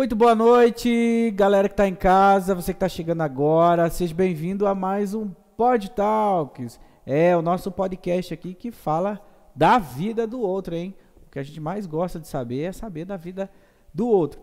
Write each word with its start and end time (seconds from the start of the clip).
Muito 0.00 0.16
boa 0.16 0.34
noite, 0.34 1.30
galera 1.36 1.68
que 1.68 1.74
está 1.74 1.86
em 1.86 1.94
casa, 1.94 2.54
você 2.54 2.72
que 2.72 2.78
está 2.78 2.88
chegando 2.88 3.20
agora, 3.20 3.90
seja 3.90 4.14
bem-vindo 4.14 4.66
a 4.66 4.74
mais 4.74 5.12
um 5.12 5.28
Pod 5.58 5.90
Talks. 5.90 6.80
É 7.04 7.36
o 7.36 7.42
nosso 7.42 7.70
podcast 7.70 8.32
aqui 8.32 8.54
que 8.54 8.70
fala 8.70 9.20
da 9.54 9.78
vida 9.78 10.26
do 10.26 10.40
outro, 10.40 10.74
hein? 10.74 10.94
O 11.26 11.30
que 11.30 11.38
a 11.38 11.42
gente 11.42 11.60
mais 11.60 11.84
gosta 11.84 12.18
de 12.18 12.26
saber 12.26 12.62
é 12.62 12.72
saber 12.72 13.04
da 13.04 13.18
vida 13.18 13.50
do 13.92 14.08
outro. 14.08 14.40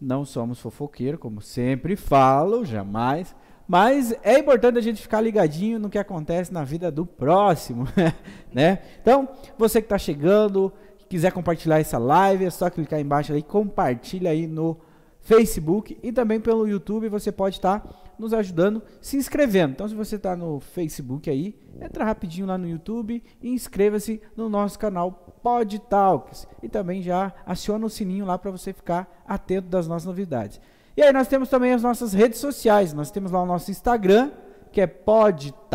Não 0.00 0.24
somos 0.24 0.58
fofoqueiros, 0.60 1.20
como 1.20 1.42
sempre 1.42 1.94
falo, 1.94 2.64
jamais. 2.64 3.36
Mas 3.68 4.16
é 4.22 4.38
importante 4.38 4.78
a 4.78 4.82
gente 4.82 5.02
ficar 5.02 5.20
ligadinho 5.20 5.78
no 5.78 5.90
que 5.90 5.98
acontece 5.98 6.50
na 6.50 6.64
vida 6.64 6.90
do 6.90 7.04
próximo, 7.04 7.86
né? 8.50 8.78
Então, 9.02 9.28
você 9.58 9.82
que 9.82 9.84
está 9.84 9.98
chegando, 9.98 10.72
quiser 11.06 11.32
compartilhar 11.32 11.80
essa 11.80 11.98
live, 11.98 12.46
é 12.46 12.50
só 12.50 12.70
clicar 12.70 12.98
embaixo 12.98 13.34
aí, 13.34 13.42
compartilha 13.42 14.30
aí 14.30 14.46
no 14.46 14.85
Facebook 15.26 15.98
e 16.04 16.12
também 16.12 16.40
pelo 16.40 16.68
YouTube 16.68 17.08
você 17.08 17.32
pode 17.32 17.56
estar 17.56 17.80
tá 17.80 17.90
nos 18.16 18.32
ajudando 18.32 18.80
se 19.00 19.16
inscrevendo. 19.16 19.72
Então, 19.72 19.88
se 19.88 19.94
você 19.94 20.14
está 20.14 20.36
no 20.36 20.60
Facebook 20.60 21.28
aí, 21.28 21.58
entra 21.80 22.04
rapidinho 22.04 22.46
lá 22.46 22.56
no 22.56 22.68
YouTube 22.68 23.20
e 23.42 23.50
inscreva-se 23.50 24.22
no 24.36 24.48
nosso 24.48 24.78
canal 24.78 25.10
Pod 25.42 25.80
Talks. 25.80 26.46
E 26.62 26.68
também 26.68 27.02
já 27.02 27.34
aciona 27.44 27.84
o 27.84 27.90
sininho 27.90 28.24
lá 28.24 28.38
para 28.38 28.52
você 28.52 28.72
ficar 28.72 29.24
atento 29.26 29.68
das 29.68 29.88
nossas 29.88 30.06
novidades. 30.06 30.60
E 30.96 31.02
aí 31.02 31.12
nós 31.12 31.26
temos 31.26 31.48
também 31.48 31.72
as 31.72 31.82
nossas 31.82 32.12
redes 32.12 32.38
sociais. 32.38 32.92
Nós 32.92 33.10
temos 33.10 33.32
lá 33.32 33.42
o 33.42 33.46
nosso 33.46 33.68
Instagram, 33.72 34.30
que 34.70 34.80
é 34.80 34.86
pod.talks. 34.86 35.66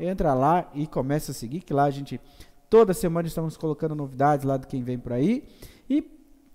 Entra 0.00 0.32
lá 0.32 0.70
e 0.74 0.86
começa 0.86 1.30
a 1.30 1.34
seguir, 1.34 1.60
que 1.60 1.74
lá 1.74 1.84
a 1.84 1.90
gente 1.90 2.18
toda 2.70 2.94
semana 2.94 3.28
estamos 3.28 3.54
colocando 3.56 3.94
novidades 3.94 4.46
lá 4.46 4.56
de 4.56 4.66
quem 4.66 4.82
vem 4.82 4.98
por 4.98 5.12
aí. 5.12 5.46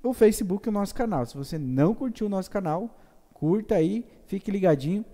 O 0.03 0.13
Facebook, 0.13 0.67
o 0.67 0.71
nosso 0.71 0.95
canal. 0.95 1.25
Se 1.25 1.38
você 1.38 1.57
não 1.57 1.94
curtiu 1.94 2.27
o 2.27 2.30
nosso 2.30 2.49
canal, 2.49 2.97
curta 3.33 3.75
aí, 3.75 4.05
fique 4.25 4.49
ligadinho 4.49 5.05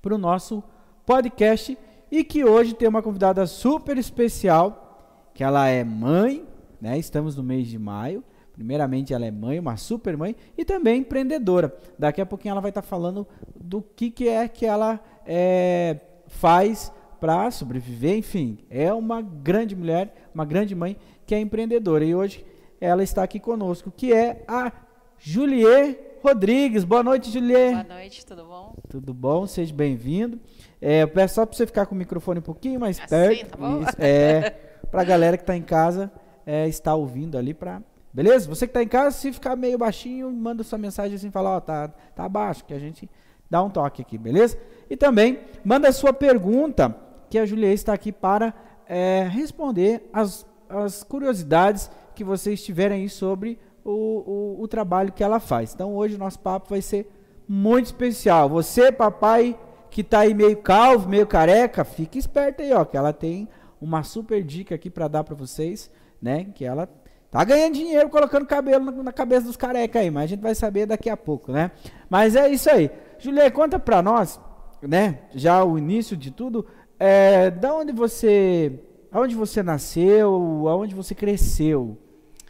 para 0.00 0.14
o 0.14 0.18
nosso 0.18 0.62
podcast. 1.04 1.76
E 2.10 2.22
que 2.22 2.44
hoje 2.44 2.74
tem 2.74 2.88
uma 2.88 3.02
convidada 3.02 3.46
super 3.46 3.98
especial, 3.98 5.30
que 5.34 5.42
ela 5.42 5.66
é 5.68 5.82
mãe, 5.82 6.46
né? 6.80 6.96
Estamos 6.96 7.36
no 7.36 7.42
mês 7.42 7.66
de 7.66 7.78
maio. 7.78 8.22
Primeiramente, 8.52 9.12
ela 9.12 9.26
é 9.26 9.30
mãe, 9.30 9.58
uma 9.58 9.76
super 9.76 10.16
mãe 10.16 10.34
e 10.56 10.64
também 10.64 11.00
empreendedora. 11.00 11.76
Daqui 11.98 12.20
a 12.20 12.26
pouquinho 12.26 12.52
ela 12.52 12.60
vai 12.60 12.70
estar 12.70 12.82
tá 12.82 12.88
falando 12.88 13.26
do 13.54 13.82
que, 13.82 14.10
que 14.10 14.28
é 14.28 14.48
que 14.48 14.64
ela 14.64 14.98
é, 15.26 16.00
faz 16.28 16.92
para 17.20 17.50
sobreviver. 17.50 18.16
Enfim, 18.16 18.58
é 18.70 18.92
uma 18.92 19.20
grande 19.20 19.74
mulher, 19.76 20.30
uma 20.32 20.44
grande 20.44 20.74
mãe 20.74 20.96
que 21.26 21.34
é 21.34 21.40
empreendedora. 21.40 22.04
E 22.04 22.14
hoje 22.14 22.46
ela 22.80 23.02
está 23.02 23.22
aqui 23.22 23.40
conosco, 23.40 23.90
que 23.90 24.12
é 24.12 24.44
a 24.46 24.72
Julie 25.18 25.98
Rodrigues. 26.22 26.84
Boa 26.84 27.02
noite, 27.02 27.30
Julie. 27.30 27.72
Boa 27.72 27.84
noite, 27.84 28.24
tudo 28.24 28.44
bom? 28.44 28.74
Tudo 28.88 29.14
bom, 29.14 29.46
seja 29.46 29.74
bem-vindo. 29.74 30.40
É, 30.80 31.02
eu 31.02 31.08
peço 31.08 31.36
só 31.36 31.46
para 31.46 31.56
você 31.56 31.66
ficar 31.66 31.86
com 31.86 31.94
o 31.94 31.98
microfone 31.98 32.40
um 32.40 32.42
pouquinho 32.42 32.80
mais 32.80 32.98
assim, 32.98 33.08
perto. 33.08 33.50
Tá 33.50 33.56
bom? 33.56 33.82
Isso, 33.82 33.96
é, 33.98 34.50
para 34.90 35.02
a 35.02 35.04
galera 35.04 35.36
que 35.36 35.42
está 35.42 35.56
em 35.56 35.62
casa 35.62 36.10
é, 36.44 36.68
estar 36.68 36.94
ouvindo 36.94 37.36
ali 37.36 37.54
para 37.54 37.82
Beleza? 38.16 38.48
Você 38.48 38.66
que 38.66 38.70
está 38.70 38.82
em 38.82 38.88
casa, 38.88 39.10
se 39.10 39.30
ficar 39.30 39.54
meio 39.56 39.76
baixinho, 39.76 40.32
manda 40.32 40.64
sua 40.64 40.78
mensagem 40.78 41.16
assim, 41.16 41.30
fala, 41.30 41.56
ó, 41.56 41.60
tá, 41.60 41.88
tá 42.14 42.26
baixo, 42.26 42.64
que 42.64 42.72
a 42.72 42.78
gente 42.78 43.10
dá 43.50 43.62
um 43.62 43.68
toque 43.68 44.00
aqui, 44.00 44.16
beleza? 44.16 44.56
E 44.88 44.96
também 44.96 45.40
manda 45.62 45.92
sua 45.92 46.14
pergunta, 46.14 46.96
que 47.28 47.38
a 47.38 47.44
Juliette 47.44 47.74
está 47.74 47.92
aqui 47.92 48.10
para 48.10 48.54
é, 48.88 49.28
responder 49.30 50.08
as, 50.14 50.46
as 50.66 51.02
curiosidades 51.02 51.90
que 52.16 52.24
vocês 52.24 52.64
tiverem 52.64 53.02
aí 53.02 53.08
sobre 53.08 53.58
o, 53.84 54.56
o, 54.58 54.62
o 54.62 54.66
trabalho 54.68 55.12
que 55.12 55.22
ela 55.22 55.38
faz. 55.38 55.72
Então 55.72 55.94
hoje 55.94 56.16
o 56.16 56.18
nosso 56.18 56.40
papo 56.40 56.70
vai 56.70 56.82
ser 56.82 57.08
muito 57.46 57.86
especial. 57.86 58.48
Você, 58.48 58.90
papai, 58.90 59.56
que 59.90 60.00
está 60.00 60.20
aí 60.20 60.34
meio 60.34 60.56
calvo, 60.56 61.08
meio 61.08 61.26
careca, 61.26 61.84
fique 61.84 62.18
esperto 62.18 62.62
aí, 62.62 62.72
ó, 62.72 62.84
que 62.84 62.96
ela 62.96 63.12
tem 63.12 63.48
uma 63.80 64.02
super 64.02 64.42
dica 64.42 64.74
aqui 64.74 64.90
para 64.90 65.06
dar 65.06 65.22
para 65.22 65.34
vocês, 65.34 65.90
né? 66.20 66.46
Que 66.54 66.64
ela 66.64 66.88
tá 67.30 67.44
ganhando 67.44 67.74
dinheiro 67.74 68.08
colocando 68.08 68.46
cabelo 68.46 68.86
na, 68.86 69.02
na, 69.04 69.12
cabeça 69.12 69.46
dos 69.46 69.56
careca 69.56 69.98
aí, 69.98 70.10
mas 70.10 70.24
a 70.24 70.26
gente 70.28 70.40
vai 70.40 70.54
saber 70.54 70.86
daqui 70.86 71.10
a 71.10 71.16
pouco, 71.16 71.52
né? 71.52 71.70
Mas 72.08 72.34
é 72.34 72.48
isso 72.48 72.70
aí. 72.70 72.90
Julia, 73.18 73.50
conta 73.50 73.78
para 73.78 74.02
nós, 74.02 74.40
né? 74.82 75.20
Já 75.34 75.62
o 75.62 75.78
início 75.78 76.16
de 76.16 76.30
tudo, 76.30 76.66
é, 76.98 77.50
da 77.50 77.74
onde 77.74 77.92
você, 77.92 78.80
aonde 79.12 79.34
você 79.34 79.62
nasceu, 79.62 80.66
aonde 80.66 80.94
você 80.94 81.14
cresceu? 81.14 81.98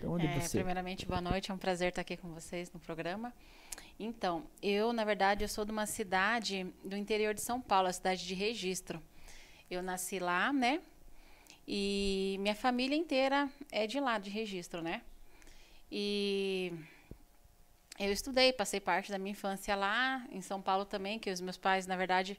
Onde 0.04 0.26
é, 0.26 0.40
você? 0.40 0.58
Primeiramente, 0.58 1.06
boa 1.06 1.20
noite. 1.20 1.50
É 1.50 1.54
um 1.54 1.58
prazer 1.58 1.88
estar 1.88 2.02
aqui 2.02 2.16
com 2.16 2.28
vocês 2.34 2.70
no 2.70 2.78
programa. 2.78 3.32
Então, 3.98 4.44
eu, 4.62 4.92
na 4.92 5.04
verdade, 5.04 5.42
eu 5.42 5.48
sou 5.48 5.64
de 5.64 5.72
uma 5.72 5.86
cidade 5.86 6.66
do 6.84 6.96
interior 6.96 7.32
de 7.32 7.40
São 7.40 7.60
Paulo, 7.60 7.88
a 7.88 7.92
cidade 7.92 8.26
de 8.26 8.34
Registro. 8.34 9.02
Eu 9.70 9.82
nasci 9.82 10.18
lá, 10.18 10.52
né? 10.52 10.82
E 11.66 12.36
minha 12.40 12.54
família 12.54 12.94
inteira 12.94 13.48
é 13.72 13.86
de 13.86 13.98
lá, 13.98 14.18
de 14.18 14.28
Registro, 14.28 14.82
né? 14.82 15.02
E 15.90 16.72
eu 17.98 18.12
estudei, 18.12 18.52
passei 18.52 18.80
parte 18.80 19.10
da 19.10 19.18
minha 19.18 19.32
infância 19.32 19.74
lá, 19.74 20.26
em 20.30 20.42
São 20.42 20.60
Paulo 20.60 20.84
também, 20.84 21.18
que 21.18 21.30
os 21.30 21.40
meus 21.40 21.56
pais, 21.56 21.86
na 21.86 21.96
verdade, 21.96 22.38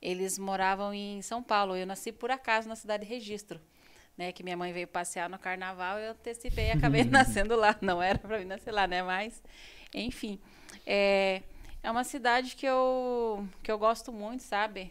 eles 0.00 0.38
moravam 0.38 0.92
em 0.92 1.22
São 1.22 1.42
Paulo. 1.42 1.74
Eu 1.74 1.86
nasci 1.86 2.12
por 2.12 2.30
acaso 2.30 2.68
na 2.68 2.76
cidade 2.76 3.04
de 3.04 3.08
Registro 3.08 3.58
né? 4.18 4.32
Que 4.32 4.42
minha 4.42 4.56
mãe 4.56 4.72
veio 4.72 4.88
passear 4.88 5.30
no 5.30 5.38
carnaval, 5.38 5.98
eu 5.98 6.10
antecipei 6.10 6.66
e 6.66 6.70
acabei 6.72 7.04
nascendo 7.04 7.54
lá. 7.54 7.76
Não 7.80 8.02
era 8.02 8.18
para 8.18 8.38
mim 8.38 8.44
nascer 8.44 8.72
lá, 8.72 8.86
né? 8.86 9.02
Mas, 9.02 9.40
enfim. 9.94 10.40
É, 10.84 11.42
é 11.82 11.90
uma 11.90 12.02
cidade 12.02 12.56
que 12.56 12.66
eu, 12.66 13.46
que 13.62 13.70
eu 13.70 13.78
gosto 13.78 14.12
muito, 14.12 14.42
sabe? 14.42 14.90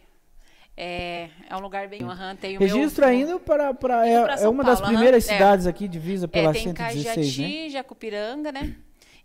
É, 0.74 1.28
é 1.48 1.56
um 1.56 1.60
lugar 1.60 1.88
bem. 1.88 2.02
Uhum, 2.02 2.36
tem 2.40 2.56
Registro 2.56 3.04
meu, 3.04 3.14
ainda 3.14 3.38
para, 3.40 3.74
para, 3.74 4.08
é, 4.08 4.44
é 4.44 4.48
uma 4.48 4.64
das 4.64 4.80
primeiras 4.80 5.26
uhum, 5.26 5.32
cidades 5.32 5.66
aqui 5.66 5.88
divisa 5.88 6.26
pela 6.28 6.50
é, 6.50 6.52
tem 6.52 6.62
116, 6.62 7.04
Cajati, 7.04 7.42
né? 7.42 7.68
Jacupiranga, 7.68 8.52
né? 8.52 8.76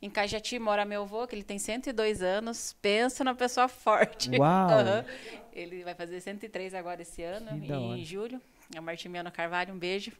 Em 0.01 0.09
Cajati 0.09 0.59
mora 0.59 0.83
meu 0.83 1.03
avô, 1.03 1.25
que 1.27 1.35
ele 1.35 1.43
tem 1.43 1.59
102 1.59 2.21
anos. 2.21 2.75
Pensa 2.81 3.23
na 3.23 3.33
pessoa 3.33 3.67
forte. 3.67 4.29
Uau! 4.37 4.69
Uhum. 4.73 5.42
Ele 5.53 5.83
vai 5.83 5.93
fazer 5.93 6.19
103 6.19 6.73
agora 6.73 7.01
esse 7.01 7.21
ano, 7.21 7.51
em 7.95 8.03
julho 8.03 8.41
é 8.75 8.79
o 8.79 8.83
Martimiano 8.83 9.31
Carvalho, 9.31 9.73
um 9.73 9.77
beijo 9.77 10.11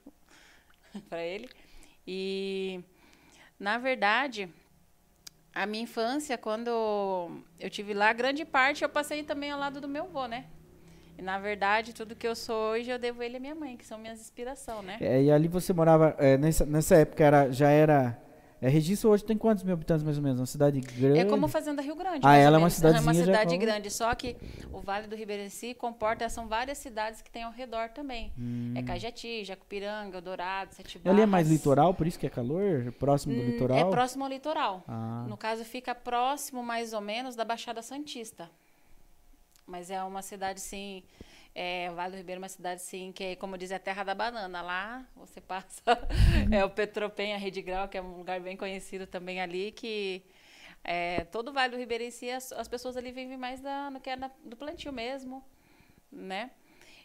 para 1.10 1.24
ele. 1.24 1.50
E, 2.06 2.82
na 3.60 3.78
verdade, 3.78 4.50
a 5.54 5.66
minha 5.66 5.84
infância, 5.84 6.38
quando 6.38 6.70
eu 7.60 7.70
tive 7.70 7.94
lá, 7.94 8.12
grande 8.14 8.46
parte 8.46 8.84
eu 8.84 8.90
passei 8.90 9.24
também 9.24 9.52
ao 9.52 9.60
lado 9.60 9.80
do 9.80 9.88
meu 9.88 10.04
avô, 10.04 10.26
né? 10.28 10.46
E, 11.18 11.22
na 11.22 11.40
verdade, 11.40 11.94
tudo 11.94 12.16
que 12.16 12.28
eu 12.28 12.36
sou 12.36 12.72
hoje, 12.72 12.90
eu 12.90 12.98
devo 12.98 13.22
ele 13.22 13.38
e 13.38 13.40
minha 13.40 13.56
mãe, 13.56 13.78
que 13.78 13.86
são 13.86 13.98
minhas 13.98 14.20
inspirações, 14.20 14.84
né? 14.84 14.98
É, 15.00 15.22
e 15.22 15.32
ali 15.32 15.48
você 15.48 15.72
morava, 15.72 16.16
é, 16.18 16.38
nessa, 16.38 16.66
nessa 16.66 16.96
época, 16.96 17.24
era, 17.24 17.52
já 17.52 17.70
era 17.70 18.20
é, 18.64 18.70
Registro 18.70 19.10
hoje 19.10 19.26
tem 19.26 19.38
quantos 19.38 19.62
mil 19.62 19.74
habitantes 19.74 20.04
mais 20.04 20.16
ou 20.16 20.24
menos? 20.24 20.40
Uma 20.40 20.46
cidade 20.46 20.80
grande? 20.80 21.20
É 21.20 21.26
como 21.26 21.50
Fazenda 21.50 21.82
Rio 21.82 21.98
Grande. 21.98 22.22
Ah, 22.24 22.38
ela 22.38 22.56
é 22.56 22.60
uma 22.60 22.70
cidade 22.70 22.98
É 22.98 23.02
uma 23.02 23.14
cidade 23.14 23.58
grande, 23.58 23.92
só 23.92 24.16
que 24.16 24.38
o 24.72 24.80
Vale 24.80 25.06
do 25.06 25.18
Ribeireci 25.18 25.74
comporta, 25.74 26.30
são 26.30 26.48
várias 26.48 26.78
cidades 26.78 27.22
que 27.22 27.30
tem 27.30 27.44
ao 27.44 27.52
redor 27.52 27.90
também. 27.90 28.32
Hum. 28.40 28.74
É 28.74 28.82
Cajati, 28.82 29.44
Jacupiranga, 29.44 30.18
Eldorado, 30.18 30.74
Sete 30.74 30.98
Barras. 30.98 31.14
Ele 31.14 31.24
é 31.24 31.26
mais 31.26 31.50
litoral, 31.50 31.94
por 31.94 32.08
isso 32.08 32.18
que 32.18 32.26
é 32.26 32.30
calor? 32.30 32.90
Próximo 32.94 33.36
do 33.36 33.42
hum, 33.42 33.46
litoral? 33.48 33.78
É 33.78 33.84
próximo 33.84 34.24
ao 34.24 34.30
litoral. 34.30 34.82
Ah. 34.88 35.26
No 35.28 35.36
caso, 35.36 35.66
fica 35.66 35.94
próximo 35.94 36.64
mais 36.64 36.94
ou 36.94 37.02
menos 37.02 37.36
da 37.36 37.44
Baixada 37.44 37.82
Santista. 37.82 38.50
Mas 39.68 39.90
é 39.90 40.02
uma 40.04 40.22
cidade, 40.22 40.62
sim 40.62 41.04
é, 41.56 41.90
o 41.92 41.96
Vale 41.96 42.12
do 42.12 42.18
Ribeiro 42.18 42.40
é 42.40 42.44
uma 42.44 42.50
cidade, 42.50 42.82
sim, 42.82 43.12
que 43.12 43.24
é, 43.24 43.36
como 43.36 43.58
diz, 43.58 43.72
é 43.72 43.76
a 43.76 43.80
terra 43.80 44.04
da 44.04 44.16
banana. 44.16 44.62
Lá 44.62 45.06
você 45.16 45.40
passa, 45.40 45.82
é 46.52 46.66
o 46.66 46.70
Petropen, 46.70 47.34
a 47.34 47.38
Rede 47.38 47.62
Grau, 47.62 47.88
que 47.88 47.98
é 47.98 48.02
um 48.02 48.18
lugar 48.18 48.40
bem 48.40 48.58
conhecido 48.58 49.06
também 49.06 49.40
ali, 49.40 49.72
que 49.72 50.24
é, 50.84 51.26
todo 51.26 51.50
o 51.50 51.54
Vale 51.54 51.72
do 51.72 51.78
Ribeiro 51.78 52.04
em 52.04 52.12
si, 52.12 52.30
as, 52.30 52.52
as 52.52 52.68
pessoas 52.68 52.98
ali 52.98 53.12
vivem 53.12 53.38
mais 53.38 53.62
da, 53.62 53.90
no 53.92 54.00
que 54.00 54.10
é 54.10 54.16
na, 54.16 54.32
do 54.44 54.58
plantio 54.58 54.92
mesmo, 54.92 55.44
né? 56.12 56.52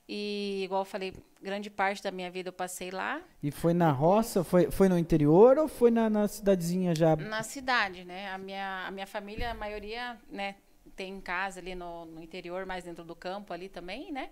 E, 0.08 0.62
igual 0.64 0.80
eu 0.80 0.86
falei, 0.86 1.14
grande 1.42 1.68
parte 1.68 2.02
da 2.02 2.10
minha 2.10 2.30
vida 2.30 2.48
eu 2.48 2.52
passei 2.52 2.90
lá. 2.90 3.20
E 3.42 3.50
foi 3.50 3.74
na 3.74 3.92
roça? 3.92 4.42
Foi, 4.42 4.70
foi 4.70 4.88
no 4.88 4.98
interior 4.98 5.58
ou 5.58 5.68
foi 5.68 5.90
na, 5.90 6.08
na 6.08 6.26
cidadezinha 6.26 6.94
já? 6.94 7.14
Na 7.14 7.42
cidade, 7.42 8.04
né? 8.06 8.30
A 8.30 8.38
minha, 8.38 8.86
a 8.86 8.90
minha 8.90 9.06
família, 9.06 9.50
a 9.50 9.54
maioria, 9.54 10.18
né, 10.30 10.54
tem 10.98 11.20
casa 11.20 11.60
ali 11.60 11.76
no, 11.76 12.04
no, 12.06 12.20
interior, 12.20 12.66
mais 12.66 12.84
dentro 12.84 13.04
do 13.04 13.14
campo 13.14 13.52
ali 13.52 13.68
também, 13.68 14.10
né? 14.10 14.30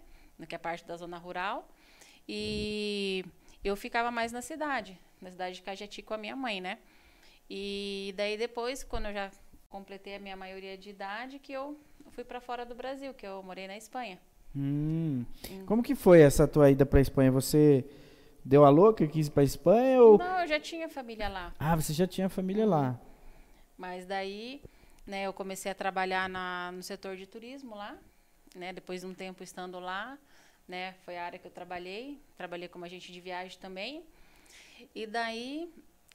Que 0.49 0.57
é 0.57 0.59
parte 0.59 0.85
da 0.85 0.97
zona 0.97 1.17
rural. 1.17 1.69
E 2.29 3.25
eu 3.63 3.77
ficava 3.77 4.11
mais 4.11 4.33
na 4.33 4.43
cidade, 4.43 4.99
na 5.23 5.31
cidade 5.31 5.55
de 5.55 5.63
Cajati 5.63 6.03
com 6.03 6.13
a 6.13 6.19
minha 6.19 6.35
mãe, 6.35 6.61
né? 6.61 6.79
E 7.49 8.13
daí 8.17 8.37
depois, 8.37 8.83
quando 8.83 9.07
eu 9.07 9.13
já 9.13 9.31
completei 9.69 10.17
a 10.17 10.19
minha 10.19 10.37
maioria 10.37 10.77
de 10.77 10.91
idade, 10.91 11.39
que 11.39 11.53
eu 11.53 11.79
fui 12.11 12.25
para 12.25 12.41
fora 12.41 12.67
do 12.67 12.75
Brasil, 12.75 13.15
que 13.15 13.25
eu 13.25 13.41
morei 13.45 13.69
na 13.69 13.77
Espanha. 13.77 14.19
Hum. 14.55 15.25
Como 15.67 15.85
que 15.85 15.95
foi 15.95 16.21
essa 16.21 16.49
tua 16.49 16.69
ida 16.69 16.85
para 16.85 17.01
Espanha? 17.01 17.31
Você 17.31 17.85
deu 18.45 18.65
a 18.65 18.71
louca, 18.71 19.07
quis 19.07 19.29
ir 19.29 19.31
para 19.31 19.45
Espanha 19.45 20.03
ou? 20.03 20.19
Não, 20.19 20.41
eu 20.41 20.49
já 20.49 20.59
tinha 20.59 20.89
família 20.89 21.29
lá. 21.29 21.55
Ah, 21.61 21.77
você 21.77 21.93
já 21.93 22.09
tinha 22.09 22.29
família 22.29 22.67
lá. 22.67 22.99
Mas 23.79 24.05
daí, 24.05 24.62
né, 25.06 25.26
eu 25.26 25.32
comecei 25.32 25.70
a 25.70 25.75
trabalhar 25.75 26.29
na, 26.29 26.73
no 26.73 26.82
setor 26.82 27.17
de 27.17 27.26
turismo 27.26 27.75
lá, 27.75 27.97
né, 28.55 28.73
depois 28.73 29.03
de 29.03 29.06
um 29.06 29.14
tempo 29.14 29.43
estando 29.43 29.79
lá, 29.79 30.19
né, 30.67 30.94
foi 31.05 31.17
a 31.17 31.25
área 31.25 31.38
que 31.38 31.47
eu 31.47 31.50
trabalhei, 31.50 32.20
trabalhei 32.37 32.69
como 32.69 32.85
agente 32.85 33.12
de 33.12 33.20
viagem 33.20 33.58
também. 33.58 34.03
E 34.94 35.06
daí, 35.06 35.73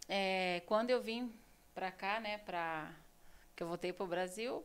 é, 0.09 0.61
quando 0.65 0.89
eu 0.89 1.01
vim 1.01 1.31
para 1.73 1.91
cá, 1.91 2.19
né, 2.19 2.37
para 2.39 2.91
que 3.55 3.63
eu 3.63 3.67
voltei 3.67 3.93
para 3.93 4.03
o 4.03 4.07
Brasil, 4.07 4.63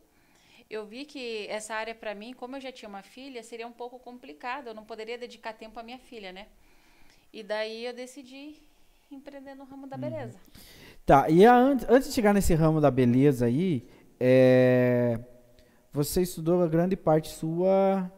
eu 0.68 0.84
vi 0.84 1.04
que 1.04 1.46
essa 1.48 1.74
área 1.74 1.94
para 1.94 2.14
mim, 2.14 2.32
como 2.32 2.56
eu 2.56 2.60
já 2.60 2.72
tinha 2.72 2.88
uma 2.88 3.02
filha, 3.02 3.42
seria 3.42 3.66
um 3.66 3.72
pouco 3.72 3.98
complicado. 3.98 4.66
Eu 4.66 4.74
não 4.74 4.84
poderia 4.84 5.16
dedicar 5.16 5.52
tempo 5.52 5.78
à 5.78 5.82
minha 5.82 5.98
filha, 5.98 6.32
né? 6.32 6.48
E 7.32 7.42
daí 7.42 7.84
eu 7.84 7.92
decidi 7.92 8.56
empreender 9.10 9.54
no 9.54 9.64
ramo 9.64 9.86
da 9.86 9.94
uhum. 9.94 10.02
beleza. 10.02 10.38
Uhum. 10.38 10.60
Tá, 11.04 11.30
e 11.30 11.46
a, 11.46 11.54
antes 11.54 12.08
de 12.08 12.14
chegar 12.14 12.34
nesse 12.34 12.52
ramo 12.54 12.80
da 12.80 12.90
beleza 12.90 13.46
aí, 13.46 13.86
é, 14.20 15.18
você 15.92 16.22
estudou 16.22 16.62
a 16.62 16.68
grande 16.68 16.96
parte 16.96 17.28
sua. 17.28 18.10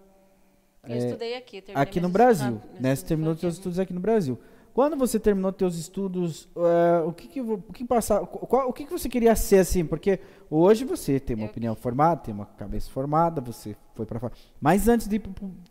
Eu 0.87 0.95
é, 0.95 0.99
estudei 0.99 1.37
aqui, 1.37 1.63
aqui 1.75 2.01
no 2.01 2.09
Brasil, 2.09 2.61
né? 2.81 2.95
Você 2.95 3.05
terminou 3.05 3.37
seus 3.37 3.55
estudos 3.55 3.79
aqui 3.79 3.93
no 3.93 4.01
Brasil. 4.01 4.39
Quando 4.79 4.97
você 4.97 5.19
terminou 5.19 5.53
seus 5.59 5.77
estudos, 5.77 6.45
uh, 6.55 7.09
o 7.09 7.13
que 7.13 7.27
que, 7.27 7.41
o 7.41 7.59
que 7.75 7.85
passar, 7.85 8.21
qual, 8.21 8.69
o 8.69 8.73
que 8.73 8.85
que 8.85 8.93
você 8.93 9.09
queria 9.09 9.35
ser 9.35 9.59
assim? 9.59 9.85
Porque 9.85 10.21
hoje 10.49 10.85
você 10.85 11.19
tem 11.19 11.35
uma 11.35 11.47
eu... 11.47 11.51
opinião 11.51 11.75
formada, 11.75 12.21
tem 12.21 12.33
uma 12.33 12.47
cabeça 12.47 12.89
formada, 12.89 13.41
você 13.41 13.75
foi 13.97 14.07
para 14.07 14.21
fora. 14.21 14.33
Mas 14.61 14.87
antes 14.87 15.09
de 15.09 15.17
ir 15.17 15.23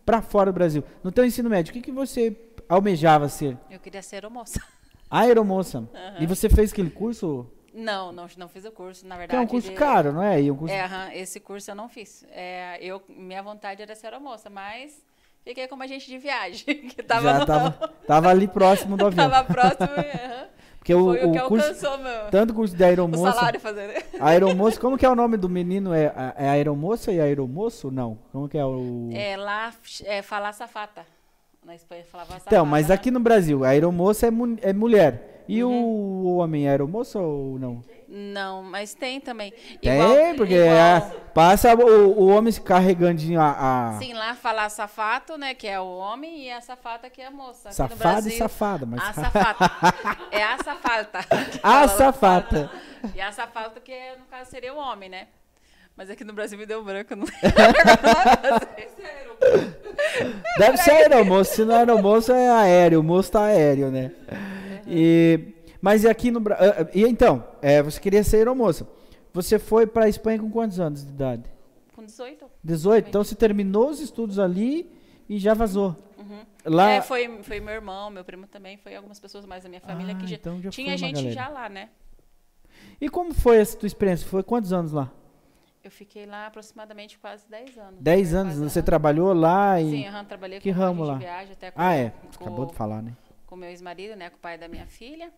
para 0.05 0.21
fora 0.21 0.51
do 0.51 0.55
Brasil, 0.55 0.83
no 1.01 1.09
teu 1.09 1.23
ensino 1.23 1.49
médio, 1.49 1.71
o 1.71 1.73
que 1.73 1.81
que 1.81 1.91
você 1.91 2.35
almejava 2.67 3.29
ser? 3.29 3.57
Eu 3.71 3.79
queria 3.79 4.01
ser 4.01 4.17
aeromoça. 4.17 4.61
Aeromoça. 5.09 5.79
Uhum. 5.87 6.23
E 6.23 6.25
você 6.25 6.49
fez 6.49 6.73
aquele 6.73 6.89
curso? 6.89 7.47
Não, 7.77 8.11
não, 8.11 8.27
não 8.37 8.47
fiz 8.47 8.65
o 8.65 8.71
curso, 8.71 9.05
na 9.05 9.15
verdade. 9.15 9.31
Que 9.31 9.35
é 9.35 9.39
um 9.39 9.47
curso 9.47 9.69
de... 9.69 9.75
caro, 9.75 10.11
não 10.11 10.23
é? 10.23 10.41
E 10.41 10.49
um 10.49 10.55
curso... 10.55 10.73
É, 10.73 10.85
uhum, 10.85 11.11
esse 11.13 11.39
curso 11.39 11.69
eu 11.69 11.75
não 11.75 11.87
fiz. 11.87 12.25
É, 12.31 12.79
eu, 12.81 13.01
minha 13.07 13.43
vontade 13.43 13.81
era 13.81 13.93
ser 13.93 14.07
aeromoça, 14.07 14.49
mas 14.49 15.05
Fiquei 15.47 15.65
como 15.65 15.81
agente 15.81 16.07
de 16.07 16.17
viagem, 16.17 16.65
que 16.91 17.01
tava, 17.01 17.31
Já 17.31 17.45
tava, 17.45 17.71
tava 18.05 18.29
ali 18.29 18.49
próximo 18.49 18.97
do 18.97 19.05
avião. 19.07 19.29
tava 19.29 19.45
próximo, 19.45 19.87
uhum. 19.95 20.47
Porque 20.77 20.93
o, 20.93 21.05
Foi 21.05 21.23
o, 21.23 21.29
o 21.29 21.31
que 21.31 21.39
curso, 21.39 21.67
alcançou 21.67 21.97
meu. 21.99 22.29
Tanto 22.29 22.53
curso 22.53 22.75
de 22.75 22.83
aeromoça. 22.83 23.29
O 23.29 23.33
salário 23.33 23.59
fazendo. 23.59 23.93
Aeromoça, 24.19 24.79
como 24.79 24.97
que 24.97 25.05
é 25.05 25.09
o 25.09 25.15
nome 25.15 25.37
do 25.37 25.47
menino? 25.47 25.93
É, 25.93 26.13
é 26.37 26.49
aeromoça 26.49 27.13
e 27.13 27.19
aeromoço? 27.19 27.89
Não. 27.91 28.17
Como 28.31 28.47
que 28.49 28.57
é 28.57 28.65
o. 28.65 29.09
É 29.13 29.37
lá, 29.37 29.73
é 30.03 30.21
falar 30.21 30.51
safata. 30.53 31.05
Na 31.65 31.75
Espanha 31.75 32.03
falava 32.05 32.31
safata. 32.31 32.49
Então, 32.49 32.65
mas 32.65 32.91
aqui 32.91 33.11
no 33.11 33.19
Brasil, 33.19 33.65
a 33.65 33.69
aeromoça 33.69 34.27
é, 34.27 34.31
mu 34.31 34.57
é 34.61 34.71
mulher. 34.71 35.36
E 35.47 35.63
uhum. 35.63 35.71
o 35.71 36.37
homem 36.37 36.67
é 36.67 36.71
aeromoça 36.71 37.19
ou 37.19 37.57
não? 37.57 37.83
Não, 38.07 38.63
mas 38.63 38.93
tem 38.93 39.19
também. 39.19 39.53
Tem, 39.81 39.93
igual, 39.93 40.35
porque 40.35 40.55
igual... 40.55 40.75
É, 40.75 41.01
passa 41.33 41.75
o, 41.75 42.19
o 42.19 42.27
homem 42.27 42.53
carregandinho 42.53 43.39
a, 43.39 43.89
a, 43.89 43.99
Sim, 43.99 44.13
lá 44.13 44.33
falar 44.33 44.69
safato, 44.69 45.37
né, 45.37 45.53
que 45.53 45.67
é 45.67 45.79
o 45.79 45.97
homem, 45.97 46.45
e 46.45 46.51
a 46.51 46.61
safata 46.61 47.09
que 47.09 47.21
é 47.21 47.27
a 47.27 47.31
moça. 47.31 47.71
Safada 47.71 48.29
e 48.29 48.31
safada. 48.37 48.85
Mas... 48.85 49.01
A 49.01 49.13
safata. 49.13 49.71
é 50.31 50.43
a 50.43 50.57
safata. 50.57 51.19
A 51.61 51.87
safata. 51.87 52.71
E 53.13 53.21
a 53.21 53.31
safata 53.31 53.79
que, 53.81 53.93
no 54.17 54.25
caso, 54.25 54.49
seria 54.49 54.73
o 54.73 54.77
homem, 54.77 55.09
né? 55.09 55.27
Mas 55.97 56.09
aqui 56.09 56.23
no 56.23 56.31
Brasil 56.31 56.57
me 56.57 56.65
deu 56.65 56.83
branco. 56.83 57.15
Não... 57.15 57.25
Deve 60.59 60.77
ser 60.77 60.91
aeromoço. 60.91 61.55
Se 61.55 61.65
não 61.65 61.73
é 61.73 61.79
aeromoço, 61.79 62.31
é 62.31 62.49
aéreo. 62.49 62.99
O 62.99 63.03
moço 63.03 63.31
tá 63.31 63.45
aéreo, 63.45 63.89
né? 63.89 64.11
E 64.87 65.53
mas 65.81 66.05
aqui 66.05 66.31
no 66.31 66.39
Brasil. 66.39 66.71
Ah, 66.71 66.89
e 66.93 67.03
então, 67.03 67.43
é, 67.61 67.81
você 67.81 67.99
queria 67.99 68.23
ser 68.23 68.37
aeromoça. 68.37 68.87
Você 69.33 69.59
foi 69.59 69.85
para 69.85 70.05
a 70.05 70.09
Espanha 70.09 70.39
com 70.39 70.49
quantos 70.49 70.79
anos 70.79 71.05
de 71.05 71.11
idade? 71.11 71.43
Com 71.95 72.03
18. 72.03 72.45
18? 72.63 73.07
Então 73.07 73.23
você 73.23 73.35
terminou 73.35 73.89
os 73.89 73.99
estudos 73.99 74.39
ali 74.39 74.91
e 75.29 75.37
já 75.37 75.53
vazou. 75.53 75.95
Uhum. 76.17 76.41
Lá... 76.65 76.91
É, 76.91 77.01
foi, 77.01 77.41
foi 77.43 77.59
meu 77.59 77.73
irmão, 77.73 78.09
meu 78.09 78.25
primo 78.25 78.47
também, 78.47 78.77
foi 78.77 78.95
algumas 78.95 79.19
pessoas 79.19 79.45
mais 79.45 79.63
da 79.63 79.69
minha 79.69 79.81
família 79.81 80.15
ah, 80.15 80.17
que 80.17 80.27
já, 80.27 80.35
então 80.35 80.61
já 80.61 80.69
tinha 80.71 80.97
gente 80.97 81.15
galera. 81.15 81.33
já 81.33 81.47
lá, 81.47 81.69
né? 81.69 81.89
E 82.99 83.09
como 83.09 83.33
foi 83.33 83.57
essa 83.57 83.77
tua 83.77 83.87
experiência? 83.87 84.27
Foi 84.27 84.41
quantos 84.41 84.73
anos 84.73 84.91
lá? 84.91 85.11
Eu 85.83 85.91
fiquei 85.91 86.25
lá 86.25 86.47
aproximadamente 86.47 87.17
quase 87.17 87.47
10 87.49 87.77
anos. 87.77 88.01
10 88.01 88.33
anos? 88.33 88.57
Você 88.57 88.83
trabalhou 88.83 89.31
lá 89.33 89.79
e... 89.79 89.89
Sim, 89.89 90.09
uhum, 90.09 90.25
trabalhei 90.25 90.59
que 90.59 90.73
com 90.73 90.79
ramo 90.79 91.03
lá? 91.03 91.15
viagem. 91.15 91.53
Até 91.53 91.71
com, 91.71 91.79
ah, 91.79 91.93
é. 91.93 92.09
Com, 92.37 92.43
Acabou 92.43 92.65
de 92.65 92.73
falar, 92.73 93.01
né? 93.01 93.15
Com 93.47 93.55
meu 93.55 93.69
ex-marido, 93.69 94.15
né? 94.15 94.29
Com 94.29 94.37
o 94.37 94.39
pai 94.39 94.57
da 94.57 94.67
minha 94.67 94.85
filha. 94.85 95.33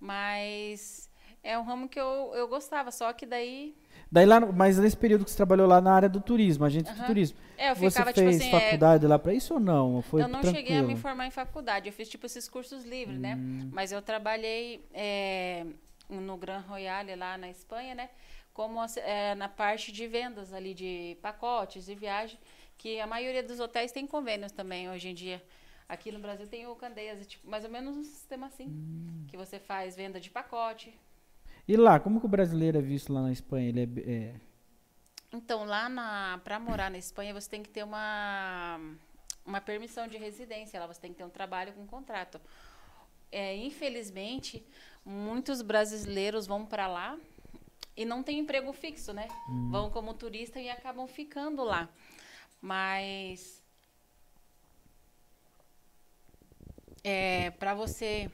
Mas 0.00 1.08
é 1.44 1.58
um 1.58 1.62
ramo 1.62 1.88
que 1.88 2.00
eu, 2.00 2.32
eu 2.34 2.48
gostava, 2.48 2.90
só 2.90 3.12
que 3.12 3.26
daí. 3.26 3.76
Daí 4.10 4.24
lá, 4.24 4.40
mas 4.40 4.78
nesse 4.78 4.96
período 4.96 5.24
que 5.24 5.30
você 5.30 5.36
trabalhou 5.36 5.66
lá 5.66 5.80
na 5.80 5.92
área 5.92 6.08
do 6.08 6.20
turismo, 6.20 6.64
agente 6.64 6.90
uhum. 6.90 6.96
de 6.96 7.04
turismo. 7.04 7.38
É, 7.58 7.70
eu 7.70 7.76
ficava, 7.76 8.12
você 8.12 8.12
tipo 8.14 8.30
fez 8.30 8.40
assim, 8.40 8.48
é 8.48 8.60
faculdade 8.60 9.04
é... 9.04 9.08
lá 9.08 9.18
para 9.18 9.34
isso 9.34 9.54
ou 9.54 9.60
não? 9.60 10.00
Foi 10.00 10.22
eu 10.22 10.28
não 10.28 10.40
tranquilo? 10.40 10.56
cheguei 10.56 10.78
a 10.78 10.82
me 10.82 10.96
formar 10.96 11.26
em 11.26 11.30
faculdade, 11.30 11.88
eu 11.88 11.92
fiz 11.92 12.08
tipo 12.08 12.24
esses 12.24 12.48
cursos 12.48 12.84
livres, 12.84 13.18
né? 13.18 13.34
hum. 13.34 13.64
né? 13.64 13.70
Mas 13.72 13.92
eu 13.92 14.00
trabalhei 14.00 14.86
é, 14.92 15.66
no 16.08 16.36
Gran 16.38 16.60
Royale 16.60 17.14
lá 17.14 17.36
na 17.36 17.50
Espanha, 17.50 17.94
né? 17.94 18.08
Como 18.54 18.78
é, 19.04 19.34
na 19.34 19.48
parte 19.48 19.92
de 19.92 20.06
vendas 20.06 20.52
ali 20.52 20.72
de 20.72 21.18
pacotes 21.20 21.88
e 21.88 21.94
viagem, 21.94 22.38
que 22.78 23.00
a 23.00 23.06
maioria 23.06 23.42
dos 23.42 23.60
hotéis 23.60 23.92
tem 23.92 24.06
convênios 24.06 24.52
também 24.52 24.88
hoje 24.88 25.08
em 25.08 25.14
dia. 25.14 25.42
Aqui 25.88 26.10
no 26.10 26.18
Brasil 26.18 26.46
tem 26.46 26.66
o 26.66 26.74
Candeias, 26.74 27.26
tipo, 27.26 27.48
mais 27.48 27.64
ou 27.64 27.70
menos 27.70 27.96
um 27.96 28.02
sistema 28.02 28.46
assim, 28.46 28.68
hum. 28.68 29.26
que 29.28 29.36
você 29.36 29.58
faz 29.58 29.94
venda 29.94 30.18
de 30.18 30.30
pacote. 30.30 30.98
E 31.66 31.76
lá, 31.76 31.98
como 31.98 32.20
que 32.20 32.26
o 32.26 32.28
brasileiro 32.28 32.78
é 32.78 32.82
visto 32.82 33.12
lá 33.12 33.22
na 33.22 33.32
Espanha? 33.32 33.68
Ele 33.68 33.80
é, 33.80 34.10
é... 34.10 34.34
Então, 35.32 35.64
lá 35.64 35.88
na 35.88 36.40
para 36.44 36.60
morar 36.60 36.90
na 36.90 36.98
Espanha, 36.98 37.34
você 37.34 37.50
tem 37.50 37.62
que 37.62 37.68
ter 37.68 37.82
uma 37.82 38.78
uma 39.44 39.60
permissão 39.60 40.08
de 40.08 40.16
residência, 40.16 40.80
lá 40.80 40.86
você 40.86 41.00
tem 41.00 41.12
que 41.12 41.18
ter 41.18 41.24
um 41.24 41.30
trabalho 41.30 41.72
com 41.74 41.86
contrato. 41.86 42.40
É, 43.30 43.56
infelizmente, 43.56 44.64
muitos 45.04 45.60
brasileiros 45.60 46.46
vão 46.46 46.64
para 46.64 46.86
lá 46.86 47.18
e 47.96 48.04
não 48.04 48.22
tem 48.22 48.38
emprego 48.38 48.72
fixo, 48.72 49.12
né? 49.12 49.28
Hum. 49.48 49.70
Vão 49.70 49.90
como 49.90 50.14
turista 50.14 50.60
e 50.60 50.70
acabam 50.70 51.06
ficando 51.06 51.64
lá. 51.64 51.88
Mas 52.60 53.63
é, 57.04 57.50
para 57.50 57.74
você 57.74 58.30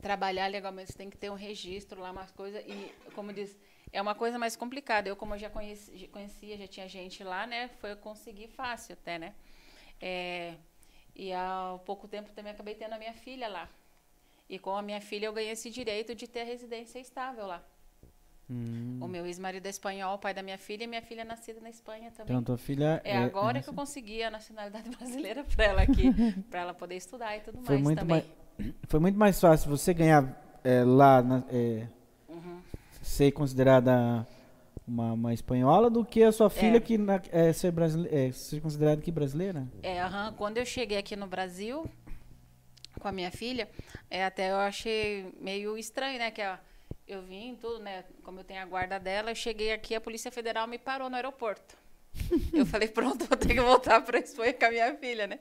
trabalhar 0.00 0.46
legalmente, 0.48 0.90
você 0.92 0.98
tem 0.98 1.10
que 1.10 1.16
ter 1.16 1.30
um 1.30 1.34
registro 1.34 2.00
lá, 2.00 2.10
umas 2.10 2.30
coisas. 2.30 2.64
E, 2.66 2.92
como 3.14 3.32
diz, 3.32 3.56
é 3.92 4.00
uma 4.00 4.14
coisa 4.14 4.38
mais 4.38 4.56
complicada. 4.56 5.08
Eu, 5.08 5.16
como 5.16 5.34
eu 5.34 5.38
já 5.38 5.50
conheci, 5.50 6.08
conhecia, 6.08 6.56
já 6.56 6.66
tinha 6.66 6.88
gente 6.88 7.22
lá, 7.22 7.46
né? 7.46 7.68
Foi 7.80 7.94
conseguir 7.94 8.48
fácil 8.48 8.94
até, 8.94 9.18
né? 9.18 9.34
É, 10.00 10.54
e 11.14 11.32
há 11.32 11.78
pouco 11.84 12.08
tempo 12.08 12.32
também 12.32 12.52
acabei 12.52 12.74
tendo 12.74 12.94
a 12.94 12.98
minha 12.98 13.14
filha 13.14 13.48
lá. 13.48 13.68
E 14.48 14.58
com 14.58 14.74
a 14.76 14.82
minha 14.82 15.00
filha 15.00 15.26
eu 15.26 15.32
ganhei 15.32 15.52
esse 15.52 15.70
direito 15.70 16.14
de 16.14 16.26
ter 16.26 16.44
residência 16.44 16.98
estável 16.98 17.46
lá. 17.46 17.62
Hum. 18.50 18.98
O 19.00 19.08
meu 19.08 19.24
ex-marido 19.24 19.64
é 19.64 19.70
espanhol, 19.70 20.18
pai 20.18 20.34
da 20.34 20.42
minha 20.42 20.58
filha, 20.58 20.84
e 20.84 20.86
minha 20.86 21.00
filha 21.00 21.22
é 21.22 21.24
nascida 21.24 21.60
na 21.60 21.70
Espanha 21.70 22.10
também. 22.10 22.36
Então, 22.36 22.42
tua 22.42 22.58
filha 22.58 23.00
é, 23.02 23.12
é 23.12 23.16
agora 23.16 23.58
é 23.58 23.62
que 23.62 23.68
eu 23.68 23.74
consegui 23.74 24.22
a 24.22 24.30
nacionalidade 24.30 24.90
brasileira 24.96 25.44
para 25.44 25.64
ela 25.64 25.82
aqui, 25.82 26.12
para 26.50 26.60
ela 26.60 26.74
poder 26.74 26.96
estudar 26.96 27.36
e 27.36 27.40
tudo 27.40 27.62
foi 27.62 27.76
mais 27.76 27.82
muito 27.82 27.98
também. 28.00 28.24
Mais, 28.58 28.74
foi 28.86 29.00
muito 29.00 29.18
mais 29.18 29.40
fácil 29.40 29.70
você 29.70 29.94
ganhar 29.94 30.60
é, 30.62 30.84
lá, 30.84 31.22
na, 31.22 31.42
é, 31.50 31.86
uhum. 32.28 32.60
ser 33.00 33.32
considerada 33.32 34.26
uma, 34.86 35.12
uma, 35.12 35.32
espanhola 35.32 35.88
do 35.88 36.04
que 36.04 36.22
a 36.22 36.30
sua 36.30 36.50
filha 36.50 36.76
é. 36.76 36.80
que 36.80 36.98
na, 36.98 37.22
é, 37.32 37.50
ser, 37.50 37.72
brasileira, 37.72 38.14
é, 38.14 38.30
ser 38.30 38.60
considerada 38.60 39.00
aqui 39.00 39.10
brasileira? 39.10 39.66
É, 39.82 40.00
quando 40.36 40.58
eu 40.58 40.66
cheguei 40.66 40.98
aqui 40.98 41.16
no 41.16 41.26
Brasil 41.26 41.88
com 43.00 43.08
a 43.08 43.12
minha 43.12 43.30
filha, 43.30 43.70
é, 44.10 44.22
até 44.22 44.50
eu 44.50 44.56
achei 44.56 45.34
meio 45.40 45.78
estranho, 45.78 46.18
né, 46.18 46.30
que 46.30 46.42
a 46.42 46.60
eu 47.06 47.22
vim 47.22 47.56
tudo, 47.56 47.78
né? 47.80 48.04
Como 48.22 48.40
eu 48.40 48.44
tenho 48.44 48.62
a 48.62 48.64
guarda 48.64 48.98
dela, 48.98 49.30
eu 49.30 49.34
cheguei 49.34 49.72
aqui, 49.72 49.94
a 49.94 50.00
Polícia 50.00 50.30
Federal 50.30 50.66
me 50.66 50.78
parou 50.78 51.10
no 51.10 51.16
aeroporto. 51.16 51.76
eu 52.52 52.64
falei, 52.64 52.88
pronto, 52.88 53.24
vou 53.26 53.36
ter 53.36 53.54
que 53.54 53.60
voltar 53.60 54.00
para 54.02 54.18
Espanha 54.18 54.54
com 54.54 54.64
a 54.64 54.70
minha 54.70 54.94
filha, 54.96 55.26
né? 55.26 55.38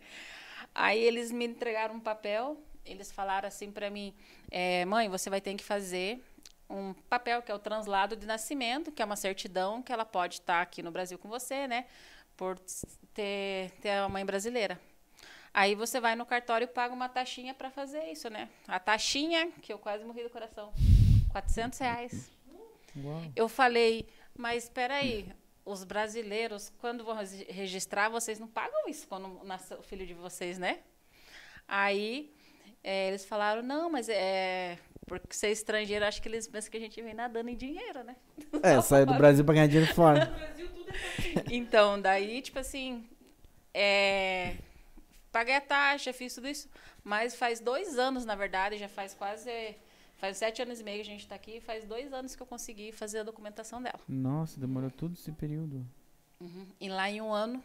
Aí 0.73 0.99
eles 0.99 1.31
me 1.31 1.45
entregaram 1.45 1.95
um 1.95 1.99
papel, 1.99 2.57
eles 2.85 3.11
falaram 3.11 3.47
assim 3.47 3.71
para 3.71 3.89
mim, 3.89 4.13
é, 4.49 4.83
mãe, 4.85 5.07
você 5.07 5.29
vai 5.29 5.39
ter 5.39 5.53
que 5.55 5.63
fazer 5.63 6.23
um 6.69 6.93
papel 7.09 7.41
que 7.41 7.51
é 7.51 7.55
o 7.55 7.59
translado 7.59 8.15
de 8.15 8.25
nascimento, 8.25 8.91
que 8.91 9.01
é 9.01 9.05
uma 9.05 9.15
certidão 9.15 9.81
que 9.81 9.91
ela 9.91 10.05
pode 10.05 10.35
estar 10.35 10.61
aqui 10.61 10.81
no 10.81 10.91
Brasil 10.91 11.17
com 11.17 11.29
você, 11.29 11.67
né? 11.67 11.85
Por 12.35 12.57
ter, 13.13 13.71
ter 13.81 13.91
a 13.91 14.09
mãe 14.09 14.25
brasileira. 14.25 14.79
Aí 15.53 15.75
você 15.75 15.99
vai 15.99 16.15
no 16.15 16.25
cartório 16.25 16.65
e 16.65 16.67
paga 16.67 16.93
uma 16.93 17.07
taxinha 17.07 17.53
para 17.53 17.69
fazer 17.69 18.11
isso, 18.11 18.27
né? 18.29 18.49
A 18.67 18.79
taxinha, 18.79 19.51
que 19.61 19.71
eu 19.71 19.77
quase 19.77 20.03
morri 20.03 20.23
do 20.23 20.29
coração. 20.31 20.73
400 21.33 21.79
reais. 21.79 22.31
Uau. 22.95 23.21
Eu 23.35 23.49
falei, 23.49 24.07
mas 24.37 24.63
espera 24.63 24.95
aí, 24.95 25.27
os 25.65 25.83
brasileiros, 25.83 26.71
quando 26.79 27.03
vão 27.03 27.17
registrar, 27.49 28.07
vocês 28.07 28.39
não 28.39 28.47
pagam 28.47 28.87
isso 28.87 29.07
quando 29.07 29.43
nasce 29.43 29.73
o 29.73 29.83
filho 29.83 30.07
de 30.07 30.13
vocês, 30.13 30.57
né? 30.57 30.79
Aí 31.67 32.33
é, 32.83 33.07
eles 33.07 33.25
falaram, 33.25 33.61
não, 33.61 33.89
mas 33.89 34.09
é, 34.09 34.77
Porque 35.05 35.33
ser 35.35 35.51
estrangeiro, 35.51 36.05
acho 36.05 36.21
que 36.21 36.27
eles 36.27 36.47
pensam 36.47 36.69
que 36.69 36.77
a 36.77 36.79
gente 36.79 37.01
vem 37.01 37.13
nadando 37.13 37.49
em 37.49 37.55
dinheiro, 37.55 38.03
né? 38.03 38.15
É, 38.61 38.79
sair 38.81 39.05
do 39.05 39.13
Brasil 39.15 39.43
pra 39.43 39.53
ganhar 39.53 39.67
dinheiro 39.67 39.93
fora. 39.93 40.31
então, 41.49 41.99
daí, 41.99 42.41
tipo 42.41 42.59
assim, 42.59 43.07
é, 43.73 44.55
paguei 45.31 45.55
a 45.55 45.61
taxa, 45.61 46.13
fiz 46.13 46.35
tudo 46.35 46.47
isso. 46.47 46.69
Mas 47.03 47.35
faz 47.35 47.59
dois 47.59 47.97
anos, 47.97 48.23
na 48.23 48.35
verdade, 48.35 48.77
já 48.77 48.87
faz 48.87 49.13
quase. 49.13 49.75
Faz 50.23 50.37
sete 50.37 50.61
anos 50.61 50.79
e 50.79 50.85
meio 50.85 51.03
que 51.03 51.09
a 51.09 51.11
gente 51.11 51.19
está 51.19 51.35
aqui, 51.35 51.59
faz 51.59 51.83
dois 51.83 52.13
anos 52.13 52.33
que 52.33 52.41
eu 52.41 52.47
consegui 52.47 52.93
fazer 52.93 53.19
a 53.19 53.23
documentação 53.23 53.83
dela. 53.83 53.99
Nossa, 54.07 54.57
demorou 54.57 54.89
todo 54.89 55.15
esse 55.15 55.29
período. 55.33 55.85
Uhum. 56.39 56.65
E 56.79 56.87
lá 56.87 57.11
em 57.11 57.19
um 57.19 57.33
ano. 57.33 57.61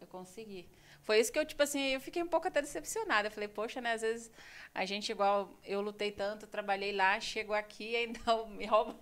Eu 0.00 0.06
consegui. 0.06 0.68
Foi 1.02 1.18
isso 1.18 1.32
que 1.32 1.38
eu, 1.40 1.44
tipo 1.44 1.60
assim, 1.60 1.80
eu 1.86 2.00
fiquei 2.00 2.22
um 2.22 2.28
pouco 2.28 2.46
até 2.46 2.62
decepcionada. 2.62 3.26
Eu 3.26 3.32
falei, 3.32 3.48
poxa, 3.48 3.80
né, 3.80 3.94
às 3.94 4.02
vezes 4.02 4.30
a 4.72 4.84
gente, 4.84 5.10
igual, 5.10 5.52
eu 5.64 5.80
lutei 5.80 6.12
tanto, 6.12 6.46
trabalhei 6.46 6.92
lá, 6.92 7.18
chego 7.18 7.52
aqui 7.52 7.90
e 7.90 7.96
ainda 7.96 8.20
me 8.46 8.66
roubam 8.66 8.96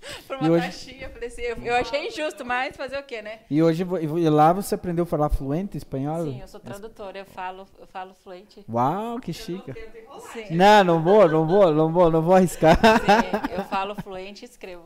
por 0.26 0.36
uma 0.36 0.50
hoje... 0.50 0.66
taxinha. 0.66 1.06
Eu 1.06 1.10
falei 1.10 1.28
assim, 1.28 1.42
eu, 1.42 1.56
eu, 1.56 1.74
achei 1.76 2.08
injusto, 2.08 2.44
mas 2.44 2.76
fazer 2.76 2.98
o 2.98 3.02
quê, 3.02 3.22
né? 3.22 3.40
E 3.50 3.62
hoje, 3.62 3.82
e 3.82 4.28
lá 4.28 4.52
você 4.52 4.74
aprendeu 4.74 5.04
a 5.04 5.06
falar 5.06 5.28
fluente 5.28 5.76
espanhol? 5.76 6.24
Sim, 6.24 6.40
eu 6.40 6.48
sou 6.48 6.60
tradutora, 6.60 7.18
eu 7.18 7.26
falo, 7.26 7.66
eu 7.78 7.86
falo 7.86 8.14
fluente. 8.14 8.64
Uau, 8.68 9.20
que 9.20 9.32
chique. 9.32 9.72
Não, 10.50 10.84
não 10.84 11.02
vou, 11.02 11.28
não 11.28 11.46
vou, 11.46 11.72
não 11.72 11.92
vou, 11.92 12.10
não 12.10 12.22
vou 12.22 12.34
arriscar. 12.34 12.76
Sim, 12.76 13.52
eu 13.54 13.64
falo 13.64 13.94
fluente 13.94 14.44
e 14.44 14.48
escrevo. 14.48 14.84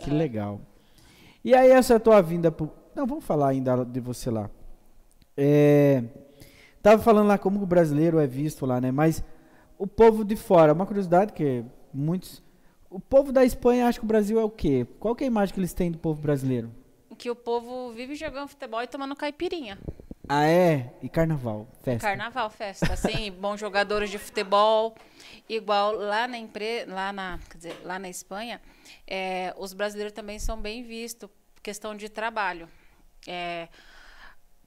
Que 0.00 0.10
legal. 0.10 0.60
E 1.44 1.54
aí 1.54 1.70
essa 1.70 1.94
é 1.94 1.98
tua 1.98 2.20
vinda 2.20 2.50
pro 2.50 2.78
não, 2.98 3.06
vamos 3.06 3.24
falar 3.24 3.50
ainda 3.50 3.84
de 3.84 4.00
você 4.00 4.28
lá. 4.28 4.50
É, 5.36 6.02
tava 6.82 7.00
falando 7.00 7.28
lá 7.28 7.38
como 7.38 7.62
o 7.62 7.66
brasileiro 7.66 8.18
é 8.18 8.26
visto 8.26 8.66
lá, 8.66 8.80
né? 8.80 8.90
Mas 8.90 9.22
o 9.78 9.86
povo 9.86 10.24
de 10.24 10.34
fora, 10.34 10.72
uma 10.72 10.84
curiosidade 10.84 11.32
que 11.32 11.64
muitos. 11.94 12.42
O 12.90 12.98
povo 12.98 13.32
da 13.32 13.44
Espanha 13.44 13.86
acha 13.86 13.98
que 13.98 14.04
o 14.04 14.08
Brasil 14.08 14.40
é 14.40 14.44
o 14.44 14.50
quê? 14.50 14.86
Qual 14.98 15.14
que 15.14 15.22
é 15.22 15.26
a 15.26 15.28
imagem 15.28 15.54
que 15.54 15.60
eles 15.60 15.74
têm 15.74 15.90
do 15.90 15.98
povo 15.98 16.20
brasileiro? 16.22 16.74
Que 17.18 17.30
o 17.30 17.36
povo 17.36 17.92
vive 17.92 18.14
jogando 18.14 18.48
futebol 18.48 18.82
e 18.82 18.86
tomando 18.86 19.14
caipirinha. 19.14 19.78
Ah, 20.28 20.46
é? 20.46 20.92
E 21.02 21.08
carnaval, 21.08 21.66
festa. 21.82 22.06
Carnaval, 22.06 22.48
festa. 22.50 22.92
Assim, 22.92 23.30
bons 23.40 23.58
jogadores 23.58 24.10
de 24.10 24.18
futebol. 24.18 24.94
Igual 25.48 25.92
lá 25.92 26.28
na, 26.28 26.36
lá 26.86 27.12
na, 27.12 27.38
dizer, 27.54 27.80
lá 27.82 27.98
na 27.98 28.08
Espanha, 28.08 28.60
é, 29.06 29.54
os 29.58 29.72
brasileiros 29.72 30.12
também 30.12 30.38
são 30.38 30.60
bem 30.60 30.82
vistos, 30.82 31.28
questão 31.62 31.94
de 31.94 32.08
trabalho. 32.08 32.68
É, 33.26 33.68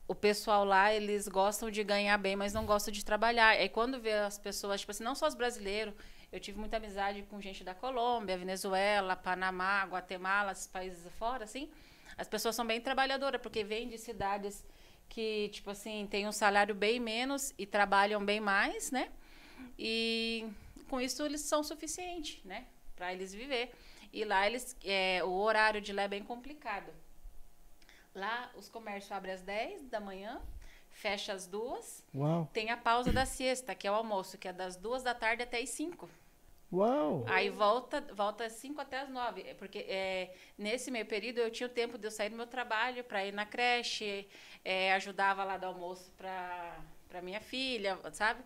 o 0.08 0.16
pessoal 0.16 0.66
lá, 0.66 0.94
eles 0.94 1.28
gostam 1.28 1.72
de 1.72 1.84
ganhar 1.84 2.18
bem, 2.18 2.36
mas 2.36 2.54
não 2.54 2.66
gostam 2.66 2.92
de 2.92 3.06
trabalhar. 3.06 3.50
Aí 3.50 3.70
quando 3.70 4.00
vê 4.00 4.13
as 4.13 4.38
pessoas, 4.38 4.82
tipo 4.82 4.92
assim, 4.92 5.04
não 5.04 5.16
só 5.16 5.28
os 5.28 5.36
brasileiros, 5.36 5.94
eu 6.32 6.40
tive 6.40 6.58
muita 6.58 6.78
amizade 6.78 7.24
com 7.24 7.42
gente 7.42 7.64
da 7.64 7.76
Colômbia, 7.76 8.38
Venezuela, 8.38 9.16
Panamá, 9.16 9.84
Guatemala, 9.84 10.54
esses 10.54 10.68
países 10.68 11.12
fora, 11.14 11.44
assim. 11.44 11.70
As 12.18 12.28
pessoas 12.28 12.56
são 12.56 12.66
bem 12.66 12.80
trabalhadoras, 12.80 13.42
porque 13.42 13.64
vêm 13.64 13.90
de 13.90 13.98
cidades 13.98 14.64
que, 15.10 15.50
tipo 15.50 15.70
assim, 15.70 16.08
têm 16.10 16.26
um 16.26 16.32
salário 16.32 16.74
bem 16.74 17.00
menos 17.00 17.54
e 17.58 17.66
trabalham 17.66 18.24
bem 18.24 18.40
mais, 18.40 18.92
né? 18.92 19.12
E 19.78 20.48
com 20.90 21.02
isso 21.02 21.24
eles 21.26 21.42
são 21.42 21.64
suficientes, 21.64 22.42
né? 22.46 22.66
Para 22.96 23.12
eles 23.12 23.34
viver. 23.34 23.74
E 24.14 24.24
lá 24.24 24.48
eles, 24.48 24.76
é, 24.86 25.22
o 25.24 25.32
horário 25.32 25.82
de 25.82 25.92
lá 25.92 26.04
é 26.04 26.08
bem 26.08 26.24
complicado. 26.24 26.94
Lá 28.16 28.52
os 28.56 28.70
comércios 28.70 29.12
abrem 29.12 29.34
às 29.34 29.42
10 29.42 29.90
da 29.90 30.00
manhã, 30.00 30.42
fecha 30.90 31.34
às 31.34 31.46
duas. 31.46 32.06
Uau. 32.16 32.50
Tem 32.54 32.70
a 32.70 32.78
pausa 32.78 33.12
da 33.12 33.26
siesta, 33.26 33.76
que 33.76 33.86
é 33.86 33.92
o 33.92 33.96
almoço, 33.96 34.38
que 34.38 34.48
é 34.48 34.54
das 34.54 34.78
duas 34.78 35.04
da 35.04 35.14
tarde 35.14 35.44
até 35.44 35.60
as 35.60 35.70
5. 35.70 36.10
Uau! 36.72 37.25
Aí 37.28 37.50
volta, 37.50 38.04
volta 38.16 38.46
às 38.46 38.54
5 38.54 38.80
até 38.80 39.01
as 39.01 39.10
9. 39.10 39.56
Porque 39.56 39.80
é, 39.80 40.32
nesse 40.58 40.90
meio 40.90 41.06
período 41.06 41.40
eu 41.40 41.51
tinha 41.51 41.68
o 41.68 41.72
tempo 41.72 41.98
de 41.98 42.08
eu 42.08 42.12
sair 42.12 42.30
do 42.30 42.38
meu 42.38 42.48
trabalho 42.48 43.04
para 43.04 43.25
ir 43.25 43.34
na 43.34 43.46
creche, 43.46 44.28
é, 44.63 44.94
ajudava 44.94 45.44
lá 45.44 45.58
do 45.58 45.66
almoço 45.66 46.12
para 46.18 47.22
minha 47.22 47.42
filha, 47.42 47.98
sabe? 48.13 48.40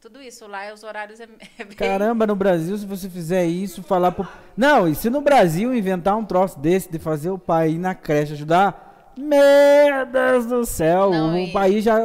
Tudo 0.00 0.20
isso 0.20 0.46
lá, 0.46 0.72
os 0.72 0.82
horários 0.82 1.20
é, 1.20 1.24
é 1.58 1.64
bem... 1.64 1.76
Caramba, 1.76 2.26
no 2.26 2.36
Brasil, 2.36 2.76
se 2.76 2.86
você 2.86 3.08
fizer 3.08 3.46
isso, 3.46 3.82
falar 3.82 4.12
pro. 4.12 4.26
Não, 4.56 4.88
e 4.88 4.94
se 4.94 5.10
no 5.10 5.20
Brasil 5.20 5.74
inventar 5.74 6.16
um 6.16 6.24
troço 6.24 6.58
desse 6.58 6.90
de 6.90 6.98
fazer 6.98 7.30
o 7.30 7.38
pai 7.38 7.70
ir 7.70 7.78
na 7.78 7.94
creche 7.94 8.32
ajudar 8.32 8.92
meu 9.16 10.06
Deus 10.10 10.46
do 10.46 10.64
céu, 10.64 11.10
Não, 11.10 11.34
o 11.34 11.38
e... 11.38 11.52
país 11.52 11.84
já. 11.84 11.98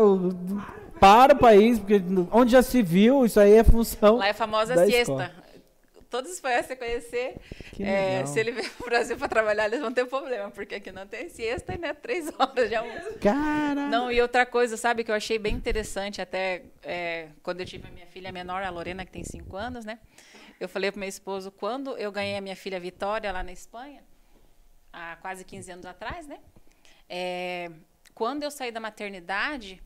Para 0.99 1.33
o 1.33 1.37
país, 1.37 1.77
porque 1.77 2.01
onde 2.31 2.51
já 2.51 2.63
se 2.63 2.81
viu, 2.81 3.23
isso 3.23 3.39
aí 3.39 3.53
é 3.53 3.63
função. 3.63 4.17
Lá 4.17 4.27
é 4.27 4.31
a 4.31 4.33
famosa 4.33 4.73
siesta. 4.85 5.13
Escola. 5.13 5.31
Todos 6.09 6.29
os 6.29 6.37
espanhóis 6.37 6.65
você 6.65 6.75
conhecer, 6.75 7.35
é, 7.79 8.25
se 8.25 8.39
ele 8.39 8.51
vier 8.51 8.69
para 8.71 8.85
o 8.85 8.89
Brasil 8.89 9.17
para 9.17 9.27
trabalhar, 9.27 9.65
eles 9.65 9.81
vão 9.81 9.91
ter 9.91 10.05
problema, 10.05 10.49
porque 10.51 10.75
aqui 10.75 10.91
não 10.91 11.05
tem 11.05 11.27
siesta 11.29 11.73
e 11.73 11.77
né, 11.77 11.93
três 11.93 12.31
horas 12.39 12.69
de 12.69 12.75
almoço. 12.75 13.19
Cara! 13.19 13.87
Não, 13.87 14.09
e 14.09 14.21
outra 14.21 14.45
coisa, 14.45 14.77
sabe, 14.77 15.03
que 15.03 15.11
eu 15.11 15.15
achei 15.15 15.37
bem 15.37 15.53
interessante, 15.53 16.21
até 16.21 16.63
é, 16.81 17.29
quando 17.43 17.59
eu 17.59 17.65
tive 17.65 17.87
a 17.87 17.91
minha 17.91 18.07
filha 18.07 18.31
menor, 18.31 18.63
a 18.63 18.69
Lorena, 18.69 19.05
que 19.05 19.11
tem 19.11 19.23
cinco 19.23 19.57
anos, 19.57 19.83
né? 19.83 19.99
Eu 20.59 20.69
falei 20.69 20.91
para 20.91 20.99
meu 20.99 21.09
esposo, 21.09 21.51
quando 21.51 21.97
eu 21.97 22.11
ganhei 22.11 22.37
a 22.37 22.41
minha 22.41 22.55
filha 22.55 22.79
Vitória 22.79 23.31
lá 23.31 23.43
na 23.43 23.51
Espanha, 23.51 24.01
há 24.91 25.17
quase 25.17 25.43
15 25.43 25.71
anos 25.71 25.85
atrás, 25.85 26.25
né? 26.25 26.39
É, 27.09 27.69
quando 28.13 28.43
eu 28.43 28.49
saí 28.49 28.71
da 28.71 28.79
maternidade, 28.79 29.83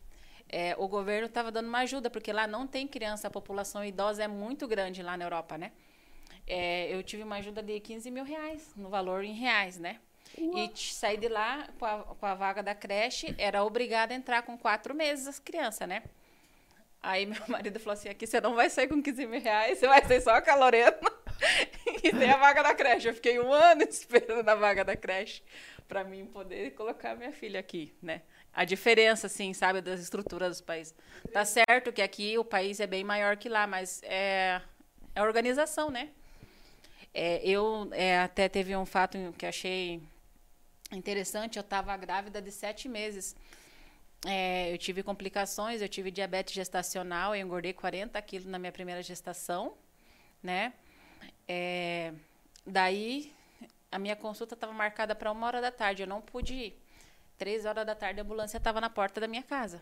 é, 0.48 0.76
o 0.78 0.88
governo 0.88 1.28
estava 1.28 1.52
dando 1.52 1.68
uma 1.68 1.80
ajuda, 1.80 2.10
porque 2.10 2.32
lá 2.32 2.46
não 2.46 2.68
tem 2.68 2.88
criança, 2.88 3.28
a 3.28 3.32
população 3.32 3.84
idosa 3.84 4.24
é 4.24 4.28
muito 4.28 4.68
grande 4.68 5.02
lá 5.02 5.18
na 5.18 5.26
Europa, 5.26 5.58
né? 5.58 5.72
É, 6.48 6.94
eu 6.94 7.02
tive 7.04 7.24
uma 7.24 7.38
ajuda 7.38 7.62
de 7.62 7.80
15 7.80 8.12
mil 8.12 8.24
reais, 8.24 8.74
no 8.76 8.90
valor 8.90 9.24
em 9.24 9.34
reais, 9.34 9.78
né? 9.78 10.00
E 10.38 10.72
saí 10.76 11.18
de 11.18 11.28
lá 11.28 11.68
com 11.78 11.86
a, 11.86 12.04
com 12.04 12.26
a, 12.26 12.34
vaga 12.34 12.64
da 12.64 12.74
creche, 12.74 13.36
era 13.38 13.64
obrigada 13.64 14.14
a 14.14 14.18
entrar 14.18 14.44
com 14.44 14.58
quatro 14.58 14.96
meses 14.96 15.28
as 15.28 15.40
crianças, 15.40 15.88
né? 15.88 16.04
Aí 17.02 17.26
meu 17.26 17.42
marido 17.48 17.80
falou 17.80 17.94
assim, 17.94 18.10
aqui 18.10 18.26
você 18.26 18.40
não 18.40 18.56
vai 18.56 18.70
sair 18.70 18.88
com 18.88 19.02
15 19.02 19.26
mil 19.26 19.42
reais, 19.42 19.78
você 19.78 19.88
vai 19.88 20.04
sair 20.06 20.22
só 20.22 20.40
com 20.42 20.52
a 20.52 20.56
Lorena 20.56 20.98
e 22.04 22.12
tem 22.12 22.30
a 22.30 22.38
vaga 22.38 22.64
da 22.64 22.74
creche. 22.74 23.10
Eu 23.10 23.14
fiquei 23.14 23.40
um 23.40 23.52
ano 23.52 23.84
esperando 23.88 24.48
a 24.48 24.56
vaga 24.56 24.86
da 24.86 24.96
creche 24.96 25.44
para 25.88 26.04
mim 26.04 26.26
poder 26.26 26.72
colocar 26.72 27.16
minha 27.16 27.34
filha 27.34 27.60
aqui, 27.60 27.94
né? 28.02 28.22
A 28.54 28.64
diferença, 28.64 29.28
assim, 29.28 29.54
sabe, 29.54 29.82
das 29.82 30.00
estruturas 30.00 30.50
dos 30.50 30.62
países. 30.62 30.96
Tá 31.34 31.44
certo 31.44 31.92
que 31.92 32.02
aqui 32.02 32.38
o 32.38 32.46
país 32.46 32.80
é 32.80 32.88
bem 32.88 33.04
maior 33.04 33.36
que 33.36 33.50
lá, 33.50 33.68
mas 33.68 34.02
é, 34.04 34.62
é 35.14 35.22
organização, 35.22 35.90
né? 35.90 36.10
É, 37.14 37.46
eu 37.48 37.90
é, 37.92 38.20
até 38.20 38.48
teve 38.48 38.76
um 38.76 38.86
fato 38.86 39.18
que 39.38 39.46
achei 39.46 40.02
interessante. 40.92 41.58
Eu 41.58 41.62
estava 41.62 41.96
grávida 41.98 42.42
de 42.42 42.52
sete 42.52 42.88
meses. 42.88 43.36
É, 44.26 44.72
eu 44.72 44.78
tive 44.78 45.02
complicações, 45.02 45.82
eu 45.82 45.90
tive 45.90 46.12
diabetes 46.12 46.54
gestacional, 46.54 47.36
eu 47.36 47.42
engordei 47.42 47.74
40 47.74 48.22
quilos 48.22 48.46
na 48.46 48.60
minha 48.60 48.72
primeira 48.72 49.02
gestação, 49.02 49.74
né? 50.44 50.74
É, 51.48 52.14
daí 52.66 53.34
a 53.92 53.98
minha 53.98 54.16
consulta 54.16 54.54
estava 54.54 54.72
marcada 54.72 55.16
para 55.16 55.32
uma 55.32 55.48
hora 55.48 55.60
da 55.60 55.72
tarde, 55.72 56.04
eu 56.04 56.08
não 56.08 56.22
pude 56.22 56.54
ir. 56.54 56.82
Três 57.38 57.66
horas 57.66 57.86
da 57.86 57.96
tarde 57.96 58.20
a 58.20 58.24
ambulância 58.24 58.58
estava 58.58 58.80
na 58.80 58.90
porta 58.90 59.20
da 59.20 59.28
minha 59.28 59.42
casa. 59.42 59.82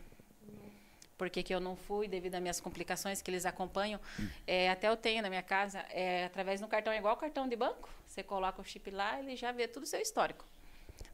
Por 1.20 1.30
que, 1.30 1.54
eu 1.54 1.60
não 1.60 1.76
fui, 1.76 2.08
devido 2.08 2.36
às 2.36 2.42
minhas 2.42 2.62
complicações 2.62 3.22
que 3.22 3.30
eles 3.30 3.46
acompanham? 3.46 4.00
É, 4.48 4.70
até 4.70 4.88
eu 4.88 4.96
tenho 4.96 5.22
na 5.22 5.28
minha 5.28 5.44
casa, 5.44 5.80
é, 5.90 6.24
através 6.24 6.62
do 6.62 6.68
cartão, 6.68 6.94
é 6.94 6.98
igual 6.98 7.18
cartão 7.18 7.46
de 7.46 7.58
banco. 7.58 7.90
Você 8.08 8.24
coloca 8.24 8.62
o 8.62 8.64
chip 8.64 8.90
lá, 8.90 9.20
ele 9.20 9.36
já 9.36 9.52
vê 9.52 9.68
tudo 9.68 9.84
o 9.84 9.86
seu 9.86 10.00
histórico, 10.00 10.46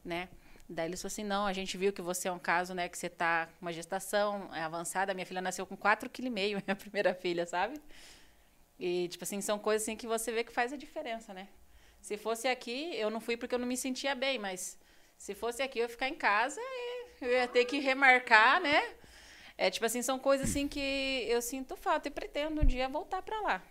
né? 0.04 0.30
Daí 0.70 0.88
eles 0.88 1.02
falaram 1.02 1.12
assim, 1.12 1.24
não, 1.24 1.48
a 1.48 1.54
gente 1.54 1.76
viu 1.76 1.92
que 1.92 2.04
você 2.04 2.28
é 2.28 2.32
um 2.32 2.38
caso, 2.38 2.76
né, 2.76 2.88
que 2.88 2.96
você 2.96 3.08
está 3.08 3.48
com 3.48 3.66
uma 3.66 3.74
gestação 3.74 4.48
avançada. 4.54 5.12
Minha 5.16 5.26
filha 5.26 5.42
nasceu 5.42 5.66
com 5.66 5.76
4,5 5.76 6.10
kg, 6.12 6.30
minha 6.64 6.76
primeira 6.76 7.16
filha, 7.16 7.48
sabe? 7.48 7.82
E, 8.80 9.08
tipo 9.08 9.24
assim, 9.24 9.42
são 9.42 9.58
coisas 9.58 9.82
assim 9.82 9.98
que 9.98 10.06
você 10.06 10.32
vê 10.32 10.44
que 10.44 10.52
faz 10.52 10.72
a 10.72 10.78
diferença, 10.78 11.34
né? 11.34 11.48
Se 12.00 12.16
fosse 12.16 12.48
aqui, 12.48 12.96
eu 12.96 13.10
não 13.10 13.20
fui 13.20 13.36
porque 13.38 13.56
eu 13.56 13.60
não 13.60 13.66
me 13.68 13.76
sentia 13.76 14.14
bem, 14.14 14.38
mas 14.38 14.78
se 15.18 15.34
fosse 15.34 15.64
aqui, 15.64 15.80
eu 15.80 15.84
ia 15.84 15.90
ficar 15.90 16.10
em 16.10 16.16
casa 16.16 16.62
e 16.62 17.26
eu 17.26 17.32
ia 17.32 17.48
ter 17.48 17.66
que 17.66 17.80
remarcar, 17.80 18.62
né? 18.62 18.84
É 19.58 19.70
tipo 19.70 19.86
assim, 19.86 20.02
são 20.02 20.20
coisas 20.20 20.50
assim 20.50 20.68
que 20.68 21.26
eu 21.28 21.42
sinto 21.42 21.76
falta 21.76 22.08
e 22.08 22.12
pretendo 22.12 22.62
um 22.62 22.66
dia 22.66 22.90
voltar 22.90 23.22
para 23.22 23.40
lá. 23.42 23.64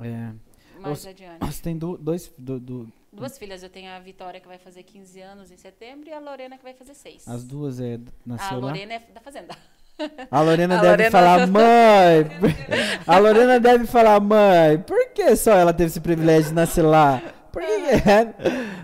É. 0.00 0.32
Mais 0.80 1.00
os, 1.00 1.06
adiante. 1.06 1.44
Você 1.44 1.62
tem 1.62 1.76
do, 1.76 1.96
dois. 1.96 2.32
Do, 2.38 2.60
do, 2.60 2.92
duas 3.12 3.38
filhas. 3.38 3.62
Eu 3.62 3.70
tenho 3.70 3.90
a 3.90 3.98
Vitória 3.98 4.40
que 4.40 4.46
vai 4.46 4.58
fazer 4.58 4.82
15 4.82 5.20
anos 5.20 5.50
em 5.50 5.56
setembro 5.56 6.08
e 6.08 6.12
a 6.12 6.20
Lorena 6.20 6.56
que 6.56 6.62
vai 6.62 6.74
fazer 6.74 6.94
6. 6.94 7.26
As 7.26 7.44
duas 7.44 7.80
é 7.80 7.98
nasceu 8.24 8.56
A 8.56 8.60
Lorena 8.60 8.94
lá? 8.94 9.00
é 9.08 9.12
da 9.12 9.20
Fazenda. 9.20 9.56
A 10.30 10.40
Lorena 10.42 10.78
a 10.78 10.82
deve 10.82 10.90
Lorena... 10.90 11.10
falar, 11.10 11.46
mãe. 11.48 12.26
A 13.06 13.18
Lorena 13.18 13.58
deve 13.58 13.86
falar, 13.86 14.20
mãe, 14.20 14.78
por 14.78 15.10
que 15.10 15.34
só 15.34 15.52
ela 15.52 15.72
teve 15.72 15.88
esse 15.88 16.00
privilégio 16.00 16.50
de 16.50 16.54
nascer 16.54 16.82
lá? 16.82 17.22
Por 17.50 17.62
que 17.62 17.70
é? 17.70 18.34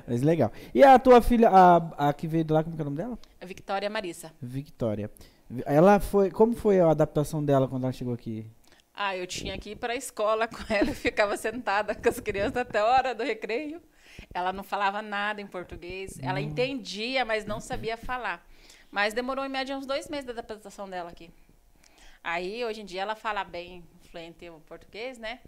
Mas 0.08 0.22
legal. 0.22 0.50
E 0.74 0.82
a 0.82 0.98
tua 0.98 1.20
filha, 1.20 1.50
a, 1.50 2.08
a 2.08 2.12
que 2.14 2.26
veio 2.26 2.44
de 2.44 2.52
lá, 2.54 2.64
como 2.64 2.74
é 2.78 2.80
o 2.80 2.84
nome 2.86 2.96
dela? 2.96 3.18
Victoria 3.44 3.90
Marissa. 3.90 4.32
Victoria. 4.40 5.10
Ela 5.64 6.00
foi. 6.00 6.30
Como 6.30 6.54
foi 6.54 6.80
a 6.80 6.90
adaptação 6.90 7.44
dela 7.44 7.68
quando 7.68 7.84
ela 7.84 7.92
chegou 7.92 8.14
aqui? 8.14 8.46
Ah, 8.94 9.16
eu 9.16 9.26
tinha 9.26 9.58
que 9.58 9.70
ir 9.70 9.76
para 9.76 9.94
a 9.94 9.96
escola 9.96 10.46
com 10.46 10.62
ela, 10.72 10.90
eu 10.90 10.94
ficava 10.94 11.36
sentada 11.36 11.94
com 11.94 12.08
as 12.08 12.20
crianças 12.20 12.58
até 12.58 12.78
a 12.78 12.86
hora 12.86 13.14
do 13.14 13.22
recreio. 13.22 13.82
Ela 14.34 14.52
não 14.52 14.62
falava 14.62 15.00
nada 15.00 15.40
em 15.40 15.46
português. 15.46 16.18
Ela 16.20 16.38
hum. 16.38 16.42
entendia, 16.42 17.24
mas 17.24 17.44
não 17.44 17.60
sabia 17.60 17.96
falar. 17.96 18.46
Mas 18.90 19.14
demorou 19.14 19.44
em 19.44 19.48
média 19.48 19.76
uns 19.76 19.86
dois 19.86 20.08
meses 20.08 20.26
da 20.26 20.32
adaptação 20.32 20.88
dela 20.88 21.10
aqui. 21.10 21.30
Aí, 22.22 22.64
hoje 22.64 22.82
em 22.82 22.84
dia, 22.84 23.02
ela 23.02 23.16
fala 23.16 23.42
bem 23.42 23.82
fluente 24.10 24.48
o 24.50 24.60
português, 24.60 25.18
né? 25.18 25.40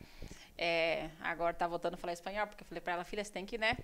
É, 0.57 1.11
agora 1.21 1.53
tá 1.53 1.67
voltando 1.67 1.95
a 1.95 1.97
falar 1.97 2.15
espanhol, 2.15 2.47
porque 2.47 2.63
eu 2.63 2.67
falei 2.67 2.81
para 2.81 2.95
ela, 2.95 3.05
filha, 3.05 3.23
você 3.23 3.31
tem 3.31 3.45
que, 3.45 3.59
né? 3.59 3.77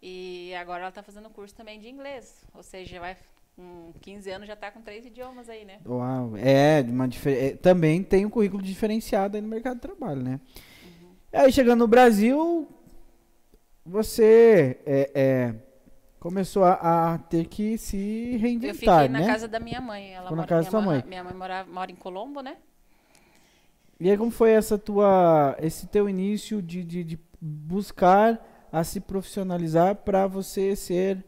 E 0.00 0.54
agora 0.54 0.82
ela 0.82 0.92
tá 0.92 1.02
fazendo 1.02 1.28
curso 1.30 1.54
também 1.54 1.80
de 1.80 1.88
inglês. 1.88 2.44
Ou 2.54 2.62
seja, 2.62 3.00
vai 3.00 3.16
com 3.56 3.92
15 4.00 4.30
anos 4.30 4.48
já 4.48 4.56
tá 4.56 4.70
com 4.70 4.80
três 4.80 5.06
idiomas 5.06 5.48
aí, 5.48 5.64
né? 5.64 5.78
Uau, 5.86 6.36
é, 6.36 6.84
uma 6.88 7.08
é, 7.26 7.56
também 7.56 8.02
tem 8.02 8.26
um 8.26 8.30
currículo 8.30 8.62
diferenciado 8.62 9.36
aí 9.36 9.42
no 9.42 9.48
mercado 9.48 9.76
de 9.76 9.82
trabalho, 9.82 10.22
né? 10.22 10.40
Uhum. 10.84 11.10
Aí 11.32 11.52
chegando 11.52 11.80
no 11.80 11.88
Brasil, 11.88 12.68
você 13.84 14.78
é, 14.84 15.10
é 15.14 15.54
começou 16.18 16.64
a, 16.64 17.12
a, 17.12 17.18
ter 17.18 17.46
que 17.46 17.76
se 17.76 18.38
reinventar, 18.38 18.70
Eu 18.70 18.74
fiquei 18.74 19.08
na 19.08 19.20
né? 19.20 19.26
casa 19.26 19.46
da 19.46 19.60
minha 19.60 19.78
mãe. 19.78 20.14
Ela 20.14 20.22
Ficou 20.22 20.36
mora, 20.36 20.46
na 20.46 20.48
casa 20.48 20.64
da 20.64 20.70
sua 20.70 20.80
mãe. 20.80 21.04
Minha 21.06 21.22
mãe 21.22 21.34
mora, 21.34 21.66
mora 21.66 21.92
em 21.92 21.96
Colombo, 21.96 22.40
né? 22.40 22.56
E 24.00 24.10
aí 24.10 24.16
como 24.16 24.30
foi 24.30 24.52
essa 24.52 24.78
tua, 24.78 25.54
esse 25.60 25.86
teu 25.86 26.08
início 26.08 26.62
de, 26.62 26.82
de, 26.82 27.04
de 27.04 27.20
buscar 27.38 28.42
a 28.72 28.82
se 28.82 29.00
profissionalizar 29.00 29.96
para 29.96 30.26
você 30.26 30.74
ser 30.74 31.22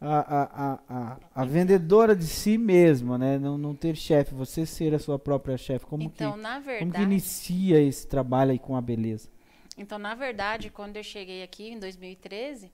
a, 0.00 0.18
a, 0.18 0.78
a, 0.88 1.18
a, 1.34 1.44
vendedora 1.44 2.14
de 2.14 2.26
si 2.26 2.56
mesma, 2.56 3.18
né? 3.18 3.38
Não, 3.38 3.58
não 3.58 3.74
ter 3.74 3.96
chefe, 3.96 4.32
você 4.32 4.64
ser 4.64 4.94
a 4.94 4.98
sua 4.98 5.18
própria 5.18 5.58
chefe. 5.58 5.84
Como 5.86 6.04
então, 6.04 6.32
que, 6.32 6.38
verdade, 6.38 6.78
como 6.78 6.92
que 6.92 7.02
inicia 7.02 7.80
esse 7.80 8.06
trabalho 8.06 8.52
aí 8.52 8.58
com 8.58 8.76
a 8.76 8.80
beleza? 8.80 9.28
Então, 9.76 9.98
na 9.98 10.14
verdade, 10.14 10.70
quando 10.70 10.96
eu 10.96 11.02
cheguei 11.02 11.42
aqui 11.42 11.70
em 11.70 11.78
2013, 11.78 12.72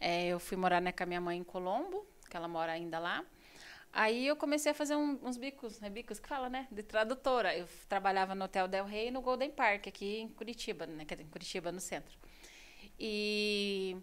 é, 0.00 0.26
eu 0.26 0.40
fui 0.40 0.56
morar 0.56 0.80
né, 0.80 0.90
com 0.90 1.02
a 1.04 1.06
minha 1.06 1.20
mãe 1.20 1.38
em 1.38 1.44
Colombo, 1.44 2.04
que 2.28 2.36
ela 2.36 2.48
mora 2.48 2.72
ainda 2.72 2.98
lá. 2.98 3.24
Aí 3.92 4.26
eu 4.26 4.36
comecei 4.36 4.72
a 4.72 4.74
fazer 4.74 4.96
um, 4.96 5.18
uns 5.22 5.36
bicos, 5.36 5.80
né, 5.80 5.88
bicos 5.88 6.18
que 6.18 6.28
fala, 6.28 6.50
né, 6.50 6.66
de 6.70 6.82
tradutora. 6.82 7.56
Eu 7.56 7.66
trabalhava 7.88 8.34
no 8.34 8.44
Hotel 8.44 8.66
Del 8.66 8.84
Rey 8.84 9.08
e 9.08 9.10
no 9.10 9.20
Golden 9.20 9.50
Park, 9.50 9.86
aqui 9.86 10.18
em 10.18 10.28
Curitiba, 10.28 10.84
né, 10.86 11.06
em 11.18 11.26
Curitiba, 11.26 11.70
no 11.70 11.80
centro. 11.80 12.16
E 12.98 13.96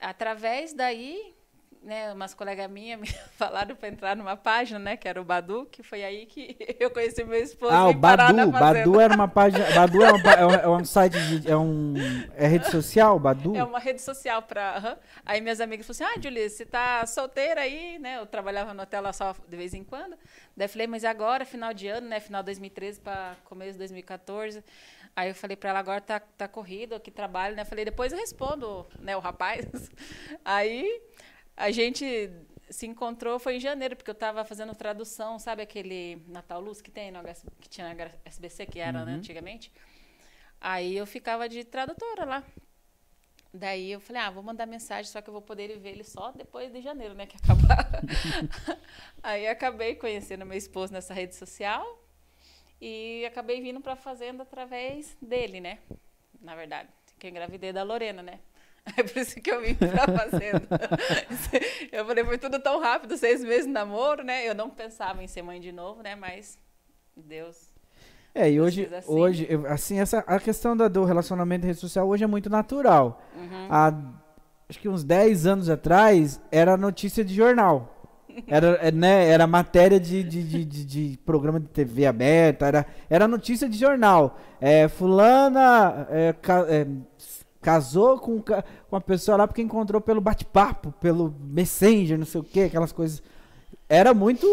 através 0.00 0.72
daí 0.72 1.34
né, 1.82 2.12
umas 2.12 2.34
colegas 2.34 2.70
minhas 2.70 3.00
me 3.00 3.06
falaram 3.36 3.74
para 3.74 3.88
entrar 3.88 4.14
numa 4.14 4.36
página, 4.36 4.78
né, 4.78 4.96
que 4.96 5.08
era 5.08 5.20
o 5.20 5.24
Badu, 5.24 5.66
que 5.70 5.82
foi 5.82 6.04
aí 6.04 6.26
que 6.26 6.56
eu 6.78 6.90
conheci 6.90 7.24
meu 7.24 7.42
esposo. 7.42 7.72
Ah, 7.72 7.88
o 7.88 7.94
Badu, 7.94 8.50
Badu 8.50 9.00
era 9.00 9.14
uma 9.14 9.28
página, 9.28 9.64
Badu 9.72 10.02
é, 10.02 10.12
uma, 10.12 10.32
é, 10.32 10.46
um, 10.46 10.54
é 10.54 10.68
um 10.68 10.84
site, 10.84 11.18
de, 11.18 11.50
é 11.50 11.56
um, 11.56 11.94
é 12.36 12.46
rede 12.46 12.70
social, 12.70 13.18
Badu? 13.18 13.56
É 13.56 13.64
uma 13.64 13.78
rede 13.78 14.02
social 14.02 14.42
para, 14.42 14.98
aí 15.24 15.40
minhas 15.40 15.60
amigas 15.60 15.86
falaram 15.86 16.12
assim, 16.12 16.18
ah, 16.18 16.22
Julie, 16.22 16.48
você 16.48 16.66
tá 16.66 17.06
solteira 17.06 17.62
aí, 17.62 17.98
né, 17.98 18.18
eu 18.18 18.26
trabalhava 18.26 18.74
no 18.74 18.82
hotel 18.82 19.02
lá 19.02 19.12
só 19.12 19.34
de 19.48 19.56
vez 19.56 19.72
em 19.72 19.82
quando, 19.82 20.16
daí 20.56 20.68
falei, 20.68 20.86
mas 20.86 21.04
agora, 21.04 21.44
final 21.44 21.72
de 21.72 21.88
ano, 21.88 22.08
né, 22.08 22.20
final 22.20 22.42
de 22.42 22.46
2013 22.46 23.00
para 23.00 23.36
começo 23.44 23.72
de 23.72 23.78
2014, 23.78 24.62
Aí 25.16 25.28
eu 25.28 25.34
falei 25.34 25.56
para 25.56 25.70
ela, 25.70 25.80
agora 25.80 26.00
tá, 26.00 26.20
tá 26.20 26.46
corrido, 26.46 26.94
aqui 26.94 27.10
trabalho, 27.10 27.56
né? 27.56 27.64
Falei, 27.64 27.84
depois 27.84 28.12
eu 28.12 28.18
respondo, 28.18 28.86
né, 29.00 29.16
o 29.16 29.20
rapaz. 29.20 29.66
Aí 30.44 31.02
a 31.60 31.70
gente 31.70 32.30
se 32.70 32.86
encontrou 32.86 33.38
foi 33.38 33.56
em 33.56 33.60
janeiro, 33.60 33.94
porque 33.94 34.10
eu 34.10 34.14
estava 34.14 34.44
fazendo 34.44 34.74
tradução, 34.74 35.38
sabe 35.38 35.62
aquele 35.62 36.22
Natal 36.26 36.60
Luz 36.60 36.80
que 36.80 36.90
tem 36.90 37.10
no 37.10 37.20
HS, 37.20 37.44
que 37.60 37.68
tinha 37.68 37.92
na 37.92 38.10
SBC, 38.24 38.64
que 38.64 38.78
era 38.78 38.92
né, 38.92 38.98
uhum. 39.00 39.06
né, 39.06 39.12
antigamente? 39.14 39.70
Aí 40.58 40.96
eu 40.96 41.06
ficava 41.06 41.48
de 41.48 41.62
tradutora 41.64 42.24
lá. 42.24 42.44
Daí 43.52 43.92
eu 43.92 44.00
falei, 44.00 44.22
ah, 44.22 44.30
vou 44.30 44.42
mandar 44.42 44.64
mensagem, 44.64 45.10
só 45.10 45.20
que 45.20 45.28
eu 45.28 45.32
vou 45.32 45.42
poder 45.42 45.76
ver 45.78 45.90
ele 45.90 46.04
só 46.04 46.30
depois 46.30 46.72
de 46.72 46.80
janeiro, 46.80 47.14
né, 47.14 47.26
que 47.26 47.36
acabar. 47.42 47.90
Aí 49.22 49.46
acabei 49.46 49.96
conhecendo 49.96 50.46
meu 50.46 50.56
esposo 50.56 50.92
nessa 50.92 51.12
rede 51.12 51.34
social 51.34 51.84
e 52.80 53.26
acabei 53.26 53.60
vindo 53.60 53.80
para 53.80 53.92
a 53.92 53.96
fazenda 53.96 54.44
através 54.44 55.14
dele, 55.20 55.60
né? 55.60 55.78
Na 56.40 56.54
verdade, 56.54 56.88
que 57.18 57.26
eu 57.26 57.30
engravidei 57.30 57.72
da 57.72 57.82
Lorena, 57.82 58.22
né? 58.22 58.40
É 58.96 59.02
por 59.02 59.18
isso 59.18 59.40
que 59.40 59.50
eu 59.50 59.60
vim 59.60 59.74
pra 59.74 60.06
fazenda. 60.06 60.66
eu 61.92 62.04
falei, 62.04 62.24
foi 62.24 62.38
tudo 62.38 62.58
tão 62.58 62.80
rápido, 62.80 63.16
seis 63.16 63.42
meses 63.42 63.66
de 63.66 63.72
namoro, 63.72 64.24
né? 64.24 64.48
Eu 64.48 64.54
não 64.54 64.70
pensava 64.70 65.22
em 65.22 65.26
ser 65.26 65.42
mãe 65.42 65.60
de 65.60 65.70
novo, 65.70 66.02
né? 66.02 66.16
Mas 66.16 66.58
Deus. 67.16 67.70
É, 68.34 68.50
e 68.50 68.60
hoje, 68.60 68.88
assim. 68.92 69.12
hoje 69.12 69.48
assim, 69.68 70.00
essa, 70.00 70.18
a 70.20 70.38
questão 70.38 70.76
da, 70.76 70.88
do 70.88 71.04
relacionamento 71.04 71.66
rede 71.66 71.78
social 71.78 72.08
hoje 72.08 72.24
é 72.24 72.26
muito 72.26 72.48
natural. 72.48 73.22
Uhum. 73.36 73.66
Há, 73.68 73.92
acho 74.68 74.78
que 74.78 74.88
uns 74.88 75.02
10 75.04 75.46
anos 75.46 75.68
atrás, 75.68 76.40
era 76.50 76.76
notícia 76.76 77.24
de 77.24 77.34
jornal. 77.34 77.96
Era, 78.46 78.78
é, 78.80 78.92
né, 78.92 79.28
era 79.28 79.46
matéria 79.46 79.98
de, 79.98 80.22
de, 80.22 80.42
de, 80.42 80.64
de, 80.64 80.84
de 80.84 81.18
programa 81.24 81.58
de 81.58 81.66
TV 81.66 82.06
aberta, 82.06 82.66
era, 82.66 82.86
era 83.08 83.28
notícia 83.28 83.68
de 83.68 83.76
jornal. 83.76 84.38
É, 84.60 84.88
fulana 84.88 86.06
é, 86.10 86.34
é, 86.68 86.86
casou 87.60 88.18
com, 88.18 88.40
com 88.40 88.54
uma 88.90 89.00
pessoa 89.00 89.36
lá 89.36 89.46
porque 89.46 89.62
encontrou 89.62 90.00
pelo 90.00 90.20
bate-papo, 90.20 90.92
pelo 91.00 91.34
Messenger, 91.40 92.18
não 92.18 92.26
sei 92.26 92.40
o 92.40 92.44
que, 92.44 92.62
aquelas 92.62 92.92
coisas. 92.92 93.22
Era 93.88 94.14
muito. 94.14 94.46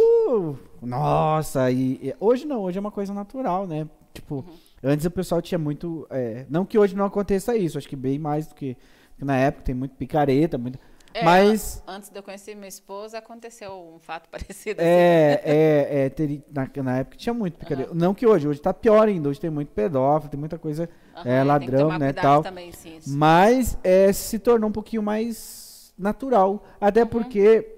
Nossa, 0.81 1.69
e, 1.71 1.99
e, 2.01 2.15
hoje 2.19 2.45
não, 2.45 2.61
hoje 2.61 2.77
é 2.77 2.81
uma 2.81 2.91
coisa 2.91 3.13
natural, 3.13 3.67
né? 3.67 3.87
Tipo, 4.13 4.37
uhum. 4.37 4.43
antes 4.83 5.05
o 5.05 5.11
pessoal 5.11 5.41
tinha 5.41 5.59
muito. 5.59 6.07
É, 6.09 6.45
não 6.49 6.65
que 6.65 6.77
hoje 6.77 6.95
não 6.95 7.05
aconteça 7.05 7.55
isso, 7.55 7.77
acho 7.77 7.87
que 7.87 7.95
bem 7.95 8.17
mais 8.17 8.47
do 8.47 8.55
que, 8.55 8.75
que 9.17 9.23
na 9.23 9.35
época, 9.37 9.65
tem 9.65 9.75
muito 9.75 9.95
picareta, 9.95 10.57
muito. 10.57 10.79
É, 11.17 11.23
mas 11.23 11.81
antes 11.87 12.09
de 12.09 12.19
eu 12.19 12.21
conhecer 12.21 12.53
minha 12.53 12.67
esposa 12.67 13.17
aconteceu 13.17 13.71
um 13.95 13.99
fato 13.99 14.29
parecido. 14.31 14.79
É, 14.79 15.33
assim. 15.33 15.49
é, 15.49 16.05
é 16.05 16.09
ter, 16.09 16.43
na, 16.51 16.83
na 16.83 16.97
época 16.99 17.17
tinha 17.17 17.33
muito 17.33 17.57
picareta. 17.57 17.91
Uhum. 17.91 17.97
Não 17.97 18.13
que 18.13 18.25
hoje, 18.25 18.47
hoje 18.47 18.61
tá 18.61 18.73
pior 18.73 19.07
ainda. 19.07 19.29
Hoje 19.29 19.39
tem 19.39 19.49
muito 19.49 19.69
pedófilo, 19.69 20.29
tem 20.29 20.39
muita 20.39 20.59
coisa 20.59 20.87
uhum, 21.15 21.31
é, 21.31 21.43
ladrão, 21.43 21.97
né, 21.97 22.13
tal. 22.13 22.43
Também, 22.43 22.71
sim, 22.71 22.99
mas 23.07 23.77
é, 23.83 24.13
se 24.13 24.37
tornou 24.37 24.69
um 24.69 24.73
pouquinho 24.73 25.01
mais 25.01 25.91
natural, 25.97 26.63
até 26.79 27.01
uhum. 27.01 27.07
porque 27.07 27.75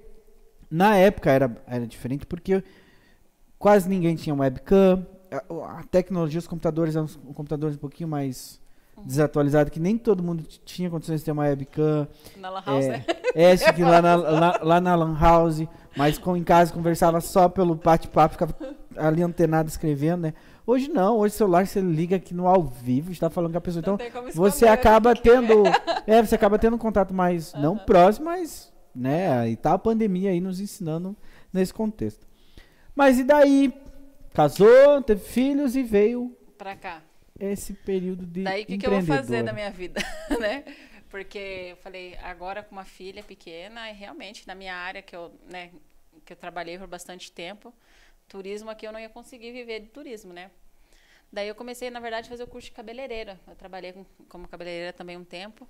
na 0.70 0.98
época 0.98 1.32
era, 1.32 1.56
era 1.66 1.88
diferente 1.88 2.26
porque 2.26 2.62
quase 3.58 3.88
ninguém 3.88 4.16
tinha 4.16 4.36
webcam. 4.36 5.08
A, 5.32 5.80
a 5.80 5.84
tecnologia, 5.84 6.40
os 6.40 6.48
computadores 6.48 6.96
eram 6.96 7.08
computadores 7.34 7.78
um 7.78 7.80
pouquinho 7.80 8.10
mais 8.10 8.60
desatualizado, 9.06 9.72
que 9.72 9.80
nem 9.80 9.98
todo 9.98 10.24
mundo 10.24 10.44
tinha 10.66 10.90
condições 10.90 11.22
de 11.22 11.26
ter 11.26 11.32
uma 11.32 11.44
webcam. 11.44 12.08
Na 12.38 12.50
Lan 12.50 12.64
House, 12.66 12.86
é, 12.86 12.90
né? 12.90 13.06
É, 13.36 13.58
que 13.74 13.84
lá 13.84 14.02
na, 14.02 14.16
lá, 14.16 14.60
lá, 14.62 14.82
na 14.82 14.96
Lan 14.96 15.18
House, 15.20 15.64
mas 15.96 16.18
com, 16.18 16.36
em 16.36 16.44
casa 16.44 16.74
conversava 16.74 17.22
só 17.22 17.48
pelo 17.50 17.76
bate-papo, 17.76 18.34
ficava 18.34 18.56
ali 18.96 19.22
antenado 19.22 19.70
escrevendo, 19.70 20.22
né? 20.22 20.34
Hoje 20.66 20.90
não, 20.90 21.18
hoje 21.18 21.36
o 21.36 21.38
celular 21.38 21.66
você 21.66 21.82
liga 21.82 22.16
aqui 22.16 22.34
no 22.34 22.48
ao 22.48 22.64
vivo, 22.64 23.12
está 23.12 23.30
falando 23.30 23.52
com 23.52 23.58
a 23.58 23.62
pessoa. 23.62 23.82
Então, 23.82 23.98
você 24.34 24.68
acaba 24.68 25.16
tendo. 25.16 25.64
É, 26.08 26.24
você 26.24 26.34
acaba 26.34 26.58
tendo 26.58 26.76
um 26.76 26.80
contato 26.80 27.14
mais, 27.14 27.54
não 27.54 27.78
próximo, 27.78 28.26
mas, 28.26 28.74
né? 28.96 29.48
E 29.48 29.56
tá 29.56 29.74
a 29.74 29.78
pandemia 29.78 30.32
aí 30.32 30.42
nos 30.42 30.60
ensinando 30.60 31.16
nesse 31.54 31.72
contexto. 31.72 32.26
Mas 32.96 33.20
e 33.20 33.24
daí? 33.24 33.72
Casou, 34.34 35.04
teve 35.06 35.22
filhos 35.22 35.76
e 35.76 35.84
veio. 35.84 36.36
Pra 36.58 36.76
cá 36.76 37.04
esse 37.40 37.74
período 37.74 38.26
de 38.26 38.44
Daí 38.44 38.64
o 38.64 38.66
que, 38.66 38.78
que 38.78 38.86
eu 38.86 38.92
vou 38.92 39.02
fazer 39.04 39.44
da 39.44 39.54
minha 39.54 39.72
vida, 39.72 40.02
né? 40.40 40.64
Porque 41.10 41.68
eu 41.72 41.78
falei, 41.78 42.16
agora 42.18 42.62
com 42.62 42.72
uma 42.72 42.86
filha 42.86 43.24
pequena, 43.24 43.90
e 43.90 43.94
realmente 43.94 44.48
na 44.48 44.54
minha 44.54 44.76
área 44.76 45.02
que 45.02 45.16
eu, 45.16 45.32
né, 45.50 45.72
que 46.24 46.34
eu 46.34 46.38
trabalhei 46.38 46.78
por 46.78 46.88
bastante 46.88 47.32
tempo, 47.32 47.74
turismo 48.28 48.70
aqui 48.70 48.86
eu 48.86 48.92
não 48.92 49.00
ia 49.00 49.10
conseguir 49.10 49.52
viver 49.52 49.80
de 49.80 49.88
turismo, 49.88 50.32
né? 50.32 50.52
Daí 51.32 51.48
eu 51.48 51.56
comecei, 51.56 51.90
na 51.90 52.00
verdade, 52.00 52.28
a 52.28 52.30
fazer 52.30 52.44
o 52.44 52.48
curso 52.48 52.68
de 52.68 52.72
cabeleireira. 52.74 53.40
Eu 53.48 53.56
trabalhei 53.56 53.94
com, 53.94 54.04
como 54.28 54.48
cabeleireira 54.48 54.92
também 54.92 55.16
um 55.16 55.24
tempo. 55.24 55.68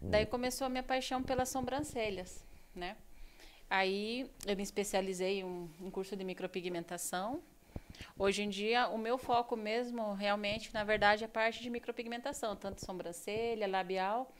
Daí 0.00 0.24
hum. 0.24 0.28
começou 0.28 0.66
a 0.66 0.70
minha 0.70 0.82
paixão 0.82 1.22
pelas 1.22 1.48
sobrancelhas, 1.48 2.44
né? 2.74 2.96
Aí 3.68 4.30
eu 4.46 4.56
me 4.56 4.62
especializei 4.62 5.40
em 5.40 5.44
um, 5.44 5.68
um 5.80 5.90
curso 5.90 6.16
de 6.16 6.24
micropigmentação, 6.24 7.42
Hoje 8.18 8.42
em 8.42 8.48
dia, 8.48 8.88
o 8.88 8.98
meu 8.98 9.18
foco 9.18 9.56
mesmo, 9.56 10.14
realmente, 10.14 10.72
na 10.72 10.84
verdade, 10.84 11.24
é 11.24 11.26
a 11.26 11.28
parte 11.28 11.62
de 11.62 11.70
micropigmentação, 11.70 12.56
tanto 12.56 12.84
sobrancelha, 12.84 13.66
labial. 13.66 14.32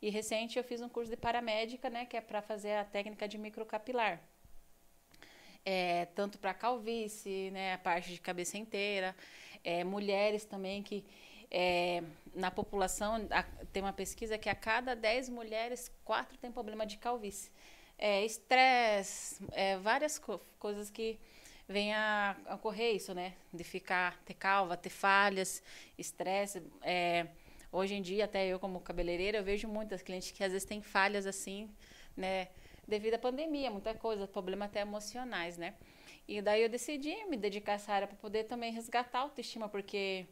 E 0.00 0.10
recente 0.10 0.58
eu 0.58 0.64
fiz 0.64 0.80
um 0.80 0.88
curso 0.88 1.10
de 1.10 1.16
paramédica, 1.16 1.88
né, 1.88 2.04
que 2.04 2.16
é 2.16 2.20
para 2.20 2.42
fazer 2.42 2.74
a 2.76 2.84
técnica 2.84 3.26
de 3.26 3.38
microcapilar. 3.38 4.20
É, 5.64 6.06
tanto 6.14 6.38
para 6.38 6.52
calvície, 6.52 7.50
né, 7.50 7.74
a 7.74 7.78
parte 7.78 8.12
de 8.12 8.20
cabeça 8.20 8.58
inteira, 8.58 9.16
é, 9.64 9.82
mulheres 9.82 10.44
também 10.44 10.82
que 10.82 11.04
é, 11.50 12.02
na 12.34 12.50
população 12.50 13.26
a, 13.30 13.42
tem 13.72 13.82
uma 13.82 13.92
pesquisa 13.92 14.36
que 14.36 14.48
a 14.48 14.54
cada 14.54 14.94
10 14.94 15.28
mulheres, 15.28 15.90
4 16.04 16.36
têm 16.36 16.50
problema 16.50 16.84
de 16.84 16.98
calvície. 16.98 17.50
É, 17.96 18.24
estresse, 18.24 19.42
é, 19.52 19.78
várias 19.78 20.18
co 20.18 20.40
coisas 20.58 20.90
que 20.90 21.18
venha 21.68 22.36
a 22.46 22.54
ocorrer 22.54 22.94
isso, 22.94 23.14
né? 23.14 23.34
De 23.52 23.64
ficar, 23.64 24.18
ter 24.24 24.34
calva, 24.34 24.76
ter 24.76 24.90
falhas, 24.90 25.62
estresse. 25.98 26.62
É, 26.82 27.26
hoje 27.72 27.94
em 27.94 28.02
dia, 28.02 28.24
até 28.24 28.46
eu 28.46 28.58
como 28.58 28.80
cabeleireira, 28.80 29.38
eu 29.38 29.44
vejo 29.44 29.66
muitas 29.68 30.02
clientes 30.02 30.30
que 30.30 30.44
às 30.44 30.52
vezes 30.52 30.66
têm 30.66 30.82
falhas 30.82 31.26
assim, 31.26 31.68
né? 32.16 32.48
Devido 32.86 33.14
à 33.14 33.18
pandemia, 33.18 33.70
muita 33.70 33.94
coisa, 33.94 34.26
problemas 34.26 34.68
até 34.68 34.80
emocionais, 34.80 35.56
né? 35.56 35.74
E 36.28 36.40
daí 36.40 36.62
eu 36.62 36.68
decidi 36.68 37.14
me 37.26 37.36
dedicar 37.36 37.72
a 37.72 37.74
essa 37.76 37.92
área 37.92 38.06
para 38.06 38.16
poder 38.16 38.44
também 38.44 38.72
resgatar 38.72 39.18
a 39.18 39.22
autoestima, 39.22 39.68
porque 39.68 40.26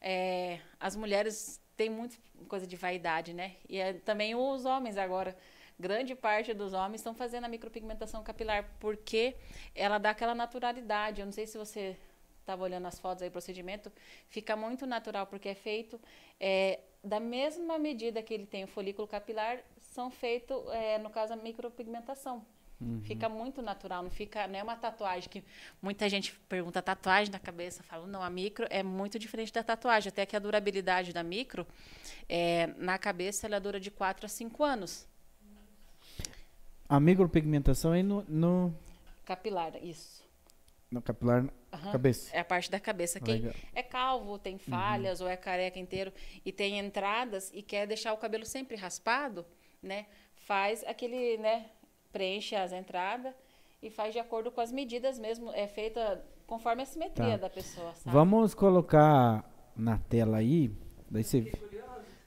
é, 0.00 0.60
as 0.78 0.96
mulheres 0.96 1.60
têm 1.76 1.90
muita 1.90 2.16
coisa 2.48 2.66
de 2.66 2.76
vaidade, 2.76 3.32
né? 3.32 3.56
E 3.68 3.78
é, 3.78 3.94
também 3.94 4.34
os 4.34 4.64
homens 4.64 4.96
agora 4.96 5.36
grande 5.80 6.14
parte 6.14 6.52
dos 6.52 6.72
homens 6.72 7.00
estão 7.00 7.14
fazendo 7.14 7.44
a 7.44 7.48
micropigmentação 7.48 8.22
capilar 8.22 8.70
porque 8.78 9.34
ela 9.74 9.98
dá 9.98 10.10
aquela 10.10 10.34
naturalidade. 10.34 11.20
Eu 11.20 11.26
não 11.26 11.32
sei 11.32 11.46
se 11.46 11.56
você 11.56 11.96
estava 12.40 12.62
olhando 12.62 12.86
as 12.86 12.98
fotos 12.98 13.22
aí, 13.22 13.28
o 13.28 13.32
procedimento, 13.32 13.90
fica 14.28 14.56
muito 14.56 14.86
natural 14.86 15.26
porque 15.26 15.48
é 15.48 15.54
feito 15.54 16.00
é, 16.38 16.80
da 17.02 17.20
mesma 17.20 17.78
medida 17.78 18.22
que 18.22 18.34
ele 18.34 18.46
tem 18.46 18.64
o 18.64 18.68
folículo 18.68 19.06
capilar, 19.06 19.60
são 19.78 20.10
feitos, 20.10 20.56
é, 20.72 20.98
no 20.98 21.10
caso, 21.10 21.32
a 21.32 21.36
micropigmentação. 21.36 22.44
Uhum. 22.80 23.02
Fica 23.02 23.28
muito 23.28 23.60
natural, 23.60 24.02
não 24.02 24.10
fica, 24.10 24.48
não 24.48 24.58
é 24.58 24.62
uma 24.62 24.74
tatuagem 24.74 25.28
que 25.28 25.44
muita 25.82 26.08
gente 26.08 26.34
pergunta 26.48 26.80
tatuagem 26.80 27.30
na 27.30 27.38
cabeça, 27.38 27.82
falo 27.82 28.06
não, 28.06 28.22
a 28.22 28.30
micro 28.30 28.66
é 28.70 28.82
muito 28.82 29.18
diferente 29.18 29.52
da 29.52 29.62
tatuagem, 29.62 30.08
até 30.08 30.24
que 30.24 30.34
a 30.34 30.38
durabilidade 30.38 31.12
da 31.12 31.22
micro 31.22 31.66
é, 32.26 32.68
na 32.78 32.96
cabeça 32.96 33.46
ela 33.46 33.60
dura 33.60 33.78
de 33.78 33.90
4 33.90 34.24
a 34.24 34.28
5 34.28 34.64
anos. 34.64 35.06
A 36.90 36.98
micropigmentação 36.98 37.94
é 37.94 38.02
no, 38.02 38.24
no... 38.28 38.74
Capilar, 39.24 39.76
isso. 39.80 40.24
No 40.90 41.00
capilar, 41.00 41.42
uhum. 41.44 41.92
cabeça. 41.92 42.34
É 42.36 42.40
a 42.40 42.44
parte 42.44 42.68
da 42.68 42.80
cabeça. 42.80 43.20
Quem 43.20 43.36
Legal. 43.36 43.54
é 43.72 43.80
calvo, 43.80 44.36
tem 44.40 44.54
uhum. 44.54 44.58
falhas 44.58 45.20
uhum. 45.20 45.26
ou 45.26 45.32
é 45.32 45.36
careca 45.36 45.78
inteiro 45.78 46.12
e 46.44 46.50
tem 46.50 46.80
entradas 46.80 47.48
e 47.54 47.62
quer 47.62 47.86
deixar 47.86 48.12
o 48.12 48.16
cabelo 48.16 48.44
sempre 48.44 48.76
raspado, 48.76 49.46
né? 49.80 50.06
Faz 50.34 50.82
aquele, 50.82 51.38
né? 51.38 51.66
Preenche 52.10 52.56
as 52.56 52.72
entradas 52.72 53.32
e 53.80 53.88
faz 53.88 54.12
de 54.12 54.18
acordo 54.18 54.50
com 54.50 54.60
as 54.60 54.72
medidas 54.72 55.16
mesmo. 55.16 55.52
É 55.52 55.68
feita 55.68 56.24
conforme 56.44 56.82
a 56.82 56.86
simetria 56.86 57.38
tá. 57.38 57.46
da 57.46 57.50
pessoa, 57.50 57.94
sabe? 57.94 58.12
Vamos 58.12 58.52
colocar 58.52 59.48
na 59.76 59.96
tela 59.96 60.38
aí. 60.38 60.72
Daí 61.08 61.22
você 61.22 61.52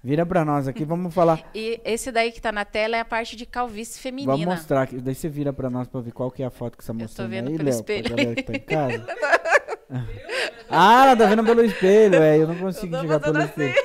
Vira 0.03 0.25
pra 0.25 0.43
nós 0.43 0.67
aqui, 0.67 0.83
vamos 0.83 1.13
falar. 1.13 1.41
E 1.55 1.79
esse 1.85 2.11
daí 2.11 2.31
que 2.31 2.41
tá 2.41 2.51
na 2.51 2.65
tela 2.65 2.97
é 2.97 2.99
a 2.99 3.05
parte 3.05 3.35
de 3.37 3.45
calvície 3.45 4.01
feminina. 4.01 4.33
Vamos 4.33 4.45
mostrar 4.45 4.81
aqui. 4.81 4.97
Daí 4.97 5.15
você 5.15 5.29
vira 5.29 5.53
pra 5.53 5.69
nós 5.69 5.87
pra 5.87 6.01
ver 6.01 6.11
qual 6.11 6.29
que 6.29 6.43
é 6.43 6.45
a 6.45 6.49
foto 6.49 6.77
que 6.77 6.83
você 6.83 6.91
mostrou 6.91 7.27
aí, 7.27 7.41
Léo. 7.41 7.69
Espelho. 7.69 8.03
Pra 8.03 8.15
galera 8.17 8.35
que 8.35 8.43
tá 8.43 8.53
em 8.53 8.59
casa. 8.59 9.05
ah, 10.69 11.05
ela 11.05 11.15
tá 11.15 11.25
vendo 11.25 11.43
pelo 11.45 11.63
espelho, 11.63 12.15
é. 12.15 12.37
Eu 12.37 12.47
não 12.47 12.55
consigo 12.55 12.95
eu 12.95 13.01
chegar 13.01 13.19
pelo 13.19 13.37
assim. 13.37 13.49
espelho. 13.49 13.75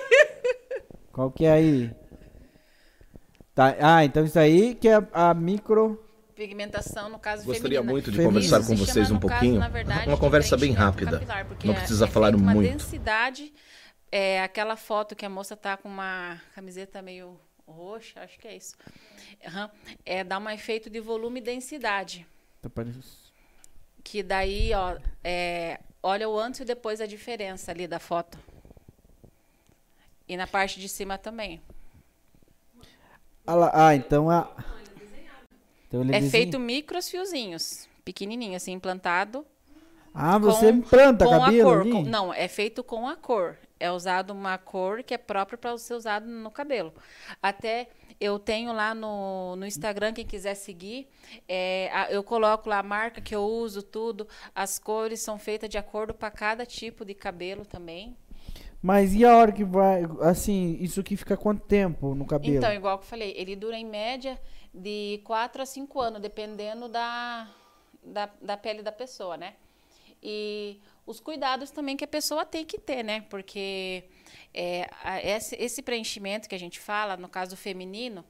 Qual 1.13 1.31
que 1.31 1.45
é 1.45 1.53
aí? 1.53 1.91
Tá, 3.55 3.77
ah, 3.81 4.05
então 4.05 4.25
isso 4.25 4.39
aí 4.39 4.75
que 4.75 4.89
é 4.89 5.01
a, 5.13 5.35
micro 5.35 6.03
pigmentação, 6.35 7.11
no 7.11 7.19
caso 7.19 7.45
Gostaria 7.45 7.81
feminina. 7.81 7.93
muito 7.93 8.13
de 8.13 8.23
conversar 8.23 8.65
com 8.65 8.77
vocês 8.77 9.09
chama, 9.09 9.19
um 9.19 9.21
pouquinho. 9.21 9.61
Caso, 9.61 9.73
verdade, 9.73 10.09
uma 10.09 10.17
conversa 10.17 10.57
bem 10.57 10.73
rápida. 10.73 11.19
Capilar, 11.19 11.47
não 11.65 11.75
precisa 11.75 12.05
é 12.05 12.09
falar 12.09 12.37
uma 12.37 12.55
muito. 12.55 12.71
densidade 12.71 13.53
é 14.11 14.43
aquela 14.43 14.77
foto 14.77 15.15
que 15.15 15.25
a 15.25 15.29
moça 15.29 15.57
tá 15.57 15.77
com 15.77 15.89
uma 15.89 16.41
camiseta 16.55 17.03
meio 17.03 17.39
roxa, 17.67 18.21
acho 18.23 18.39
que 18.39 18.49
é 18.49 18.57
isso. 18.57 18.75
Uhum. 19.45 19.69
É 20.05 20.25
dá 20.25 20.39
um 20.39 20.51
efeito 20.51 20.89
de 20.89 21.01
volume 21.01 21.41
e 21.41 21.43
densidade. 21.43 22.27
Tá. 22.63 22.71
Que 24.03 24.23
daí, 24.23 24.73
ó, 24.73 24.99
é, 25.23 25.81
olha 26.03 26.29
o 26.29 26.39
antes 26.39 26.61
e 26.61 26.65
depois 26.65 27.01
a 27.01 27.07
diferença 27.07 27.71
ali 27.71 27.87
da 27.87 27.99
foto. 27.99 28.39
E 30.27 30.37
na 30.37 30.47
parte 30.47 30.81
de 30.81 30.89
cima 30.89 31.19
também. 31.19 31.61
Ah, 33.47 33.95
então 33.95 34.31
a. 34.31 34.51
Então 35.87 36.03
é 36.13 36.21
feito 36.23 36.59
micros 36.59 37.09
fiozinhos, 37.09 37.89
pequenininho, 38.05 38.57
assim, 38.57 38.73
implantado. 38.73 39.47
Ah, 40.13 40.37
você 40.37 40.71
com, 40.71 40.79
implanta 40.79 41.25
com 41.25 41.31
cabelo 41.31 41.71
a 41.71 41.75
cor. 41.75 41.91
Com, 41.91 42.03
não, 42.03 42.35
é 42.35 42.47
feito 42.47 42.85
com 42.85 43.09
a 43.09 43.17
cor 43.17 43.57
é 43.79 43.91
usado 43.91 44.31
uma 44.33 44.59
cor 44.59 45.03
que 45.03 45.15
é 45.15 45.19
própria 45.19 45.59
para 45.59 45.77
ser 45.79 45.95
usado 45.95 46.27
no 46.27 46.51
cabelo. 46.51 46.93
Até 47.43 47.89
eu 48.21 48.39
tenho 48.39 48.73
lá 48.73 48.95
no, 48.95 49.57
no 49.57 49.67
Instagram, 49.67 50.13
quem 50.13 50.27
quiser 50.27 50.55
seguir, 50.55 51.09
é, 51.49 51.91
a, 51.93 52.11
eu 52.11 52.23
coloco 52.23 52.69
lá 52.69 52.79
a 52.81 52.83
marca 52.83 53.21
que 53.21 53.35
eu 53.35 53.45
uso, 53.45 53.83
tudo. 53.83 54.27
As 54.55 54.79
cores 54.79 55.21
são 55.21 55.39
feitas 55.39 55.69
de 55.69 55.79
acordo 55.79 56.13
para 56.13 56.31
cada 56.31 56.67
tipo 56.67 57.05
de 57.05 57.15
cabelo 57.15 57.65
também. 57.65 58.17
Mas 58.81 59.15
e 59.15 59.25
a 59.25 59.37
hora 59.37 59.51
que 59.51 59.65
vai, 59.65 60.03
assim, 60.21 60.77
isso 60.81 61.01
aqui 61.01 61.17
fica 61.17 61.37
quanto 61.37 61.63
tempo 61.67 62.15
no 62.15 62.25
cabelo? 62.25 62.57
Então, 62.57 62.73
igual 62.73 62.99
que 62.99 63.05
eu 63.05 63.09
falei, 63.09 63.35
ele 63.37 63.57
dura 63.57 63.77
em 63.77 63.85
média 63.85 64.39
de 64.73 65.21
4 65.25 65.63
a 65.63 65.67
5 65.67 66.01
anos, 66.01 66.23
dependendo 66.23 66.89
da, 66.89 67.49
da, 68.05 68.31
da 68.41 68.57
pele 68.57 68.83
da 68.83 68.93
pessoa, 68.93 69.37
né? 69.37 69.55
E 70.23 70.81
os 71.09 71.21
cuidados 71.21 71.71
também 71.71 71.97
que 71.97 72.05
a 72.05 72.09
pessoa 72.09 72.45
tem 72.45 72.67
que 72.67 72.79
ter, 72.79 73.03
né? 73.03 73.23
Porque 73.31 74.05
é, 74.53 74.87
esse, 75.25 75.57
esse, 75.57 75.81
preenchimento 75.81 76.47
que 76.47 76.55
a 76.55 76.59
gente 76.59 76.79
fala, 76.79 77.17
no 77.17 77.31
caso 77.31 77.57
feminino, 77.57 78.23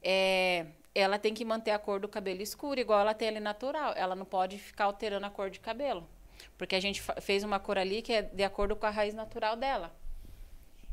é, 0.00 0.66
ela 0.94 1.18
tem 1.18 1.34
que 1.34 1.44
manter 1.44 1.72
a 1.72 1.78
cor 1.78 1.98
do 1.98 2.08
cabelo 2.08 2.40
escuro, 2.40 2.78
igual 2.78 3.00
ela 3.00 3.14
tem 3.14 3.26
ali 3.26 3.40
natural. 3.40 3.94
Ela 3.96 4.14
não 4.14 4.24
pode 4.24 4.58
ficar 4.58 4.84
alterando 4.84 5.26
a 5.26 5.30
cor 5.30 5.50
de 5.50 5.58
cabelo. 5.58 6.08
Porque 6.56 6.76
a 6.76 6.80
gente 6.80 7.02
fez 7.20 7.42
uma 7.42 7.58
cor 7.58 7.76
ali 7.76 8.00
que 8.00 8.12
é 8.12 8.22
de 8.22 8.44
acordo 8.44 8.76
com 8.76 8.86
a 8.86 8.90
raiz 8.90 9.12
natural 9.12 9.56
dela. 9.56 9.92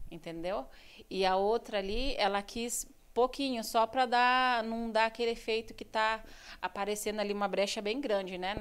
Entendeu? 0.10 0.66
E 1.08 1.24
a 1.24 1.36
outra 1.36 1.78
ali, 1.78 2.16
ela 2.18 2.42
quis 2.42 2.88
pouquinho, 3.14 3.64
só 3.64 3.86
para 3.86 4.08
dar, 4.08 4.64
não 4.64 4.90
dar 4.90 5.06
aquele 5.06 5.32
efeito 5.32 5.76
que 5.76 5.84
está 5.84 6.24
aparecendo 6.60 7.20
ali 7.20 7.32
uma 7.32 7.48
brecha 7.48 7.80
bem 7.80 8.02
grande, 8.02 8.40
né? 8.40 8.56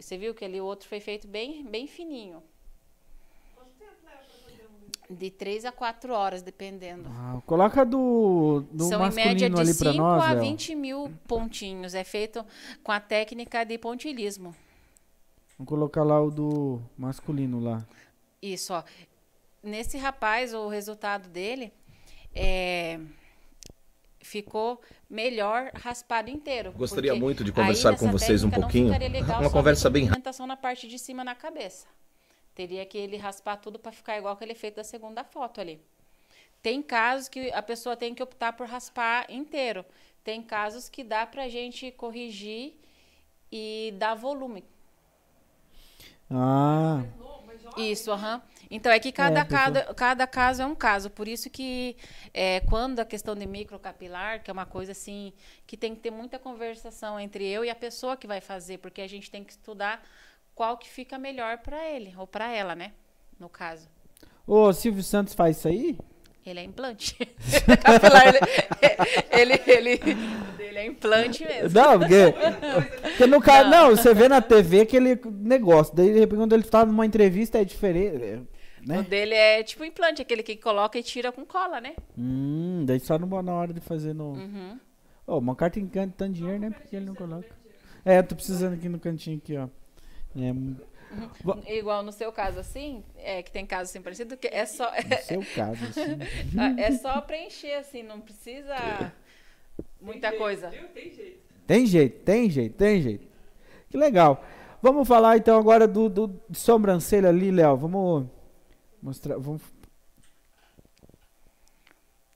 Você 0.00 0.16
viu 0.16 0.34
que 0.34 0.44
ali 0.44 0.60
o 0.60 0.64
outro 0.64 0.88
foi 0.88 1.00
feito 1.00 1.26
bem, 1.26 1.64
bem 1.64 1.86
fininho. 1.86 2.42
Quanto 3.54 3.70
tempo 3.72 3.92
leva 4.04 4.22
fazer 4.44 4.68
um? 5.10 5.14
De 5.14 5.30
3 5.30 5.64
a 5.64 5.72
4 5.72 6.12
horas, 6.12 6.42
dependendo. 6.42 7.08
Ah, 7.08 7.40
coloca 7.44 7.84
do, 7.84 8.64
do 8.70 8.84
São 8.84 9.04
em 9.06 9.12
média 9.12 9.50
de 9.50 9.74
5 9.74 10.02
a 10.02 10.34
20 10.34 10.74
mil 10.74 11.12
pontinhos. 11.26 11.94
É 11.94 12.04
feito 12.04 12.44
com 12.82 12.92
a 12.92 13.00
técnica 13.00 13.64
de 13.64 13.76
pontilhismo. 13.76 14.54
Vamos 15.58 15.68
colocar 15.68 16.04
lá 16.04 16.22
o 16.22 16.30
do 16.30 16.80
masculino 16.96 17.58
lá. 17.58 17.84
Isso, 18.40 18.72
ó. 18.72 18.84
Nesse 19.60 19.98
rapaz, 19.98 20.54
o 20.54 20.68
resultado 20.68 21.28
dele 21.28 21.72
é 22.32 23.00
ficou 24.20 24.80
melhor 25.08 25.70
raspado 25.74 26.30
inteiro. 26.30 26.72
Gostaria 26.72 27.14
muito 27.14 27.44
de 27.44 27.52
conversar 27.52 27.96
com 27.96 28.10
vocês 28.10 28.44
um 28.44 28.50
pouquinho. 28.50 28.92
Uma 29.40 29.50
conversa 29.50 29.88
bem 29.88 30.04
rápida. 30.06 30.46
na 30.46 30.56
parte 30.56 30.88
de 30.88 30.98
cima 30.98 31.24
na 31.24 31.34
cabeça. 31.34 31.86
Teria 32.54 32.84
que 32.84 32.98
ele 32.98 33.16
raspar 33.16 33.56
tudo 33.56 33.78
para 33.78 33.92
ficar 33.92 34.18
igual 34.18 34.34
aquele 34.34 34.52
efeito 34.52 34.76
da 34.76 34.84
segunda 34.84 35.22
foto 35.22 35.60
ali. 35.60 35.80
Tem 36.60 36.82
casos 36.82 37.28
que 37.28 37.52
a 37.52 37.62
pessoa 37.62 37.96
tem 37.96 38.14
que 38.14 38.22
optar 38.22 38.52
por 38.52 38.66
raspar 38.66 39.26
inteiro. 39.30 39.84
Tem 40.24 40.42
casos 40.42 40.88
que 40.88 41.04
dá 41.04 41.24
pra 41.24 41.48
gente 41.48 41.90
corrigir 41.92 42.74
e 43.50 43.94
dar 43.96 44.14
volume. 44.14 44.64
Ah. 46.30 47.02
Isso, 47.76 48.10
aham. 48.10 48.34
Uhum. 48.34 48.57
Então, 48.70 48.92
é 48.92 48.98
que 48.98 49.10
cada, 49.10 49.40
é, 49.40 49.44
cada, 49.44 49.94
cada 49.94 50.26
caso 50.26 50.62
é 50.62 50.66
um 50.66 50.74
caso. 50.74 51.08
Por 51.08 51.26
isso 51.26 51.48
que 51.48 51.96
é, 52.34 52.60
quando 52.60 53.00
a 53.00 53.04
questão 53.04 53.34
de 53.34 53.46
microcapilar, 53.46 54.42
que 54.42 54.50
é 54.50 54.52
uma 54.52 54.66
coisa 54.66 54.92
assim, 54.92 55.32
que 55.66 55.76
tem 55.76 55.94
que 55.94 56.00
ter 56.00 56.10
muita 56.10 56.38
conversação 56.38 57.18
entre 57.18 57.46
eu 57.46 57.64
e 57.64 57.70
a 57.70 57.74
pessoa 57.74 58.16
que 58.16 58.26
vai 58.26 58.40
fazer, 58.40 58.78
porque 58.78 59.00
a 59.00 59.08
gente 59.08 59.30
tem 59.30 59.42
que 59.42 59.52
estudar 59.52 60.02
qual 60.54 60.76
que 60.76 60.88
fica 60.88 61.18
melhor 61.18 61.58
para 61.58 61.88
ele, 61.88 62.14
ou 62.18 62.26
para 62.26 62.52
ela, 62.52 62.74
né? 62.74 62.92
No 63.38 63.48
caso. 63.48 63.88
O 64.46 64.72
Silvio 64.72 65.02
Santos 65.02 65.34
faz 65.34 65.58
isso 65.58 65.68
aí? 65.68 65.98
Ele 66.44 66.60
é 66.60 66.64
implante. 66.64 67.14
capilar, 67.82 68.26
ele, 68.26 68.38
ele, 69.30 69.62
ele, 69.66 70.00
ele, 70.58 70.78
é 70.78 70.86
implante 70.86 71.44
mesmo. 71.44 71.78
Não, 71.78 71.98
porque, 71.98 72.34
porque 73.02 73.26
no 73.26 73.40
caso, 73.40 73.68
não. 73.68 73.90
não. 73.90 73.96
você 73.96 74.14
vê 74.14 74.28
na 74.28 74.40
TV 74.40 74.80
aquele 74.80 75.20
negócio. 75.26 75.94
Daí, 75.94 76.12
de 76.12 76.18
repente, 76.18 76.38
quando 76.38 76.54
ele 76.54 76.62
está 76.62 76.86
numa 76.86 77.04
entrevista, 77.04 77.58
é 77.60 77.64
diferente. 77.64 78.48
Né? 78.86 79.00
O 79.00 79.02
dele 79.02 79.34
é 79.34 79.62
tipo 79.62 79.84
implante, 79.84 80.22
aquele 80.22 80.42
que 80.42 80.56
coloca 80.56 80.98
e 80.98 81.02
tira 81.02 81.32
com 81.32 81.44
cola, 81.44 81.80
né? 81.80 81.94
Hum, 82.16 82.84
daí 82.86 83.00
só 83.00 83.18
não 83.18 83.42
na 83.42 83.52
hora 83.52 83.72
de 83.72 83.80
fazer 83.80 84.14
no. 84.14 84.32
Uhum. 84.32 84.78
Oh, 85.26 85.38
uma 85.38 85.54
carta 85.54 85.78
encanta 85.78 86.14
tanto 86.16 86.32
dinheiro, 86.32 86.58
né? 86.58 86.70
Porque 86.70 86.96
ele 86.96 87.06
não 87.06 87.14
coloca. 87.14 87.48
É, 88.04 88.18
eu 88.18 88.22
tô 88.24 88.34
precisando 88.34 88.74
aqui 88.74 88.88
no 88.88 88.98
cantinho 88.98 89.38
aqui, 89.38 89.56
ó. 89.56 89.68
É, 90.36 90.50
uhum. 90.50 90.76
Igual 91.66 92.02
no 92.02 92.12
seu 92.12 92.30
caso, 92.32 92.58
assim, 92.58 93.02
é 93.16 93.42
que 93.42 93.50
tem 93.50 93.66
casos 93.66 93.90
assim 93.90 94.02
parecido, 94.02 94.36
que 94.36 94.48
é 94.48 94.64
só. 94.66 94.90
No 94.90 95.16
seu 95.22 95.42
caso, 95.54 95.84
assim. 95.84 96.18
é 96.78 96.92
só 96.92 97.20
preencher, 97.20 97.74
assim, 97.74 98.02
não 98.02 98.20
precisa 98.20 98.74
muita 100.00 100.30
tem 100.30 100.38
coisa. 100.38 100.70
Jeito, 100.70 100.88
tem 100.88 101.12
jeito. 101.12 101.40
Tem 101.66 101.86
jeito, 101.86 102.24
tem 102.24 102.50
jeito, 102.50 102.74
tem 102.74 103.02
jeito. 103.02 103.28
Que 103.90 103.96
legal. 103.96 104.44
vamos 104.82 105.06
falar 105.06 105.36
então 105.36 105.58
agora 105.58 105.86
do, 105.86 106.08
do 106.08 106.40
sobrancelha 106.52 107.28
ali, 107.28 107.50
Léo. 107.50 107.76
Vamos 107.76 108.26
mostrar. 109.02 109.38
Vamos... 109.38 109.62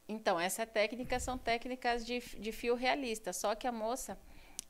Então, 0.09 0.39
essa 0.39 0.67
técnica 0.67 1.19
são 1.19 1.39
técnicas 1.39 2.05
de, 2.05 2.21
de 2.39 2.53
fio 2.53 2.75
realista. 2.75 3.33
Só 3.33 3.55
que 3.55 3.67
a 3.67 3.73
moça 3.73 4.19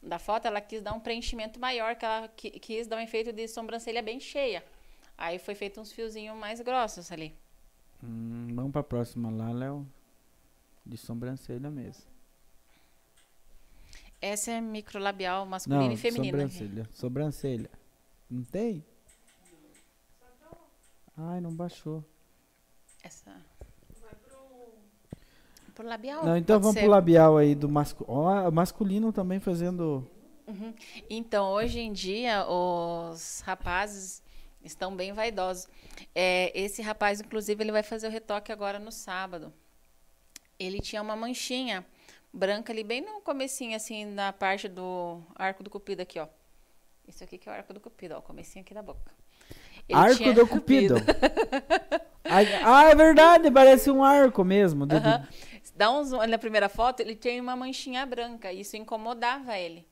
da 0.02 0.18
foto, 0.18 0.46
ela 0.46 0.60
quis 0.60 0.82
dar 0.82 0.92
um 0.92 1.00
preenchimento 1.00 1.60
maior, 1.60 1.94
que 1.96 2.04
ela 2.04 2.28
quis 2.28 2.86
dar 2.86 2.96
um 2.96 3.00
efeito 3.00 3.32
de 3.32 3.46
sobrancelha 3.48 4.02
bem 4.02 4.18
cheia. 4.18 4.64
Aí 5.16 5.38
foi 5.38 5.54
feito 5.54 5.80
uns 5.80 5.92
fiozinhos 5.92 6.36
mais 6.36 6.60
grossos 6.60 7.12
ali. 7.12 7.36
Hum, 8.02 8.48
vamos 8.54 8.72
pra 8.72 8.82
próxima 8.82 9.30
lá, 9.30 9.52
Léo. 9.52 9.86
De 10.84 10.96
sobrancelha 10.96 11.70
mesmo. 11.70 12.10
Essa 14.20 14.52
é 14.52 14.60
microlabial 14.60 15.46
masculina 15.46 15.86
Não, 15.86 15.92
e 15.92 15.96
feminina. 15.96 16.38
Sobrancelha. 16.38 16.88
Sobrancelha. 16.92 17.70
Não 18.30 18.42
tem? 18.44 18.84
Ai, 21.16 21.40
não 21.40 21.54
baixou. 21.54 22.04
Essa. 23.02 23.30
Vai 24.00 24.14
pro. 24.14 25.72
Pro 25.74 25.86
labial? 25.86 26.24
Não, 26.24 26.36
então 26.36 26.60
vamos 26.60 26.74
ser. 26.74 26.80
pro 26.80 26.90
labial 26.90 27.36
aí 27.36 27.54
do 27.54 27.68
masculino. 27.68 28.46
Oh, 28.46 28.50
masculino 28.50 29.12
também 29.12 29.40
fazendo. 29.40 30.08
Uhum. 30.46 30.74
Então, 31.08 31.50
hoje 31.50 31.80
em 31.80 31.92
dia, 31.92 32.46
os 32.48 33.40
rapazes 33.40 34.22
estão 34.62 34.94
bem 34.94 35.12
vaidosos. 35.12 35.68
É, 36.14 36.52
esse 36.58 36.82
rapaz, 36.82 37.20
inclusive, 37.20 37.62
ele 37.62 37.72
vai 37.72 37.82
fazer 37.82 38.08
o 38.08 38.10
retoque 38.10 38.52
agora 38.52 38.78
no 38.78 38.92
sábado. 38.92 39.52
Ele 40.58 40.80
tinha 40.80 41.02
uma 41.02 41.16
manchinha 41.16 41.84
branca 42.32 42.72
ali, 42.72 42.82
bem 42.82 43.00
no 43.00 43.20
comecinho, 43.20 43.76
assim, 43.76 44.04
na 44.04 44.32
parte 44.32 44.68
do 44.68 45.22
arco 45.34 45.62
do 45.62 45.70
cupido 45.70 46.02
aqui, 46.02 46.18
ó. 46.18 46.28
Isso 47.06 47.22
aqui 47.22 47.36
que 47.36 47.48
é 47.48 47.52
o 47.52 47.54
arco 47.54 47.74
do 47.74 47.80
cupido, 47.80 48.14
ó, 48.14 48.18
o 48.18 48.22
comecinho 48.22 48.64
aqui 48.64 48.72
da 48.72 48.82
boca. 48.82 49.12
Ele 49.88 49.98
arco 49.98 50.32
do 50.32 50.46
cupido. 50.46 50.96
ah, 52.64 52.84
é 52.84 52.94
verdade, 52.94 53.50
parece 53.50 53.90
um 53.90 54.02
arco 54.02 54.44
mesmo. 54.44 54.86
Do, 54.86 54.96
Dá 55.74 55.90
um 55.90 56.04
zoom, 56.04 56.26
na 56.26 56.38
primeira 56.38 56.68
foto, 56.68 57.00
ele 57.00 57.16
tem 57.16 57.40
uma 57.40 57.56
manchinha 57.56 58.04
branca, 58.04 58.52
isso 58.52 58.76
incomodava 58.76 59.56
ele. 59.58 59.86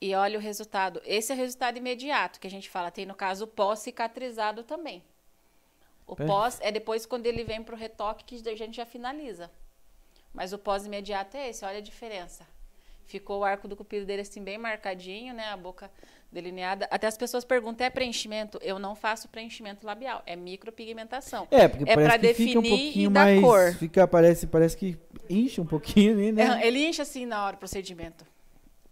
E 0.00 0.14
olha 0.14 0.38
o 0.38 0.42
resultado. 0.42 1.00
Esse 1.04 1.32
é 1.32 1.34
o 1.34 1.38
resultado 1.38 1.78
imediato 1.78 2.38
que 2.38 2.46
a 2.46 2.50
gente 2.50 2.68
fala. 2.68 2.90
Tem, 2.90 3.06
no 3.06 3.14
caso, 3.14 3.44
o 3.44 3.48
pós-cicatrizado 3.48 4.62
também. 4.62 5.02
O 6.06 6.14
pós 6.14 6.58
é 6.60 6.70
depois 6.70 7.06
quando 7.06 7.26
ele 7.26 7.42
vem 7.42 7.62
para 7.62 7.74
o 7.74 7.78
retoque 7.78 8.24
que 8.24 8.48
a 8.48 8.56
gente 8.56 8.76
já 8.76 8.84
finaliza. 8.84 9.50
Mas 10.32 10.52
o 10.52 10.58
pós-imediato 10.58 11.36
é 11.36 11.48
esse, 11.48 11.64
olha 11.64 11.78
a 11.78 11.82
diferença. 11.82 12.46
Ficou 13.06 13.40
o 13.40 13.44
arco 13.44 13.68
do 13.68 13.76
cupido 13.76 14.04
dele 14.04 14.22
assim 14.22 14.42
bem 14.42 14.58
marcadinho, 14.58 15.32
né? 15.32 15.48
A 15.48 15.56
boca 15.56 15.90
delineada. 16.34 16.86
Até 16.90 17.06
as 17.06 17.16
pessoas 17.16 17.44
perguntam, 17.44 17.86
é 17.86 17.90
preenchimento? 17.90 18.58
Eu 18.60 18.78
não 18.78 18.94
faço 18.94 19.28
preenchimento 19.28 19.86
labial, 19.86 20.22
é 20.26 20.36
micropigmentação. 20.36 21.46
É, 21.50 21.68
porque 21.68 21.88
é 21.88 21.94
para 21.94 22.16
definir 22.16 22.58
um 22.58 22.64
e 22.64 23.08
dar 23.08 23.24
mais, 23.24 23.40
cor. 23.40 23.72
Fica, 23.74 24.06
parece, 24.06 24.46
parece 24.46 24.76
que 24.76 24.98
incha 25.30 25.62
um 25.62 25.66
pouquinho, 25.66 26.32
né? 26.32 26.60
É, 26.60 26.66
ele 26.66 26.86
incha 26.86 27.02
assim 27.02 27.24
na 27.24 27.44
hora 27.44 27.56
do 27.56 27.58
procedimento. 27.58 28.26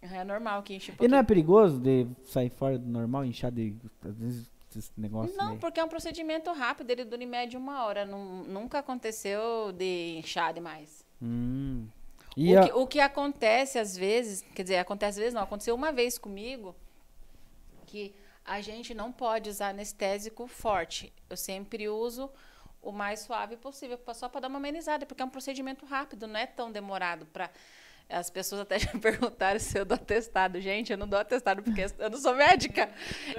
É 0.01 0.23
normal 0.23 0.63
que 0.63 0.73
incha 0.73 0.91
um 0.91 0.95
pouquinho. 0.95 1.07
E 1.07 1.11
não 1.11 1.17
é 1.17 1.23
perigoso 1.23 1.79
de 1.79 2.07
sair 2.25 2.49
fora 2.49 2.79
do 2.79 2.89
normal, 2.89 3.23
inchar 3.23 3.51
de. 3.51 3.75
Às 4.03 4.17
vezes 4.17 4.53
esse 4.75 4.91
negócio? 4.97 5.35
Não, 5.37 5.57
porque 5.57 5.79
é 5.79 5.83
um 5.83 5.87
procedimento 5.87 6.51
rápido, 6.51 6.89
ele 6.89 7.05
dura 7.05 7.23
em 7.23 7.27
média 7.27 7.59
uma 7.59 7.85
hora. 7.85 8.05
nunca 8.05 8.79
aconteceu 8.79 9.71
de 9.71 10.15
inchar 10.17 10.53
demais. 10.53 11.05
Hum. 11.21 11.85
O, 12.35 12.57
a... 12.57 12.63
que, 12.63 12.73
o, 12.73 12.87
que, 12.87 12.99
acontece 12.99 13.77
às 13.77 13.95
vezes, 13.95 14.43
quer 14.55 14.63
dizer, 14.63 14.77
acontece 14.77 15.19
às 15.19 15.23
vezes 15.23 15.33
não, 15.35 15.43
aconteceu 15.43 15.75
uma 15.75 15.91
vez 15.91 16.17
comigo 16.17 16.75
que 17.93 18.15
a 18.43 18.59
gente 18.59 18.91
não 18.91 19.11
pode 19.11 19.51
usar 19.51 19.69
anestésico 19.69 20.47
forte. 20.47 21.13
Eu 21.29 21.37
sempre 21.37 21.87
uso 21.87 22.27
o 22.81 22.91
mais 22.91 23.19
suave 23.19 23.55
possível, 23.55 23.99
só 24.15 24.27
para 24.27 24.41
dar 24.41 24.47
uma 24.47 24.57
amenizada, 24.57 25.05
porque 25.05 25.21
é 25.21 25.25
um 25.25 25.29
procedimento 25.29 25.85
rápido, 25.85 26.25
não 26.25 26.39
é 26.39 26.47
tão 26.47 26.71
demorado 26.71 27.27
para 27.27 27.51
as 28.09 28.31
pessoas 28.31 28.61
até 28.61 28.79
já 28.81 28.91
perguntaram 28.97 29.59
se 29.59 29.77
eu 29.77 29.85
dou 29.85 29.93
atestado. 29.93 30.59
Gente, 30.59 30.91
eu 30.91 30.97
não 30.97 31.07
dou 31.07 31.19
atestado 31.19 31.61
porque 31.61 31.85
eu 31.99 32.09
não 32.09 32.17
sou 32.17 32.33
médica. 32.33 32.89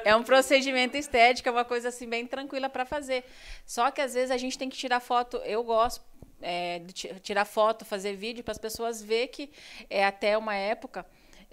É 0.04 0.14
um 0.14 0.22
procedimento 0.22 0.96
estético, 0.96 1.48
é 1.48 1.52
uma 1.52 1.64
coisa 1.64 1.88
assim 1.88 2.08
bem 2.08 2.24
tranquila 2.24 2.68
para 2.68 2.86
fazer. 2.86 3.24
Só 3.66 3.90
que 3.90 4.00
às 4.00 4.14
vezes 4.14 4.30
a 4.30 4.36
gente 4.36 4.56
tem 4.56 4.70
que 4.70 4.76
tirar 4.76 5.00
foto. 5.00 5.36
Eu 5.38 5.64
gosto 5.64 6.00
é, 6.40 6.78
de 6.78 6.92
tirar 7.18 7.44
foto, 7.44 7.84
fazer 7.84 8.14
vídeo 8.14 8.44
para 8.44 8.52
as 8.52 8.58
pessoas 8.58 9.02
ver 9.02 9.26
que 9.28 9.50
é, 9.90 10.06
até 10.06 10.38
uma 10.38 10.54
época 10.54 11.04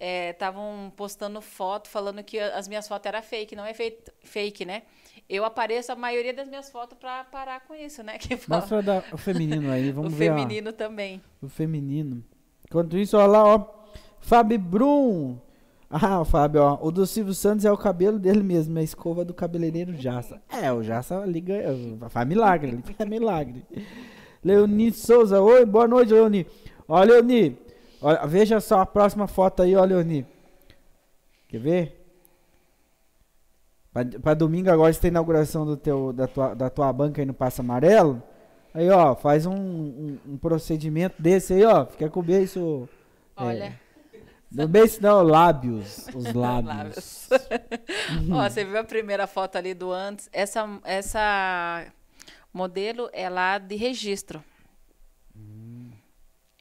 estavam 0.02 0.88
é, 0.88 0.92
postando 0.96 1.40
foto 1.42 1.88
falando 1.88 2.24
que 2.24 2.40
as 2.40 2.68
minhas 2.68 2.88
fotos 2.88 3.06
eram 3.06 3.22
fake. 3.22 3.56
Não 3.56 3.66
é 3.66 3.74
fake, 4.24 4.66
né? 4.66 4.84
Eu 5.30 5.46
apareço 5.46 5.92
a 5.92 5.96
maioria 5.96 6.34
das 6.34 6.48
minhas 6.48 6.70
fotos 6.70 6.98
para 6.98 7.24
parar 7.26 7.62
com 7.68 7.76
isso, 7.76 8.04
né? 8.04 8.18
Que 8.20 8.36
fala... 8.36 8.62
Mostra 8.62 8.82
da, 8.82 9.04
o 9.12 9.18
feminino 9.18 9.72
aí, 9.72 9.92
vamos 9.94 10.14
o 10.14 10.16
ver. 10.16 10.32
O 10.32 10.36
feminino 10.36 10.70
ó. 10.70 10.74
também. 10.74 11.22
O 11.42 11.48
feminino. 11.48 12.24
Enquanto 12.66 12.98
isso, 12.98 13.18
olha 13.18 13.28
lá, 13.28 13.56
ó. 13.56 13.66
Fábio 14.20 14.58
Brum. 14.60 15.38
Ah, 15.90 16.22
o 16.22 16.26
Fábio, 16.26 16.62
ó. 16.62 16.80
O 16.82 16.90
do 16.90 17.06
Silvio 17.06 17.34
Santos 17.34 17.66
é 17.66 17.72
o 17.72 17.78
cabelo 17.78 18.18
dele 18.18 18.42
mesmo, 18.42 18.78
é 18.78 18.82
a 18.82 18.84
escova 18.84 19.26
do 19.26 19.34
cabeleireiro 19.34 19.94
Jassa. 19.94 20.42
É, 20.50 20.72
o 20.72 20.82
Jassa 20.82 21.26
liga, 21.26 21.54
faz 22.10 22.26
milagre, 22.26 22.72
ele 22.72 22.82
faz 22.82 23.10
milagre. 23.10 23.66
Leoni 24.44 24.92
Souza, 24.94 25.42
oi, 25.42 25.66
boa 25.66 25.88
noite, 25.88 26.14
Leoni. 26.14 26.48
Ó, 26.88 27.04
Leoni, 27.04 27.58
ó, 28.02 28.28
veja 28.28 28.60
só 28.60 28.82
a 28.82 28.86
próxima 28.86 29.28
foto 29.28 29.62
aí, 29.62 29.76
ó, 29.76 29.84
Leoni. 29.84 30.26
Quer 31.48 31.60
ver? 31.60 32.02
Para 33.94 34.34
domingo 34.34 34.72
agora 34.72 34.94
você 34.94 35.02
tem 35.02 35.10
inauguração 35.10 35.66
do 35.66 35.76
teu, 35.76 36.14
da, 36.14 36.26
tua, 36.26 36.54
da 36.56 36.70
tua 36.70 36.92
banca 36.94 37.22
aí 37.22 37.26
no 37.26 37.34
Passo 37.34 37.60
Amarelo. 37.60 38.24
Aí, 38.74 38.90
ó, 38.90 39.14
faz 39.16 39.46
um, 39.46 39.54
um, 39.54 40.20
um, 40.26 40.38
procedimento 40.38 41.22
desse 41.22 41.54
aí, 41.54 41.66
ó. 41.66 41.86
Fica 41.86 42.10
com 42.10 42.22
o 42.22 42.24
beijo. 42.24 42.88
É, 43.36 43.44
Olha. 43.44 43.64
É, 43.66 43.74
no 44.50 44.66
beijo 44.66 45.00
não, 45.02 45.22
lábios. 45.22 46.08
Os 46.16 46.32
lábios. 46.34 47.30
uhum. 48.12 48.36
Ó, 48.40 48.50
você 48.50 48.64
viu 48.64 48.80
a 48.80 48.84
primeira 48.84 49.28
foto 49.28 49.58
ali 49.58 49.74
do 49.74 49.92
antes? 49.92 50.30
Essa, 50.32 50.66
essa 50.86 51.86
modelo 52.54 53.10
é 53.12 53.30
lá 53.30 53.58
de 53.58 53.76
registro. 53.76 54.42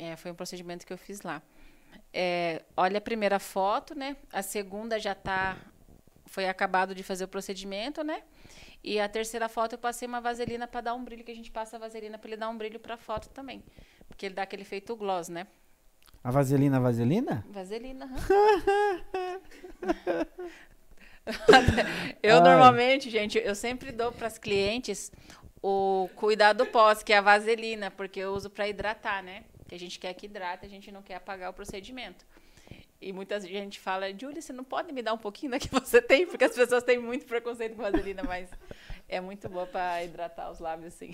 É, 0.01 0.17
foi 0.17 0.31
um 0.31 0.35
procedimento 0.35 0.87
que 0.87 0.93
eu 0.95 0.97
fiz 0.97 1.21
lá. 1.21 1.43
É, 2.11 2.63
olha 2.75 2.97
a 2.97 3.01
primeira 3.03 3.39
foto, 3.39 3.95
né? 3.95 4.17
A 4.33 4.41
segunda 4.41 4.99
já 4.99 5.15
tá. 5.15 5.59
Foi 6.25 6.49
acabado 6.49 6.95
de 6.95 7.03
fazer 7.03 7.25
o 7.25 7.29
procedimento, 7.29 8.03
né? 8.03 8.23
E 8.83 8.99
a 8.99 9.07
terceira 9.07 9.47
foto 9.47 9.75
eu 9.75 9.79
passei 9.79 10.09
uma 10.09 10.23
vaselina 10.23 10.67
para 10.67 10.81
dar 10.81 10.95
um 10.95 11.05
brilho, 11.05 11.23
que 11.23 11.31
a 11.31 11.35
gente 11.35 11.51
passa 11.51 11.77
a 11.77 11.79
vaselina 11.79 12.17
para 12.17 12.31
ele 12.31 12.39
dar 12.39 12.49
um 12.49 12.57
brilho 12.57 12.81
para 12.81 12.95
a 12.95 12.97
foto 12.97 13.29
também. 13.29 13.63
Porque 14.09 14.25
ele 14.25 14.35
dá 14.35 14.45
aquele 14.45 14.63
efeito 14.63 14.97
gloss, 14.97 15.29
né? 15.29 15.47
A 16.25 16.31
vaselina, 16.31 16.79
a 16.79 16.81
vaselina? 16.81 17.45
Vaselina, 17.51 18.09
Eu 22.23 22.37
Ai. 22.37 22.43
normalmente, 22.43 23.11
gente, 23.11 23.39
eu 23.39 23.55
sempre 23.55 23.93
dou 23.93 24.11
para 24.11 24.27
as 24.27 24.39
clientes 24.39 25.13
o 25.63 26.09
cuidado 26.17 26.65
pós, 26.67 27.03
que 27.03 27.13
é 27.13 27.19
a 27.19 27.21
vaselina, 27.21 27.91
porque 27.91 28.21
eu 28.21 28.33
uso 28.33 28.49
para 28.49 28.67
hidratar, 28.67 29.23
né? 29.23 29.45
Que 29.71 29.77
a 29.77 29.79
gente 29.79 30.01
quer 30.01 30.13
que 30.15 30.27
hidrate, 30.27 30.67
a 30.67 30.69
gente 30.69 30.91
não 30.91 31.01
quer 31.01 31.15
apagar 31.15 31.49
o 31.49 31.53
procedimento. 31.53 32.27
E 33.01 33.13
muita 33.13 33.39
gente 33.39 33.79
fala, 33.79 34.13
Júlia, 34.13 34.43
você 34.43 34.53
não 34.53 34.65
pode 34.65 34.93
me 34.93 35.01
dar 35.01 35.13
um 35.13 35.19
pouquinho 35.19 35.53
da 35.53 35.61
que 35.61 35.69
você 35.71 36.03
tem? 36.03 36.27
Porque 36.27 36.43
as 36.43 36.57
pessoas 36.57 36.83
têm 36.83 36.99
muito 36.99 37.25
preconceito 37.25 37.77
com 37.77 37.83
vaselina, 37.83 38.25
mas 38.25 38.51
é 39.09 39.21
muito 39.21 39.49
boa 39.49 39.69
para 39.69 40.03
hidratar 40.03 40.51
os 40.51 40.59
lábios, 40.59 40.93
assim. 40.93 41.13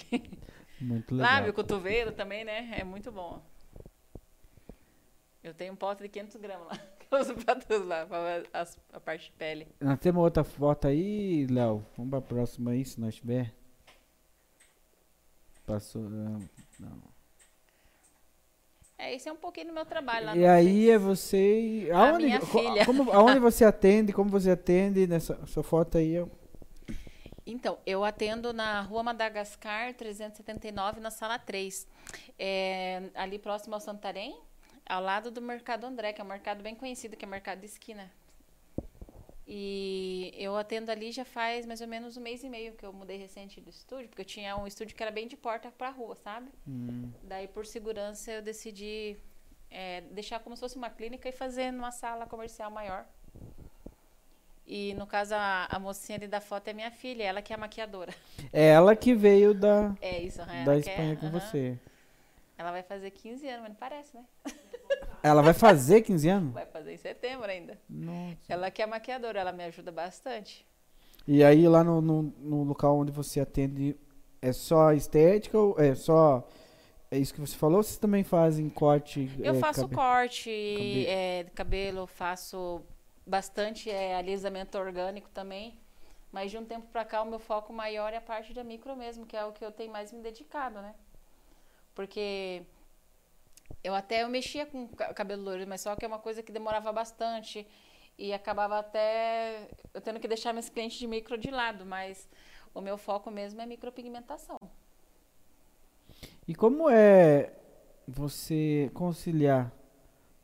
Muito 0.81 1.14
legal. 1.14 1.35
Lábio, 1.35 1.53
cotovelo 1.53 2.12
também, 2.12 2.47
né? 2.47 2.79
É 2.79 2.83
muito 2.83 3.12
bom. 3.12 3.42
Eu 5.45 5.53
tenho 5.53 5.75
um 5.75 5.77
pote 5.77 6.03
de 6.03 6.09
500 6.09 6.37
gramas 6.37 6.69
lá, 6.69 6.79
que 6.99 7.14
eu 7.14 7.21
uso 7.21 7.35
para 7.35 7.57
tudo 7.57 7.87
lá, 7.87 8.07
para 8.07 8.42
a, 8.55 8.66
a 8.95 9.01
parte 9.01 9.27
de 9.27 9.33
pele. 9.33 9.69
Nós 9.79 9.99
temos 9.99 10.25
outra 10.25 10.45
foto 10.45 10.88
aí, 10.88 11.47
Léo. 11.47 11.85
Vamos 11.95 12.09
para 12.09 12.21
a 12.21 12.23
próxima 12.23 12.71
aí, 12.71 12.87
se 12.87 12.99
nós 12.99 13.16
tiver. 13.16 13.55
Passou. 15.66 16.09
Não. 16.81 17.15
É, 18.98 19.14
esse 19.14 19.28
é 19.28 19.32
um 19.32 19.37
pouquinho 19.37 19.68
do 19.68 19.72
meu 19.74 19.85
trabalho 19.85 20.26
lá 20.26 20.37
E 20.37 20.46
aí 20.46 20.90
é 20.90 20.96
você. 20.96 21.88
Aonde, 21.92 22.24
minha 22.24 22.40
filha. 22.40 22.87
Como, 22.87 23.12
aonde 23.12 23.38
você 23.38 23.64
atende? 23.64 24.12
Como 24.12 24.30
você 24.30 24.50
atende 24.50 25.06
nessa 25.06 25.46
sua 25.46 25.62
foto 25.62 25.98
aí? 25.98 26.14
Eu... 26.14 26.30
Então, 27.46 27.78
eu 27.87 28.04
atendo 28.04 28.52
na 28.52 28.80
Rua 28.80 29.02
Madagascar 29.02 29.94
379, 29.94 30.98
na 30.98 31.11
sala 31.11 31.38
3. 31.38 31.87
É, 32.38 33.02
ali 33.14 33.38
próximo 33.38 33.74
ao 33.74 33.80
Santarém, 33.80 34.37
ao 34.88 35.02
lado 35.02 35.30
do 35.30 35.42
Mercado 35.42 35.85
André, 35.85 36.12
que 36.12 36.20
é 36.20 36.24
um 36.24 36.28
mercado 36.28 36.62
bem 36.62 36.74
conhecido, 36.74 37.16
que 37.16 37.24
é 37.24 37.28
o 37.28 37.30
mercado 37.30 37.61
de 37.61 37.66
esquina. 37.66 38.11
E 39.48 40.32
eu 40.37 40.56
atendo 40.56 40.90
ali 40.90 41.12
já 41.12 41.24
faz 41.24 41.64
mais 41.66 41.80
ou 41.80 41.87
menos 41.87 42.16
um 42.16 42.20
mês 42.20 42.42
e 42.42 42.48
meio 42.48 42.72
que 42.72 42.85
eu 42.85 42.92
mudei 42.92 43.16
recente 43.16 43.61
do 43.61 43.70
estúdio, 43.70 44.09
porque 44.09 44.22
eu 44.22 44.26
tinha 44.26 44.56
um 44.56 44.66
estúdio 44.66 44.96
que 44.96 45.02
era 45.02 45.12
bem 45.12 45.28
de 45.28 45.37
porta 45.37 45.70
para 45.70 45.88
rua, 45.88 46.16
sabe? 46.16 46.48
Hum. 46.66 47.11
Daí, 47.22 47.46
por 47.46 47.64
segurança, 47.64 48.32
eu 48.32 48.42
decidi 48.42 49.16
é, 49.70 50.00
deixar 50.11 50.40
como 50.40 50.56
se 50.56 50.61
fosse 50.61 50.76
uma 50.76 50.90
clínica 50.90 51.28
e 51.28 51.32
fazer 51.32 51.70
numa 51.70 51.92
sala 51.92 52.26
comercial 52.26 52.72
maior. 52.72 53.06
E 54.66 54.94
no 54.94 55.06
caso, 55.06 55.32
a, 55.37 55.68
a 55.70 55.78
mocinha 55.78 56.18
ali 56.18 56.26
da 56.26 56.40
foto 56.40 56.66
é 56.66 56.72
minha 56.72 56.90
filha, 56.90 57.22
ela 57.22 57.40
que 57.40 57.52
é 57.52 57.56
a 57.56 57.59
maquiadora. 57.59 58.12
É 58.52 58.70
ela 58.70 58.96
que 58.96 59.14
veio 59.14 59.54
da, 59.54 59.94
é 60.00 60.22
isso, 60.22 60.38
da 60.64 60.76
Espanha 60.76 61.14
quer, 61.14 61.20
com 61.20 61.26
uh 61.26 61.30
-huh. 61.30 61.40
você. 61.40 61.78
Ela 62.59 62.71
vai 62.71 62.83
fazer 62.83 63.11
15 63.11 63.49
anos, 63.49 63.61
mas 63.62 63.69
não 63.71 63.77
parece, 63.77 64.16
né? 64.16 64.25
Ela 65.23 65.42
vai 65.42 65.53
fazer 65.53 66.03
15 66.03 66.29
anos? 66.29 66.55
Vai 66.55 66.66
fazer 66.66 66.95
em 66.95 66.97
setembro 66.97 67.51
ainda. 67.51 67.79
Nossa. 67.88 68.38
Ela 68.49 68.71
que 68.71 68.81
é 68.81 68.87
maquiadora, 68.87 69.40
ela 69.40 69.53
me 69.53 69.64
ajuda 69.64 69.90
bastante. 69.92 70.66
E 71.27 71.42
aí 71.42 71.66
lá 71.66 71.83
no, 71.83 72.01
no, 72.01 72.23
no 72.23 72.62
local 72.62 72.99
onde 72.99 73.11
você 73.11 73.40
atende, 73.40 73.97
é 74.40 74.53
só 74.53 74.92
estética 74.92 75.59
ou 75.59 75.79
é 75.79 75.95
só... 75.95 76.47
É 77.11 77.19
isso 77.19 77.35
que 77.35 77.40
você 77.40 77.57
falou? 77.57 77.83
Vocês 77.83 77.99
também 77.99 78.25
fazem 78.25 78.69
corte? 78.69 79.31
Eu 79.38 79.55
é, 79.55 79.59
faço 79.59 79.83
cabe... 79.83 79.95
corte 79.95 80.51
cabelo. 80.51 81.07
É, 81.09 81.45
cabelo, 81.55 82.07
faço 82.07 82.83
bastante 83.27 83.90
é, 83.90 84.16
alisamento 84.16 84.79
orgânico 84.79 85.29
também. 85.31 85.79
Mas 86.33 86.51
de 86.51 86.59
um 86.59 86.64
tempo 86.64 86.87
para 86.88 87.05
cá 87.05 87.23
o 87.23 87.27
meu 87.27 87.38
foco 87.38 87.73
maior 87.73 88.12
é 88.12 88.16
a 88.16 88.21
parte 88.21 88.53
da 88.53 88.62
micro 88.62 88.95
mesmo, 88.97 89.25
que 89.25 89.37
é 89.37 89.45
o 89.45 89.53
que 89.53 89.64
eu 89.64 89.73
tenho 89.73 89.92
mais 89.92 90.12
me 90.12 90.21
dedicado, 90.21 90.81
né? 90.81 90.95
Porque 91.96 92.62
eu 93.82 93.94
até 93.94 94.22
eu 94.22 94.28
mexia 94.28 94.66
com 94.66 94.87
cabelo 94.88 95.42
loiro, 95.42 95.66
mas 95.66 95.80
só 95.80 95.96
que 95.96 96.04
é 96.04 96.09
uma 96.09 96.18
coisa 96.18 96.42
que 96.42 96.52
demorava 96.52 96.92
bastante 96.92 97.66
e 98.18 98.32
acabava 98.32 98.78
até 98.78 99.66
eu 99.94 100.00
tendo 100.00 100.20
que 100.20 100.28
deixar 100.28 100.52
meus 100.52 100.68
clientes 100.68 100.98
de 100.98 101.06
micro 101.06 101.38
de 101.38 101.50
lado, 101.50 101.87
mas 101.87 102.28
o 102.74 102.82
meu 102.82 102.98
foco 102.98 103.30
mesmo 103.30 103.61
é 103.62 103.66
micropigmentação. 103.66 104.59
E 106.46 106.54
como 106.54 106.90
é 106.90 107.54
você 108.06 108.90
conciliar 108.92 109.72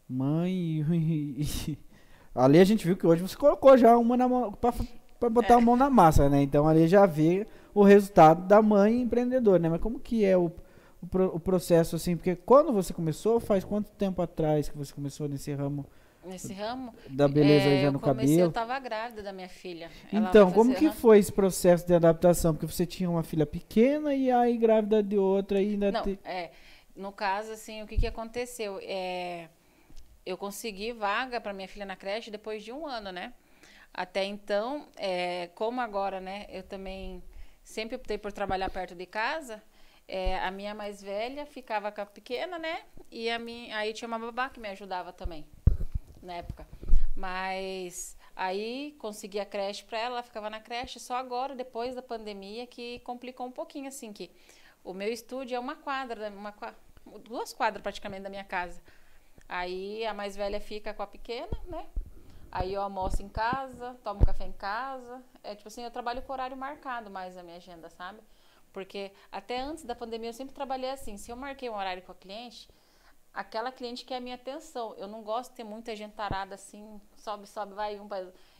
mãe 0.08 0.50
e, 0.90 1.78
ali 2.34 2.58
a 2.58 2.64
gente 2.64 2.86
viu 2.86 2.96
que 2.96 3.06
hoje 3.06 3.22
você 3.22 3.36
colocou 3.36 3.76
já 3.76 3.96
uma 3.98 4.16
na 4.16 4.26
mão 4.26 4.52
para 4.52 5.30
botar 5.30 5.54
é. 5.54 5.56
a 5.58 5.60
mão 5.60 5.76
na 5.76 5.90
massa, 5.90 6.30
né? 6.30 6.42
Então 6.42 6.66
ali 6.66 6.88
já 6.88 7.04
vê 7.04 7.46
o 7.74 7.82
resultado 7.82 8.46
da 8.46 8.62
mãe 8.62 9.02
empreendedora, 9.02 9.58
né? 9.58 9.68
Mas 9.68 9.80
como 9.80 10.00
que 10.00 10.24
é 10.24 10.36
o 10.36 10.50
o, 11.02 11.06
pro, 11.06 11.34
o, 11.34 11.40
processo, 11.40 11.96
assim? 11.96 12.16
Porque 12.16 12.36
quando 12.36 12.72
você 12.72 12.92
começou, 12.92 13.40
faz 13.40 13.64
quanto 13.64 13.90
tempo 13.90 14.22
atrás 14.22 14.68
que 14.68 14.78
você 14.78 14.92
começou 14.92 15.28
nesse 15.28 15.52
ramo? 15.52 15.84
Nesse 16.24 16.52
ramo? 16.52 16.94
Da 17.08 17.26
beleza 17.26 17.68
é, 17.68 17.82
já 17.82 17.90
no 17.90 17.98
comecei, 17.98 18.28
cabelo? 18.28 18.40
Eu 18.42 18.48
estava 18.48 18.78
grávida 18.78 19.22
da 19.22 19.32
minha 19.32 19.48
filha. 19.48 19.90
Então, 20.12 20.52
como 20.52 20.72
que 20.74 20.90
foi 20.92 21.18
esse 21.18 21.32
processo 21.32 21.84
de 21.84 21.94
adaptação? 21.94 22.54
Porque 22.54 22.66
você 22.66 22.86
tinha 22.86 23.10
uma 23.10 23.24
filha 23.24 23.44
pequena 23.44 24.14
e 24.14 24.30
aí 24.30 24.56
grávida 24.56 25.02
de 25.02 25.18
outra 25.18 25.60
e 25.60 25.70
ainda... 25.70 25.90
Não, 25.90 26.02
te... 26.02 26.18
é, 26.24 26.52
no 26.94 27.10
caso, 27.10 27.50
assim, 27.50 27.82
o 27.82 27.86
que, 27.86 27.96
que 27.96 28.06
aconteceu? 28.06 28.78
É, 28.82 29.48
eu 30.24 30.38
consegui 30.38 30.92
vaga 30.92 31.40
para 31.40 31.52
minha 31.52 31.66
filha 31.66 31.84
na 31.84 31.96
creche 31.96 32.30
depois 32.30 32.62
de 32.62 32.70
um 32.70 32.86
ano, 32.86 33.10
né? 33.10 33.32
Até 33.92 34.24
então, 34.24 34.86
é, 34.96 35.50
como 35.56 35.80
agora, 35.80 36.20
né, 36.20 36.46
eu 36.48 36.62
também 36.62 37.22
sempre 37.64 37.96
optei 37.96 38.16
por 38.16 38.32
trabalhar 38.32 38.70
perto 38.70 38.94
de 38.94 39.04
casa, 39.04 39.62
é, 40.12 40.38
a 40.40 40.50
minha 40.50 40.74
mais 40.74 41.00
velha 41.02 41.46
ficava 41.46 41.90
com 41.90 42.02
a 42.02 42.04
pequena, 42.04 42.58
né? 42.58 42.82
E 43.10 43.30
a 43.30 43.38
minha, 43.38 43.74
aí 43.78 43.94
tinha 43.94 44.06
uma 44.06 44.18
babá 44.18 44.50
que 44.50 44.60
me 44.60 44.68
ajudava 44.68 45.10
também, 45.10 45.46
na 46.22 46.34
época. 46.34 46.68
Mas 47.16 48.14
aí 48.36 48.94
consegui 48.98 49.40
a 49.40 49.46
creche 49.46 49.82
para 49.84 49.98
ela, 49.98 50.16
ela 50.16 50.22
ficava 50.22 50.50
na 50.50 50.60
creche. 50.60 51.00
Só 51.00 51.16
agora, 51.16 51.54
depois 51.54 51.94
da 51.94 52.02
pandemia, 52.02 52.66
que 52.66 52.98
complicou 52.98 53.46
um 53.46 53.50
pouquinho, 53.50 53.88
assim, 53.88 54.12
que 54.12 54.30
o 54.84 54.92
meu 54.92 55.10
estúdio 55.10 55.56
é 55.56 55.58
uma 55.58 55.76
quadra, 55.76 56.28
uma, 56.28 56.54
duas 57.24 57.54
quadras 57.54 57.82
praticamente 57.82 58.24
da 58.24 58.28
minha 58.28 58.44
casa. 58.44 58.82
Aí 59.48 60.04
a 60.04 60.12
mais 60.12 60.36
velha 60.36 60.60
fica 60.60 60.92
com 60.92 61.02
a 61.02 61.06
pequena, 61.06 61.56
né? 61.64 61.86
Aí 62.50 62.74
eu 62.74 62.82
almoço 62.82 63.22
em 63.22 63.30
casa, 63.30 63.96
tomo 64.04 64.26
café 64.26 64.44
em 64.44 64.52
casa. 64.52 65.22
É 65.42 65.54
tipo 65.54 65.68
assim, 65.68 65.82
eu 65.82 65.90
trabalho 65.90 66.20
com 66.20 66.34
horário 66.34 66.54
marcado 66.54 67.08
mais 67.08 67.34
na 67.34 67.42
minha 67.42 67.56
agenda, 67.56 67.88
sabe? 67.88 68.20
Porque 68.72 69.12
até 69.30 69.60
antes 69.60 69.84
da 69.84 69.94
pandemia 69.94 70.30
eu 70.30 70.34
sempre 70.34 70.54
trabalhei 70.54 70.90
assim. 70.90 71.16
Se 71.16 71.30
eu 71.30 71.36
marquei 71.36 71.68
um 71.68 71.74
horário 71.74 72.02
com 72.02 72.12
a 72.12 72.14
cliente, 72.14 72.68
aquela 73.32 73.70
cliente 73.70 74.04
quer 74.04 74.16
a 74.16 74.20
minha 74.20 74.34
atenção. 74.34 74.94
Eu 74.96 75.06
não 75.06 75.22
gosto 75.22 75.50
de 75.50 75.56
ter 75.56 75.64
muita 75.64 75.94
gente 75.94 76.14
tarada 76.14 76.54
assim, 76.54 77.00
sobe, 77.16 77.46
sobe, 77.46 77.74
vai 77.74 77.98
um. 77.98 78.08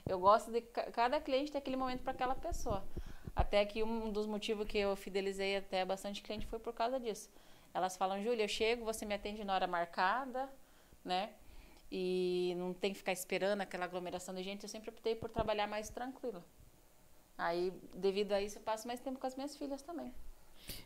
Eu 0.06 0.18
gosto 0.18 0.50
de 0.50 0.60
cada 0.60 1.20
cliente 1.20 1.52
ter 1.52 1.58
aquele 1.58 1.76
momento 1.76 2.02
para 2.02 2.12
aquela 2.12 2.34
pessoa. 2.34 2.84
Até 3.34 3.64
que 3.64 3.82
um 3.82 4.12
dos 4.12 4.26
motivos 4.26 4.66
que 4.66 4.78
eu 4.78 4.94
fidelizei 4.94 5.56
até 5.56 5.84
bastante 5.84 6.22
cliente 6.22 6.46
foi 6.46 6.58
por 6.58 6.74
causa 6.74 7.00
disso. 7.00 7.30
Elas 7.72 7.96
falam, 7.96 8.22
Júlia, 8.22 8.44
eu 8.44 8.48
chego, 8.48 8.84
você 8.84 9.06
me 9.06 9.14
atende 9.14 9.42
na 9.44 9.54
hora 9.54 9.66
marcada, 9.66 10.50
né? 11.02 11.30
E 11.90 12.54
não 12.58 12.74
tem 12.74 12.92
que 12.92 12.98
ficar 12.98 13.12
esperando 13.12 13.62
aquela 13.62 13.84
aglomeração 13.86 14.34
de 14.34 14.42
gente. 14.42 14.62
Eu 14.64 14.68
sempre 14.68 14.90
optei 14.90 15.14
por 15.14 15.30
trabalhar 15.30 15.66
mais 15.66 15.88
tranquila. 15.88 16.44
Aí, 17.42 17.72
devido 17.96 18.32
a 18.32 18.40
isso, 18.40 18.58
eu 18.58 18.62
passo 18.62 18.86
mais 18.86 19.00
tempo 19.00 19.18
com 19.18 19.26
as 19.26 19.34
minhas 19.34 19.56
filhas 19.56 19.82
também. 19.82 20.14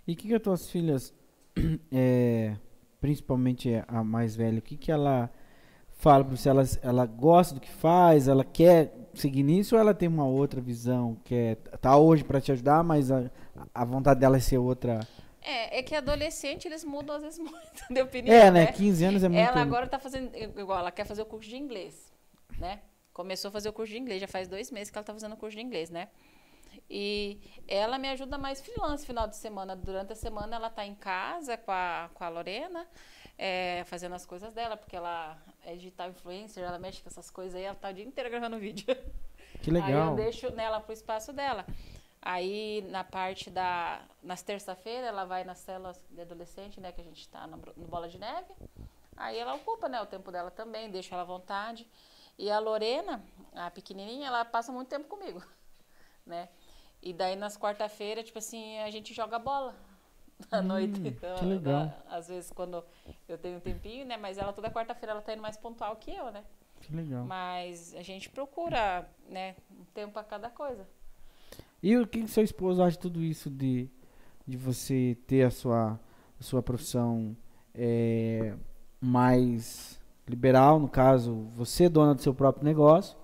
E 0.07 0.14
o 0.14 0.16
que, 0.16 0.29
que 0.29 0.35
as 0.35 0.40
tuas 0.40 0.71
filhas, 0.71 1.12
é, 1.92 2.57
principalmente 2.99 3.85
a 3.87 4.03
mais 4.03 4.35
velha, 4.35 4.59
o 4.59 4.62
que, 4.62 4.75
que 4.75 4.90
ela 4.90 5.31
fala 5.99 6.25
para 6.25 6.35
você? 6.35 6.49
Ela, 6.49 6.62
ela 6.83 7.05
gosta 7.05 7.55
do 7.55 7.61
que 7.61 7.71
faz? 7.71 8.27
Ela 8.27 8.42
quer 8.42 8.90
seguir 9.12 9.42
nisso 9.42 9.75
ou 9.75 9.81
ela 9.81 9.92
tem 9.92 10.09
uma 10.09 10.25
outra 10.25 10.59
visão? 10.59 11.19
Quer 11.25 11.57
tá 11.57 11.95
hoje 11.99 12.25
para 12.25 12.40
te 12.40 12.51
ajudar, 12.53 12.83
mas 12.83 13.12
a, 13.12 13.31
a 13.75 13.85
vontade 13.85 14.19
dela 14.19 14.38
é 14.38 14.40
ser 14.40 14.57
outra... 14.57 15.07
É, 15.42 15.79
é 15.79 15.83
que 15.83 15.95
adolescente 15.95 16.66
eles 16.66 16.85
mudam 16.85 17.16
às 17.16 17.23
vezes 17.23 17.38
muito 17.38 17.85
de 17.90 18.01
opinião. 18.01 18.35
É, 18.35 18.51
né? 18.51 18.64
né? 18.64 18.73
15 18.73 19.05
anos 19.05 19.23
é 19.23 19.29
muito. 19.29 19.47
Ela 19.47 19.61
agora 19.61 19.87
tá 19.87 19.99
fazendo. 19.99 20.35
Igual, 20.59 20.79
ela 20.79 20.90
quer 20.90 21.05
fazer 21.05 21.21
o 21.21 21.27
curso 21.27 21.51
de 21.51 21.57
inglês, 21.57 22.11
né? 22.59 22.81
Começou 23.12 23.51
a 23.51 23.53
fazer 23.53 23.69
o 23.69 23.73
curso 23.75 23.92
de 23.92 23.99
inglês, 23.99 24.21
já 24.21 24.27
faz 24.27 24.49
dois 24.49 24.71
meses 24.71 24.90
que 24.90 24.99
ela 24.99 25.05
tá 25.05 25.12
fazendo 25.12 25.35
o 25.35 25.37
curso 25.37 25.57
de 25.57 25.62
inglês, 25.62 25.90
né? 25.90 26.09
E 26.89 27.41
ela 27.67 27.99
me 27.99 28.09
ajuda 28.09 28.39
mais 28.39 28.61
freelance 28.61 29.07
final 29.07 29.27
de 29.27 29.37
semana. 29.37 29.75
Durante 29.77 30.12
a 30.12 30.17
semana 30.17 30.57
ela 30.57 30.69
está 30.69 30.85
em 30.85 30.95
casa 30.95 31.57
com 31.57 31.73
a, 31.73 32.11
com 32.15 32.25
a 32.25 32.29
Lorena, 32.29 32.87
é, 33.39 33.85
fazendo 33.87 34.15
as 34.15 34.25
coisas 34.25 34.53
dela, 34.53 34.77
porque 34.77 34.97
ela 34.97 35.37
é 35.65 35.75
digital 35.75 36.11
influencer, 36.11 36.65
ela 36.65 36.79
mexe 36.79 37.03
com 37.03 37.09
essas 37.09 37.31
coisas 37.31 37.55
aí, 37.55 37.65
ela 37.65 37.75
tá 37.75 37.91
o 37.91 37.93
dia 37.93 38.05
inteiro 38.05 38.31
gravando 38.31 38.59
vídeo. 38.61 38.97
Que 39.62 39.71
legal. 39.71 39.89
Aí 39.89 39.95
eu 39.95 40.15
deixo 40.15 40.51
nela 40.53 40.81
pro 40.81 40.93
espaço 40.93 41.33
dela. 41.33 41.67
Aí 42.21 42.83
na 42.91 43.05
parte 43.05 43.51
da. 43.51 44.03
Nas 44.23 44.43
terça-feira 44.43 45.07
ela 45.07 45.25
vai 45.25 45.45
nas 45.45 45.59
células 45.59 46.01
de 46.11 46.21
adolescente, 46.21 46.81
né? 46.81 46.91
Que 46.91 47.01
a 47.01 47.05
gente 47.05 47.21
está 47.21 47.47
no, 47.47 47.57
no 47.77 47.87
Bola 47.87 48.09
de 48.09 48.19
Neve. 48.19 48.53
Aí 49.17 49.39
ela 49.39 49.55
ocupa, 49.55 49.89
né, 49.89 50.01
o 50.01 50.07
tempo 50.07 50.31
dela 50.31 50.51
também, 50.51 50.91
deixa 50.91 51.15
ela 51.15 51.23
à 51.23 51.25
vontade. 51.25 51.89
E 52.39 52.51
a 52.51 52.59
Lorena, 52.59 53.25
a 53.55 53.71
pequenininha, 53.71 54.27
ela 54.27 54.45
passa 54.45 54.71
muito 54.71 54.89
tempo 54.89 55.09
comigo, 55.09 55.43
né? 56.27 56.49
E 57.07 57.12
daí 57.12 57.37
nas 57.37 57.57
quarta-feira, 57.57 58.21
tipo 58.25 58.40
assim, 58.40 58.79
a 58.79 58.90
gente 58.90 59.14
joga 59.14 59.38
bola 59.38 59.77
à 60.51 60.59
hum, 60.59 60.62
noite. 60.62 61.01
Então, 61.05 61.38
que 61.38 61.45
legal. 61.45 61.92
às 62.11 62.27
vezes 62.27 62.51
quando 62.51 62.83
eu 63.29 63.38
tenho 63.38 63.59
um 63.59 63.61
tempinho, 63.61 64.05
né? 64.05 64.16
Mas 64.16 64.38
ela 64.38 64.53
toda 64.53 64.69
quarta-feira 64.69 65.12
ela 65.12 65.23
tá 65.23 65.33
indo 65.33 65.40
mais 65.40 65.57
pontual 65.57 65.95
que 65.95 66.11
eu, 66.11 66.33
né? 66.33 66.42
Que 66.81 66.92
legal. 66.92 67.25
Mas 67.25 67.95
a 67.95 68.03
gente 68.03 68.29
procura, 68.29 69.09
né, 69.29 69.55
um 69.71 69.85
tempo 69.95 70.19
a 70.19 70.25
cada 70.25 70.51
coisa. 70.51 70.85
E 71.81 71.97
o 71.97 72.05
que 72.09 72.27
seu 72.27 72.42
esposo 72.42 72.83
acha 72.83 72.97
de 72.97 72.99
tudo 72.99 73.23
isso 73.23 73.49
de, 73.49 73.88
de 74.45 74.57
você 74.57 75.16
ter 75.29 75.45
a 75.45 75.51
sua, 75.51 76.01
a 76.40 76.42
sua 76.42 76.61
profissão 76.61 77.37
é, 77.73 78.53
mais 79.01 80.01
liberal, 80.27 80.81
no 80.81 80.88
caso, 80.88 81.47
você 81.55 81.85
é 81.85 81.88
dona 81.88 82.16
do 82.16 82.21
seu 82.21 82.35
próprio 82.35 82.64
negócio, 82.64 83.16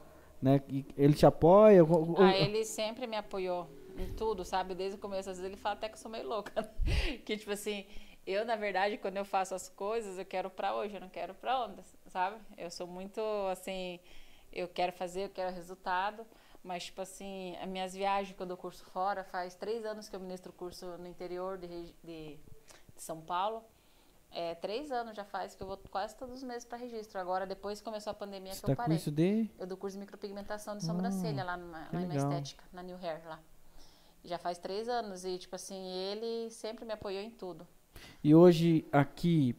né? 0.42 0.60
Ele 0.96 1.14
te 1.14 1.24
apoia? 1.24 1.82
Ah, 2.18 2.36
ele 2.36 2.64
sempre 2.64 3.06
me 3.06 3.16
apoiou 3.16 3.70
em 3.96 4.12
tudo, 4.14 4.44
sabe? 4.44 4.74
Desde 4.74 4.96
o 4.96 5.00
começo, 5.00 5.30
às 5.30 5.38
vezes 5.38 5.50
ele 5.50 5.60
fala 5.60 5.76
até 5.76 5.88
que 5.88 5.94
eu 5.94 5.98
sou 5.98 6.10
meio 6.10 6.26
louca. 6.26 6.68
que, 7.24 7.36
tipo 7.36 7.52
assim, 7.52 7.86
eu, 8.26 8.44
na 8.44 8.56
verdade, 8.56 8.98
quando 8.98 9.16
eu 9.16 9.24
faço 9.24 9.54
as 9.54 9.68
coisas, 9.68 10.18
eu 10.18 10.24
quero 10.24 10.50
pra 10.50 10.74
hoje, 10.74 10.96
eu 10.96 11.00
não 11.00 11.08
quero 11.08 11.32
pra 11.34 11.64
ontem, 11.64 11.84
sabe? 12.08 12.36
Eu 12.58 12.70
sou 12.70 12.86
muito, 12.86 13.20
assim, 13.50 14.00
eu 14.52 14.66
quero 14.66 14.92
fazer, 14.92 15.24
eu 15.24 15.30
quero 15.30 15.54
resultado. 15.54 16.26
Mas, 16.62 16.84
tipo 16.84 17.00
assim, 17.00 17.56
as 17.56 17.68
minhas 17.68 17.92
viagens 17.92 18.36
que 18.36 18.42
eu 18.42 18.56
curso 18.56 18.84
fora, 18.86 19.24
faz 19.24 19.54
três 19.54 19.84
anos 19.84 20.08
que 20.08 20.14
eu 20.14 20.20
ministro 20.20 20.52
curso 20.52 20.86
no 20.98 21.08
interior 21.08 21.58
de, 21.58 21.66
de, 21.66 21.92
de 22.04 23.02
São 23.02 23.20
Paulo. 23.20 23.64
É, 24.34 24.54
três 24.54 24.90
anos 24.90 25.14
já 25.14 25.24
faz 25.24 25.54
que 25.54 25.62
eu 25.62 25.66
vou 25.66 25.76
quase 25.90 26.16
todos 26.16 26.36
os 26.36 26.42
meses 26.42 26.64
para 26.64 26.78
registro. 26.78 27.20
Agora, 27.20 27.46
depois 27.46 27.80
que 27.80 27.84
começou 27.84 28.10
a 28.10 28.14
pandemia, 28.14 28.54
Você 28.54 28.60
que 28.60 28.66
tá 28.66 28.72
eu 28.72 28.76
parei. 28.76 28.96
Com 28.96 29.00
isso 29.00 29.10
de... 29.10 29.50
Eu 29.58 29.66
dou 29.66 29.76
curso 29.76 29.96
de 29.96 30.00
micropigmentação 30.00 30.76
de 30.76 30.84
sobrancelha 30.84 31.42
ah, 31.42 31.44
lá, 31.44 31.56
lá 31.56 31.88
na 31.92 32.14
Estética, 32.14 32.64
na 32.72 32.82
New 32.82 32.96
Hair 32.96 33.20
lá. 33.26 33.38
Já 34.24 34.38
faz 34.38 34.56
três 34.56 34.88
anos 34.88 35.24
e, 35.24 35.36
tipo 35.36 35.54
assim, 35.54 35.86
ele 35.86 36.50
sempre 36.50 36.84
me 36.84 36.92
apoiou 36.92 37.20
em 37.22 37.30
tudo. 37.30 37.66
E 38.24 38.34
hoje, 38.34 38.86
aqui, 38.90 39.54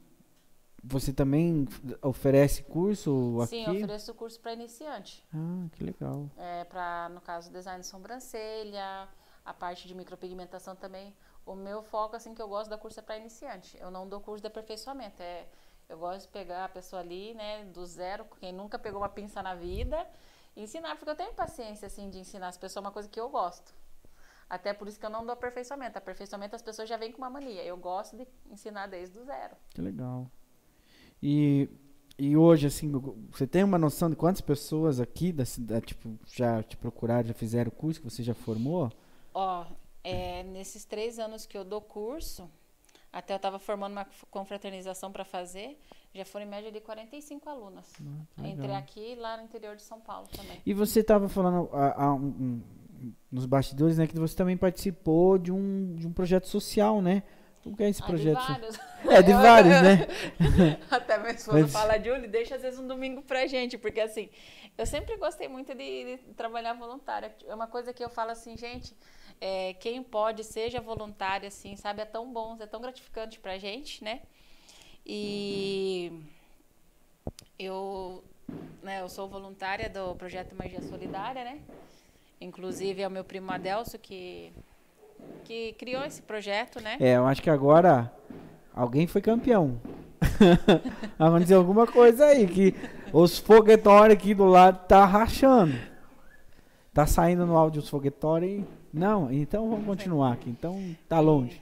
você 0.83 1.13
também 1.13 1.67
oferece 2.01 2.63
curso 2.63 3.39
aqui? 3.41 3.49
Sim, 3.49 3.65
eu 3.65 3.75
ofereço 3.75 4.13
curso 4.15 4.39
para 4.39 4.53
iniciante. 4.53 5.23
Ah, 5.33 5.67
que 5.73 5.83
legal. 5.83 6.29
É, 6.35 6.63
para, 6.63 7.09
no 7.09 7.21
caso, 7.21 7.51
design 7.51 7.81
de 7.81 7.87
sobrancelha, 7.87 9.07
a 9.45 9.53
parte 9.53 9.87
de 9.87 9.93
micropigmentação 9.93 10.75
também 10.75 11.13
o 11.45 11.55
meu 11.55 11.81
foco, 11.83 12.15
assim, 12.15 12.33
que 12.33 12.41
eu 12.41 12.47
gosto 12.47 12.69
da 12.69 12.77
curso 12.77 12.99
é 12.99 13.03
para 13.03 13.17
iniciante. 13.17 13.77
Eu 13.79 13.91
não 13.91 14.07
dou 14.07 14.19
curso 14.21 14.41
de 14.41 14.47
aperfeiçoamento. 14.47 15.21
É, 15.21 15.45
eu 15.89 15.97
gosto 15.97 16.21
de 16.21 16.27
pegar 16.29 16.65
a 16.65 16.69
pessoa 16.69 17.01
ali, 17.01 17.33
né, 17.33 17.65
do 17.65 17.85
zero, 17.85 18.25
quem 18.39 18.53
nunca 18.53 18.79
pegou 18.79 19.01
uma 19.01 19.09
pinça 19.09 19.43
na 19.43 19.53
vida, 19.53 20.07
ensinar, 20.55 20.95
porque 20.95 21.09
eu 21.09 21.15
tenho 21.15 21.33
paciência, 21.33 21.85
assim, 21.85 22.09
de 22.09 22.19
ensinar 22.19 22.47
as 22.47 22.57
pessoas 22.57 22.83
uma 22.83 22.91
coisa 22.91 23.09
que 23.09 23.19
eu 23.19 23.29
gosto. 23.29 23.73
Até 24.49 24.73
por 24.73 24.87
isso 24.87 24.99
que 24.99 25.05
eu 25.05 25.09
não 25.09 25.25
dou 25.25 25.33
aperfeiçoamento. 25.33 25.97
Aperfeiçoamento 25.97 26.55
as 26.55 26.61
pessoas 26.61 26.87
já 26.87 26.95
vêm 26.95 27.11
com 27.11 27.17
uma 27.17 27.29
mania. 27.29 27.63
Eu 27.63 27.75
gosto 27.75 28.15
de 28.15 28.27
ensinar 28.51 28.87
desde 28.87 29.17
o 29.17 29.23
zero. 29.23 29.55
Que 29.69 29.81
legal. 29.81 30.29
E, 31.21 31.69
e 32.19 32.37
hoje, 32.37 32.67
assim, 32.67 32.91
você 33.31 33.47
tem 33.47 33.63
uma 33.63 33.77
noção 33.77 34.09
de 34.09 34.15
quantas 34.15 34.41
pessoas 34.41 34.99
aqui 34.99 35.31
da 35.31 35.45
cidade, 35.45 35.87
tipo, 35.87 36.19
já 36.27 36.61
te 36.61 36.77
procuraram, 36.77 37.27
já 37.27 37.33
fizeram 37.33 37.69
o 37.69 37.71
curso 37.71 37.99
que 37.99 38.09
você 38.09 38.21
já 38.21 38.35
formou? 38.35 38.91
Ó, 39.33 39.65
é, 40.03 40.43
nesses 40.43 40.85
três 40.85 41.19
anos 41.19 41.45
que 41.45 41.57
eu 41.57 41.63
dou 41.63 41.81
curso, 41.81 42.49
até 43.11 43.33
eu 43.33 43.37
estava 43.37 43.59
formando 43.59 43.93
uma 43.93 44.07
confraternização 44.31 45.11
para 45.11 45.23
fazer, 45.23 45.79
já 46.13 46.25
foram 46.25 46.45
em 46.45 46.49
média 46.49 46.71
de 46.71 46.81
45 46.81 47.49
alunas. 47.49 47.91
Ah, 48.37 48.47
entre 48.47 48.71
aqui 48.71 49.13
e 49.13 49.15
lá 49.15 49.37
no 49.37 49.43
interior 49.43 49.75
de 49.75 49.83
São 49.83 49.99
Paulo 49.99 50.27
também. 50.35 50.61
E 50.65 50.73
você 50.73 50.99
estava 51.01 51.29
falando 51.29 51.69
há, 51.71 52.05
há 52.05 52.13
um, 52.13 52.25
um, 52.25 52.63
nos 53.31 53.45
bastidores, 53.45 53.97
né, 53.97 54.07
que 54.07 54.17
você 54.17 54.35
também 54.35 54.57
participou 54.57 55.37
de 55.37 55.51
um, 55.51 55.95
de 55.95 56.07
um 56.07 56.11
projeto 56.11 56.47
social, 56.47 57.01
né? 57.01 57.23
O 57.65 57.75
que 57.75 57.83
é 57.83 57.89
esse 57.89 58.03
ah, 58.03 58.05
projeto? 58.05 58.39
De 58.39 58.47
vários. 58.47 58.79
É, 59.07 59.21
de 59.21 59.31
vários, 59.33 59.81
né? 59.81 60.07
Até 60.91 61.17
meu 61.17 61.31
esposo 61.31 61.59
Mas... 61.59 61.71
fala, 61.71 61.97
Julie, 61.97 62.27
deixa 62.27 62.55
às 62.55 62.61
vezes 62.61 62.79
um 62.79 62.87
domingo 62.87 63.21
pra 63.21 63.47
gente, 63.47 63.77
porque 63.77 64.01
assim, 64.01 64.29
eu 64.77 64.85
sempre 64.85 65.15
gostei 65.17 65.47
muito 65.47 65.73
de, 65.73 66.17
de 66.17 66.33
trabalhar 66.33 66.73
voluntária. 66.73 67.33
É 67.47 67.55
uma 67.55 67.67
coisa 67.67 67.93
que 67.93 68.03
eu 68.03 68.09
falo 68.09 68.31
assim, 68.31 68.57
gente, 68.57 68.93
é, 69.39 69.73
quem 69.73 70.01
pode, 70.01 70.43
seja 70.43 70.79
voluntário, 70.79 71.47
assim, 71.47 71.75
sabe? 71.75 72.01
É 72.01 72.05
tão 72.05 72.31
bom, 72.31 72.57
é 72.59 72.65
tão 72.65 72.81
gratificante 72.81 73.39
pra 73.39 73.57
gente, 73.57 74.03
né? 74.03 74.21
E 75.05 76.11
eu, 77.59 78.23
né, 78.81 79.01
eu 79.01 79.09
sou 79.09 79.27
voluntária 79.27 79.89
do 79.89 80.15
projeto 80.15 80.55
Magia 80.55 80.81
Solidária, 80.81 81.43
né? 81.43 81.59
Inclusive 82.39 83.01
é 83.01 83.07
o 83.07 83.11
meu 83.11 83.23
primo 83.23 83.51
Adelso 83.51 83.97
que, 83.97 84.51
que 85.43 85.73
criou 85.73 86.03
esse 86.03 86.21
projeto, 86.21 86.79
né? 86.81 86.97
É, 86.99 87.15
eu 87.15 87.25
acho 87.25 87.41
que 87.41 87.49
agora 87.49 88.11
alguém 88.73 89.07
foi 89.07 89.21
campeão. 89.21 89.79
Dizer 91.39 91.55
alguma 91.55 91.85
coisa 91.85 92.25
aí, 92.25 92.47
que 92.47 92.75
os 93.11 93.37
foguetórios 93.37 94.17
aqui 94.17 94.33
do 94.33 94.45
lado 94.45 94.87
tá 94.87 95.05
rachando. 95.05 95.75
Tá 96.93 97.05
saindo 97.05 97.45
no 97.45 97.57
áudio 97.57 97.81
os 97.81 97.89
foguetórios 97.89 98.63
Não, 98.93 99.31
então 99.31 99.69
vamos 99.69 99.85
continuar 99.85 100.33
aqui. 100.33 100.49
Então 100.49 100.95
tá 101.09 101.19
longe. 101.19 101.59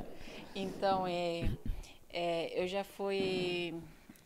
então, 0.56 1.06
é, 1.06 1.48
é, 2.12 2.62
eu 2.62 2.66
já 2.66 2.82
fui 2.82 3.74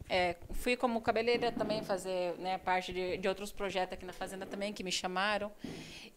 é, 0.08 0.36
fui 0.52 0.74
como 0.74 1.02
cabeleireira 1.02 1.52
também 1.52 1.82
fazer 1.82 2.34
né, 2.38 2.56
parte 2.56 2.92
de, 2.92 3.18
de 3.18 3.28
outros 3.28 3.52
projetos 3.52 3.92
aqui 3.92 4.06
na 4.06 4.14
Fazenda 4.14 4.46
também 4.46 4.72
que 4.72 4.82
me 4.82 4.90
chamaram. 4.90 5.52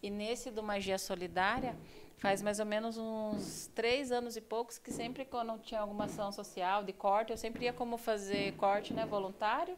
E 0.01 0.09
nesse 0.09 0.49
do 0.49 0.63
Magia 0.63 0.97
Solidária, 0.97 1.75
faz 2.17 2.41
mais 2.41 2.59
ou 2.59 2.65
menos 2.65 2.97
uns 2.97 3.69
três 3.75 4.11
anos 4.11 4.38
e 4.38 4.41
poucos 4.41 4.77
que 4.77 4.91
sempre 4.91 5.25
quando 5.25 5.59
tinha 5.59 5.82
alguma 5.82 6.05
ação 6.05 6.32
social 6.32 6.84
de 6.84 6.93
corte, 6.93 7.32
eu 7.32 7.38
sempre 7.38 7.65
ia 7.65 7.73
como 7.73 7.97
fazer 7.97 8.53
corte 8.53 8.93
né, 8.93 9.05
voluntário. 9.05 9.75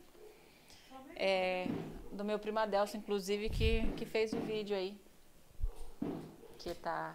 É, 1.16 1.68
do 2.12 2.24
meu 2.24 2.38
primo 2.38 2.60
Adelso, 2.60 2.96
inclusive, 2.98 3.50
que, 3.50 3.82
que 3.98 4.06
fez 4.06 4.34
o 4.34 4.40
vídeo 4.40 4.76
aí. 4.76 4.96
Que 6.64 6.74
tá. 6.76 7.14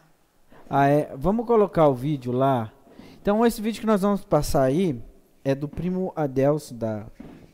Ah, 0.68 0.88
é. 0.88 1.16
Vamos 1.16 1.46
colocar 1.46 1.88
o 1.88 1.94
vídeo 1.94 2.32
lá. 2.32 2.70
Então, 3.18 3.46
esse 3.46 3.62
vídeo 3.62 3.80
que 3.80 3.86
nós 3.86 4.03
vamos 4.03 4.22
passar 4.22 4.64
aí 4.64 5.03
é 5.42 5.55
do 5.55 5.66
primo 5.66 6.12
Adelso 6.14 6.74
da, 6.74 7.07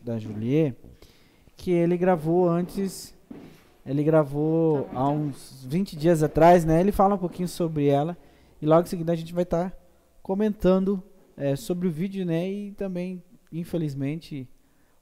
da 0.03 0.18
Juliet, 0.18 0.76
que 1.57 1.70
ele 1.70 1.97
gravou 1.97 2.49
antes. 2.49 3.14
Ele 3.86 4.03
gravou 4.03 4.88
há 4.92 5.09
uns 5.09 5.64
20 5.68 5.97
dias 5.97 6.20
atrás, 6.20 6.64
né? 6.64 6.80
Ele 6.80 6.90
fala 6.90 7.14
um 7.14 7.18
pouquinho 7.18 7.47
sobre 7.47 7.86
ela. 7.86 8.18
E 8.61 8.66
logo 8.66 8.82
em 8.82 8.90
seguida 8.90 9.12
a 9.12 9.16
gente 9.16 9.32
vai 9.32 9.45
estar 9.45 9.70
tá 9.70 9.76
comentando 10.20 11.01
é, 11.36 11.55
sobre 11.55 11.86
o 11.86 11.92
vídeo, 11.92 12.26
né? 12.26 12.51
E 12.51 12.72
também, 12.72 13.22
infelizmente, 13.53 14.49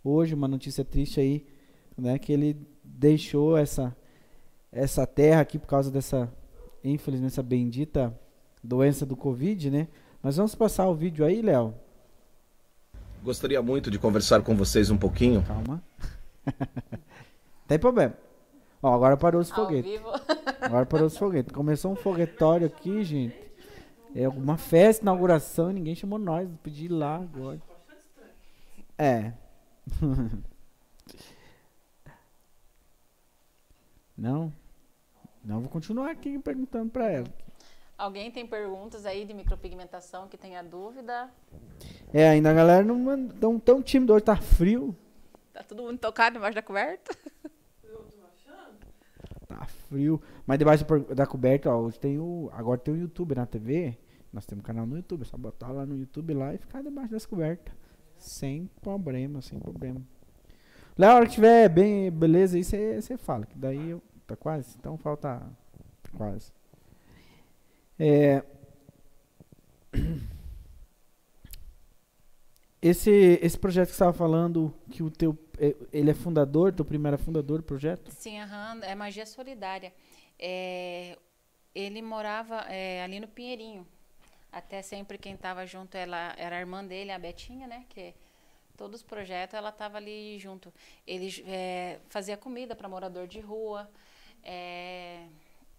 hoje 0.05 0.35
uma 0.35 0.47
notícia 0.47 0.85
triste 0.85 1.19
aí, 1.21 1.47
né? 1.97 2.19
Que 2.19 2.35
ele 2.35 2.55
deixou 2.85 3.57
essa, 3.57 3.97
essa 4.71 5.07
terra 5.07 5.41
aqui 5.41 5.59
por 5.59 5.69
causa 5.69 5.91
dessa, 5.91 6.31
infelizmente, 6.85 7.33
essa 7.33 7.43
bendita 7.43 8.19
doença 8.63 9.05
do 9.05 9.17
Covid, 9.17 9.71
né? 9.71 9.89
Mas 10.23 10.37
vamos 10.37 10.55
passar 10.55 10.87
o 10.89 10.95
vídeo 10.95 11.25
aí, 11.25 11.43
Léo. 11.43 11.75
Gostaria 13.23 13.61
muito 13.63 13.91
de 13.91 13.99
conversar 13.99 14.43
com 14.43 14.55
vocês 14.55 14.91
um 14.91 14.99
pouquinho. 14.99 15.43
Calma. 15.43 15.83
Tem 17.67 17.79
problema. 17.79 18.15
Ó, 18.83 18.93
agora 18.93 19.17
parou 19.17 19.41
os 19.41 19.51
foguetes. 19.51 20.01
Agora 20.61 20.85
parou 20.87 21.07
os 21.07 21.17
foguetes. 21.17 21.53
Começou 21.53 21.93
um 21.93 21.97
foguetório 21.97 22.67
aqui, 22.67 23.05
gente. 23.05 23.37
É 24.15 24.25
alguma 24.25 24.57
festa, 24.57 25.03
inauguração, 25.03 25.71
e 25.71 25.75
ninguém 25.75 25.95
chamou 25.95 26.19
nós. 26.19 26.49
Pedi 26.63 26.87
ir 26.87 26.89
lá 26.89 27.17
agora. 27.17 27.61
É. 28.99 29.33
Não? 34.17 34.53
Não, 35.45 35.61
vou 35.61 35.69
continuar 35.69 36.11
aqui 36.11 36.39
perguntando 36.39 36.91
pra 36.91 37.11
ela. 37.11 37.27
Alguém 37.99 38.31
tem 38.31 38.47
perguntas 38.47 39.07
aí 39.07 39.25
de 39.25 39.35
micropigmentação 39.35 40.29
que 40.29 40.37
tenha 40.37 40.63
dúvida? 40.63 41.31
É, 42.13 42.29
ainda 42.29 42.51
a 42.51 42.55
galera 42.55 42.85
não 42.85 43.29
tão, 43.29 43.59
tão 43.59 43.83
tímido 43.83 44.13
hoje, 44.13 44.25
tá 44.25 44.37
frio. 44.37 44.97
Tá 45.53 45.63
todo 45.63 45.83
mundo 45.83 45.99
tocado 45.99 46.39
embaixo 46.39 46.55
da 46.55 46.63
coberta? 46.63 47.17
Eu 47.85 47.99
tô 47.99 48.25
achando. 48.25 48.79
Tá 49.47 49.67
frio. 49.67 50.21
Mas 50.47 50.59
debaixo 50.59 50.85
da 51.15 51.27
coberta, 51.27 51.71
ó, 51.71 51.81
hoje 51.81 51.99
tem 51.99 52.19
o. 52.19 52.51
Agora 52.53 52.81
tem 52.81 52.95
o 52.95 52.97
YouTube 52.97 53.35
na 53.35 53.47
TV. 53.47 53.97
Nós 54.33 54.47
temos 54.47 54.63
um 54.63 54.67
canal 54.67 54.87
no 54.87 54.97
YouTube, 54.97 55.23
é 55.23 55.25
só 55.27 55.37
botar 55.37 55.71
lá 55.71 55.85
no 55.85 55.97
YouTube 55.97 56.33
lá 56.33 56.55
e 56.55 56.59
ficar 56.59 56.83
debaixo 56.83 57.11
das 57.11 57.27
cobertas. 57.27 57.75
Sem 58.17 58.71
problema, 58.81 59.43
sem 59.43 59.59
problema. 59.59 60.01
Léo, 60.97 61.11
a 61.11 61.15
hora 61.17 61.27
que 61.27 61.35
tiver 61.35 61.69
bem, 61.69 62.11
beleza, 62.11 62.57
aí 62.57 62.65
você 62.65 63.17
fala. 63.19 63.45
Que 63.45 63.59
daí 63.59 63.91
eu, 63.91 64.03
tá 64.27 64.37
quase. 64.37 64.77
Então 64.79 64.97
falta 64.97 65.43
quase. 66.17 66.53
É, 67.99 68.43
esse, 72.81 73.39
esse 73.43 73.59
projeto 73.59 73.89
que 73.89 73.95
você 73.95 73.97
estava 73.97 74.13
falando, 74.13 74.75
que 74.91 75.03
o 75.03 75.11
teu, 75.11 75.39
é, 75.59 75.75
ele 75.93 76.11
é 76.11 76.15
fundador, 76.15 76.73
teu 76.73 76.85
primeiro 76.85 77.15
é 77.15 77.19
fundador 77.19 77.59
do 77.59 77.65
projeto? 77.65 78.11
Sim, 78.11 78.41
uhum, 78.41 78.83
é 78.83 78.95
Magia 78.95 79.27
Solidária. 79.27 79.93
É, 80.39 81.19
ele 81.75 82.03
morava 82.03 82.61
é, 82.69 83.03
ali 83.03 83.21
no 83.21 83.29
Pinheirinho. 83.29 83.87
Até 84.51 84.83
sempre 84.83 85.17
quem 85.17 85.35
estava 85.35 85.65
junto 85.67 85.97
ela, 85.97 86.35
era 86.37 86.57
a 86.57 86.61
irmã 86.61 86.85
dele, 86.85 87.11
a 87.11 87.19
Betinha, 87.19 87.67
né? 87.67 87.87
Que 87.89 88.15
todos 88.77 89.01
os 89.01 89.07
projetos 89.07 89.55
ela 89.55 89.71
estava 89.71 89.97
ali 89.97 90.39
junto. 90.39 90.73
Ele 91.07 91.43
é, 91.47 92.01
fazia 92.09 92.37
comida 92.37 92.77
para 92.77 92.89
morador 92.89 93.27
de 93.27 93.41
rua. 93.41 93.89
É, 94.43 95.27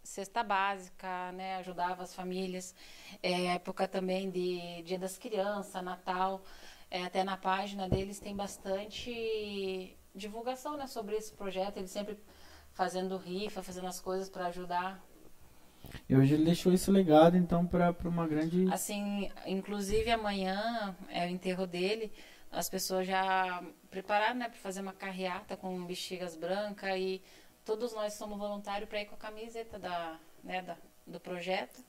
cesta 0.04 0.44
básica, 0.44 1.32
né, 1.32 1.56
ajudava 1.58 2.04
as 2.04 2.14
famílias. 2.14 2.76
É 3.22 3.56
época 3.56 3.88
também 3.88 4.30
de 4.30 4.84
Dia 4.84 5.00
das 5.00 5.18
Crianças, 5.18 5.82
Natal. 5.84 6.42
É, 6.92 7.04
até 7.04 7.24
na 7.24 7.38
página 7.38 7.90
deles 7.90 8.20
tem 8.20 8.36
bastante 8.36 9.98
divulgação 10.14 10.78
né, 10.78 10.86
sobre 10.88 11.16
esse 11.16 11.34
projeto. 11.34 11.78
Ele 11.78 11.88
sempre 11.88 12.18
fazendo 12.74 13.18
rifa, 13.18 13.64
fazendo 13.64 13.88
as 13.88 14.00
coisas 14.00 14.30
para 14.30 14.48
ajudar. 14.48 15.04
E 16.08 16.16
hoje 16.16 16.34
ele 16.34 16.46
deixou 16.46 16.72
isso 16.72 16.92
legado, 16.92 17.38
então, 17.38 17.66
para 17.66 17.96
uma 18.06 18.28
grande. 18.28 18.72
Assim, 18.72 19.30
inclusive 19.46 20.10
amanhã 20.12 20.96
é 21.10 21.26
o 21.26 21.30
enterro 21.30 21.66
dele. 21.68 22.12
As 22.52 22.70
pessoas 22.70 23.08
já 23.08 23.64
prepararam 23.90 24.36
né, 24.36 24.48
para 24.48 24.60
fazer 24.60 24.82
uma 24.82 24.94
carreata 24.94 25.58
com 25.58 25.86
bexigas 25.86 26.36
brancas 26.36 26.96
e 26.98 27.22
todos 27.66 27.94
nós 27.94 28.14
somos 28.14 28.38
voluntários 28.38 28.90
para 28.90 29.02
ir 29.02 29.06
com 29.06 29.16
a 29.16 29.18
camiseta 29.18 29.80
da, 29.80 30.20
né, 30.44 30.62
da, 30.62 30.78
do 31.06 31.20
projeto. 31.20 31.84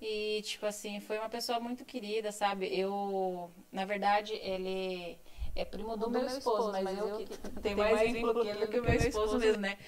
E, 0.00 0.42
tipo 0.42 0.66
assim, 0.66 1.00
foi 1.00 1.18
uma 1.18 1.28
pessoa 1.28 1.58
muito 1.58 1.84
querida, 1.84 2.30
sabe? 2.30 2.66
Eu, 2.66 3.50
na 3.72 3.84
verdade, 3.84 4.34
ele 4.34 5.18
é 5.54 5.64
primo 5.64 5.96
do, 5.96 6.06
do 6.06 6.10
meu, 6.10 6.22
meu 6.22 6.36
esposo, 6.36 6.72
mas, 6.72 6.84
mas 6.84 6.98
eu, 6.98 7.18
que 7.18 7.60
tenho 7.62 7.78
mais 7.78 8.12
vínculo 8.12 8.42
que 8.42 8.48
ele 8.48 8.66
que 8.66 8.80
o 8.80 8.82
meu 8.82 8.94
esposo 8.94 9.38
mesmo, 9.38 9.62
né? 9.62 9.78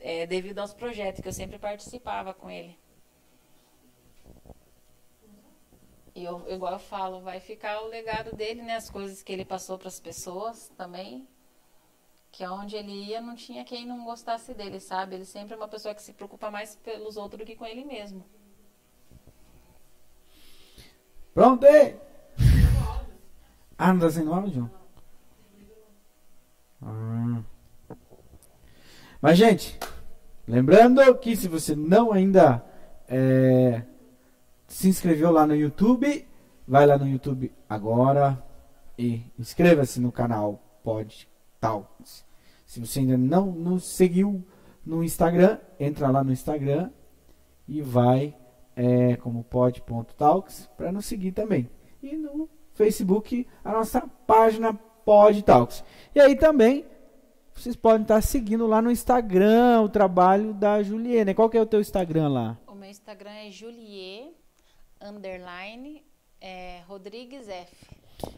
É, 0.00 0.26
devido 0.26 0.60
aos 0.60 0.72
projetos 0.72 1.20
que 1.20 1.28
eu 1.28 1.32
sempre 1.32 1.58
participava 1.58 2.32
com 2.32 2.48
ele. 2.48 2.78
E 6.14 6.24
eu, 6.24 6.44
igual 6.48 6.72
eu 6.72 6.78
falo, 6.78 7.20
vai 7.20 7.38
ficar 7.38 7.82
o 7.82 7.88
legado 7.88 8.34
dele, 8.34 8.62
né? 8.62 8.76
As 8.76 8.88
coisas 8.88 9.22
que 9.22 9.32
ele 9.32 9.44
passou 9.44 9.76
para 9.76 9.88
as 9.88 10.00
pessoas 10.00 10.68
também 10.76 11.28
que 12.30 12.44
aonde 12.44 12.76
ele 12.76 12.92
ia 12.92 13.20
não 13.20 13.34
tinha 13.34 13.64
quem 13.64 13.86
não 13.86 14.04
gostasse 14.04 14.54
dele, 14.54 14.80
sabe? 14.80 15.14
Ele 15.14 15.24
sempre 15.24 15.54
é 15.54 15.56
uma 15.56 15.68
pessoa 15.68 15.94
que 15.94 16.02
se 16.02 16.12
preocupa 16.12 16.50
mais 16.50 16.76
pelos 16.76 17.16
outros 17.16 17.40
do 17.40 17.46
que 17.46 17.56
com 17.56 17.66
ele 17.66 17.84
mesmo. 17.84 18.24
Pronto! 21.34 21.66
Ah, 23.76 23.92
não 23.92 24.00
tá 24.00 24.10
sendo 24.10 24.34
áudio? 24.34 24.70
Ah. 26.82 27.42
Mas, 29.20 29.38
gente, 29.38 29.78
lembrando 30.46 31.16
que 31.18 31.36
se 31.36 31.48
você 31.48 31.76
não 31.76 32.12
ainda 32.12 32.64
é, 33.08 33.82
se 34.66 34.88
inscreveu 34.88 35.30
lá 35.30 35.46
no 35.46 35.54
YouTube, 35.54 36.26
vai 36.66 36.86
lá 36.86 36.98
no 36.98 37.08
YouTube 37.08 37.52
agora 37.68 38.44
e 38.98 39.22
inscreva-se 39.38 40.00
no 40.00 40.10
canal 40.10 40.60
Pod 40.82 41.27
Talks. 41.60 42.24
Se 42.66 42.80
você 42.80 43.00
ainda 43.00 43.16
não 43.16 43.46
nos 43.46 43.84
seguiu 43.84 44.44
no 44.84 45.02
Instagram, 45.02 45.58
entra 45.78 46.10
lá 46.10 46.22
no 46.22 46.32
Instagram 46.32 46.90
e 47.66 47.82
vai 47.82 48.36
é, 48.76 49.16
como 49.16 49.44
pod.talks 49.44 50.68
para 50.76 50.92
nos 50.92 51.06
seguir 51.06 51.32
também. 51.32 51.68
E 52.02 52.16
no 52.16 52.48
Facebook, 52.74 53.46
a 53.64 53.72
nossa 53.72 54.00
página 54.26 54.72
Pod 55.04 55.42
Talks. 55.42 55.82
E 56.14 56.20
aí 56.20 56.36
também 56.36 56.84
vocês 57.54 57.74
podem 57.74 58.02
estar 58.02 58.22
seguindo 58.22 58.66
lá 58.66 58.80
no 58.80 58.90
Instagram 58.90 59.80
o 59.80 59.88
trabalho 59.88 60.54
da 60.54 60.82
Juliene. 60.82 61.34
Qual 61.34 61.50
que 61.50 61.58
é 61.58 61.60
o 61.60 61.66
teu 61.66 61.80
Instagram 61.80 62.28
lá? 62.28 62.58
O 62.66 62.74
meu 62.74 62.88
Instagram 62.88 63.32
é 63.32 63.50
Julie 63.50 64.32
é. 67.48 67.66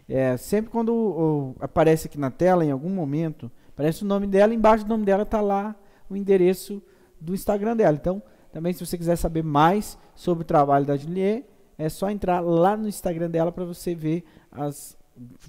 É, 0.09 0.37
sempre 0.37 0.71
quando 0.71 0.93
o, 0.93 1.57
aparece 1.61 2.07
aqui 2.07 2.19
na 2.19 2.31
tela, 2.31 2.65
em 2.65 2.71
algum 2.71 2.91
momento, 2.91 3.51
aparece 3.69 4.03
o 4.03 4.07
nome 4.07 4.27
dela, 4.27 4.55
embaixo 4.55 4.85
do 4.85 4.89
nome 4.89 5.05
dela 5.05 5.25
tá 5.25 5.41
lá 5.41 5.75
o 6.09 6.17
endereço 6.17 6.83
do 7.21 7.35
Instagram 7.35 7.77
dela. 7.77 7.97
Então, 7.97 8.23
também 8.53 8.73
se 8.73 8.85
você 8.85 8.99
quiser 8.99 9.17
saber 9.17 9.43
mais 9.43 9.99
sobre 10.15 10.43
o 10.43 10.47
trabalho 10.47 10.85
da 10.85 10.97
Julie, 10.97 11.45
é 11.79 11.89
só 11.89 12.11
entrar 12.11 12.41
lá 12.41 12.77
no 12.77 12.89
Instagram 12.89 13.31
dela 13.31 13.53
para 13.53 13.65
você 13.65 13.95
ver 13.95 14.25
as 14.51 14.99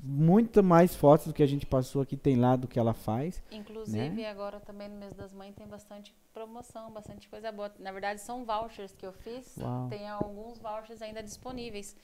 muito 0.03 0.61
mais 0.61 0.93
fotos 0.93 1.27
do 1.27 1.33
que 1.33 1.41
a 1.41 1.47
gente 1.47 1.65
passou 1.65 2.01
aqui 2.01 2.17
tem 2.17 2.35
lá 2.35 2.55
do 2.55 2.67
que 2.67 2.77
ela 2.77 2.93
faz. 2.93 3.41
Inclusive 3.51 4.21
né? 4.21 4.29
agora 4.29 4.59
também 4.59 4.89
no 4.89 4.97
mês 4.97 5.13
das 5.13 5.33
mães 5.33 5.55
tem 5.55 5.65
bastante 5.65 6.13
promoção, 6.33 6.91
bastante 6.91 7.29
coisa 7.29 7.51
boa. 7.51 7.71
Na 7.79 7.91
verdade 7.91 8.19
são 8.19 8.43
vouchers 8.43 8.93
que 8.93 9.05
eu 9.05 9.13
fiz. 9.13 9.55
Uau. 9.57 9.87
Tem 9.87 10.09
alguns 10.09 10.59
vouchers 10.59 11.01
ainda 11.01 11.23
disponíveis 11.23 11.95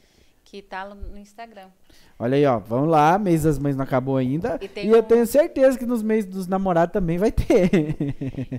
que 0.47 0.61
tá 0.61 0.85
no 0.85 1.17
Instagram. 1.17 1.69
Olha 2.17 2.37
aí, 2.37 2.45
ó, 2.45 2.57
vamos 2.57 2.87
lá, 2.87 3.19
mês 3.19 3.43
das 3.43 3.59
mães 3.59 3.75
não 3.75 3.83
acabou 3.83 4.15
ainda. 4.15 4.57
E, 4.61 4.79
e 4.79 4.89
um... 4.89 4.95
eu 4.95 5.03
tenho 5.03 5.27
certeza 5.27 5.77
que 5.77 5.85
nos 5.85 6.01
meses 6.01 6.29
dos 6.29 6.47
namorados 6.47 6.93
também 6.93 7.17
vai 7.17 7.33
ter. 7.33 7.69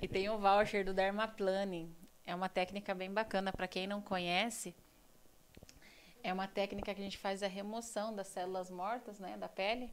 e 0.02 0.06
tem 0.06 0.28
um 0.28 0.36
voucher 0.36 0.84
do 0.84 0.92
Dermaplaning. 0.92 1.90
É 2.26 2.34
uma 2.34 2.48
técnica 2.50 2.94
bem 2.94 3.10
bacana 3.10 3.50
para 3.50 3.66
quem 3.66 3.86
não 3.86 4.02
conhece. 4.02 4.76
É 6.22 6.30
uma 6.30 6.46
técnica 6.46 6.94
que 6.94 7.00
a 7.00 7.04
gente 7.04 7.16
faz 7.16 7.42
a 7.42 7.48
remoção 7.48 8.14
das 8.14 8.26
células 8.26 8.70
mortas, 8.70 9.18
né, 9.18 9.38
da 9.38 9.48
pele. 9.48 9.90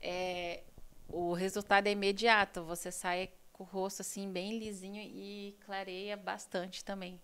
É, 0.00 0.62
o 1.06 1.34
resultado 1.34 1.86
é 1.86 1.90
imediato. 1.90 2.64
Você 2.64 2.90
sai 2.90 3.28
com 3.52 3.62
o 3.62 3.66
rosto 3.66 4.00
assim 4.00 4.32
bem 4.32 4.58
lisinho 4.58 5.02
e 5.02 5.54
clareia 5.66 6.16
bastante 6.16 6.82
também. 6.82 7.20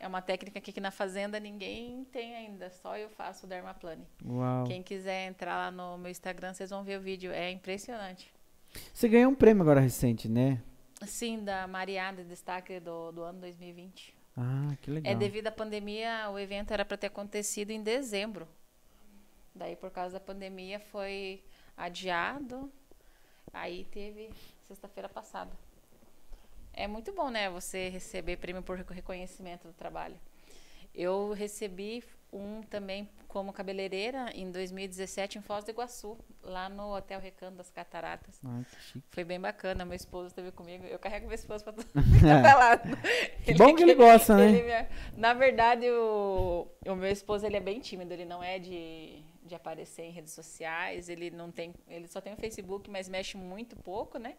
É 0.00 0.06
uma 0.06 0.22
técnica 0.22 0.60
que 0.60 0.70
aqui 0.70 0.80
na 0.80 0.90
fazenda 0.92 1.40
ninguém 1.40 2.04
tem 2.12 2.36
ainda, 2.36 2.70
só 2.70 2.96
eu 2.96 3.10
faço 3.10 3.46
o 3.46 3.48
Dermaplane. 3.48 4.06
Uau. 4.24 4.64
Quem 4.64 4.82
quiser 4.82 5.26
entrar 5.26 5.56
lá 5.56 5.70
no 5.70 5.98
meu 5.98 6.10
Instagram, 6.10 6.54
vocês 6.54 6.70
vão 6.70 6.84
ver 6.84 6.98
o 6.98 7.02
vídeo, 7.02 7.32
é 7.32 7.50
impressionante. 7.50 8.32
Você 8.92 9.08
ganhou 9.08 9.32
um 9.32 9.34
prêmio 9.34 9.62
agora 9.62 9.80
recente, 9.80 10.28
né? 10.28 10.62
Sim, 11.06 11.42
da 11.42 11.66
Mariada 11.66 12.22
Destaque 12.22 12.78
do, 12.78 13.10
do 13.12 13.22
ano 13.22 13.40
2020. 13.40 14.14
Ah, 14.36 14.76
que 14.80 14.90
legal. 14.90 15.12
É 15.12 15.16
devido 15.16 15.48
à 15.48 15.52
pandemia, 15.52 16.30
o 16.30 16.38
evento 16.38 16.72
era 16.72 16.84
para 16.84 16.96
ter 16.96 17.08
acontecido 17.08 17.70
em 17.70 17.82
dezembro. 17.82 18.46
Daí, 19.52 19.74
por 19.74 19.90
causa 19.90 20.14
da 20.14 20.20
pandemia, 20.20 20.78
foi 20.78 21.42
adiado. 21.76 22.70
Aí 23.52 23.84
teve 23.90 24.30
sexta-feira 24.68 25.08
passada. 25.08 25.50
É 26.78 26.86
muito 26.86 27.12
bom, 27.12 27.28
né? 27.28 27.50
Você 27.50 27.88
receber 27.88 28.36
prêmio 28.36 28.62
por 28.62 28.78
reconhecimento 28.78 29.66
do 29.66 29.74
trabalho. 29.74 30.14
Eu 30.94 31.32
recebi 31.32 32.04
um 32.32 32.62
também 32.62 33.08
como 33.26 33.52
cabeleireira 33.52 34.30
em 34.32 34.48
2017 34.52 35.38
em 35.38 35.42
Foz 35.42 35.64
do 35.64 35.72
Iguaçu, 35.72 36.16
lá 36.40 36.68
no 36.68 36.94
Hotel 36.94 37.18
Recanto 37.18 37.56
das 37.56 37.68
Cataratas. 37.68 38.38
Ai. 38.44 38.64
Foi 39.10 39.24
bem 39.24 39.40
bacana, 39.40 39.84
meu 39.84 39.96
esposo 39.96 40.28
esteve 40.28 40.52
comigo. 40.52 40.84
Eu 40.86 41.00
carrego 41.00 41.26
meu 41.26 41.34
esposo 41.34 41.64
para 41.64 41.72
todo 41.72 41.88
Que 43.44 43.54
bom 43.54 43.74
que 43.74 43.82
ele 43.82 43.96
gosta, 43.96 44.36
né? 44.36 44.48
Ele, 44.48 44.88
na 45.16 45.34
verdade, 45.34 45.90
o, 45.90 46.68
o 46.86 46.94
meu 46.94 47.10
esposo 47.10 47.44
ele 47.44 47.56
é 47.56 47.60
bem 47.60 47.80
tímido, 47.80 48.12
ele 48.12 48.24
não 48.24 48.40
é 48.40 48.60
de, 48.60 49.20
de 49.42 49.54
aparecer 49.56 50.02
em 50.02 50.12
redes 50.12 50.32
sociais, 50.32 51.08
ele 51.08 51.28
não 51.28 51.50
tem, 51.50 51.74
ele 51.88 52.06
só 52.06 52.20
tem 52.20 52.32
o 52.34 52.36
Facebook, 52.36 52.88
mas 52.88 53.08
mexe 53.08 53.36
muito 53.36 53.74
pouco, 53.74 54.16
né? 54.16 54.36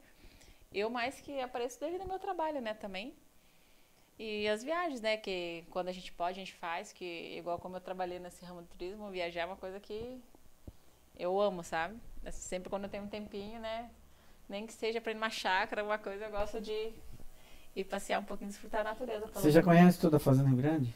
Eu 0.71 0.89
mais 0.89 1.19
que 1.19 1.39
apareço 1.39 1.79
devido 1.79 2.01
ao 2.01 2.07
meu 2.07 2.19
trabalho, 2.19 2.61
né, 2.61 2.73
também. 2.73 3.13
E 4.17 4.47
as 4.47 4.63
viagens, 4.63 5.01
né, 5.01 5.17
que 5.17 5.63
quando 5.69 5.87
a 5.87 5.91
gente 5.91 6.11
pode, 6.11 6.39
a 6.39 6.43
gente 6.43 6.53
faz, 6.53 6.91
que 6.91 7.37
igual 7.37 7.57
como 7.57 7.77
eu 7.77 7.81
trabalhei 7.81 8.19
nesse 8.19 8.43
ramo 8.45 8.61
do 8.61 8.67
turismo, 8.67 9.09
viajar 9.09 9.41
é 9.41 9.45
uma 9.45 9.55
coisa 9.55 9.79
que 9.79 10.21
eu 11.17 11.39
amo, 11.39 11.63
sabe? 11.63 11.97
Assim, 12.25 12.41
sempre 12.41 12.69
quando 12.69 12.83
eu 12.83 12.89
tenho 12.89 13.03
um 13.03 13.07
tempinho, 13.07 13.59
né, 13.59 13.89
nem 14.47 14.67
que 14.67 14.73
seja 14.73 15.01
para 15.01 15.11
ir 15.11 15.15
numa 15.15 15.29
chácara, 15.29 15.81
alguma 15.81 15.97
coisa, 15.97 16.25
eu 16.25 16.31
gosto 16.31 16.59
de 16.61 16.91
ir 17.75 17.83
passear 17.85 18.19
um 18.19 18.25
pouquinho, 18.25 18.49
desfrutar 18.49 18.81
a 18.81 18.83
natureza. 18.83 19.25
Você 19.27 19.51
já 19.51 19.63
conhece 19.63 19.99
toda 19.99 20.17
a 20.17 20.19
Fazenda 20.19 20.49
Rio 20.49 20.57
Grande? 20.57 20.93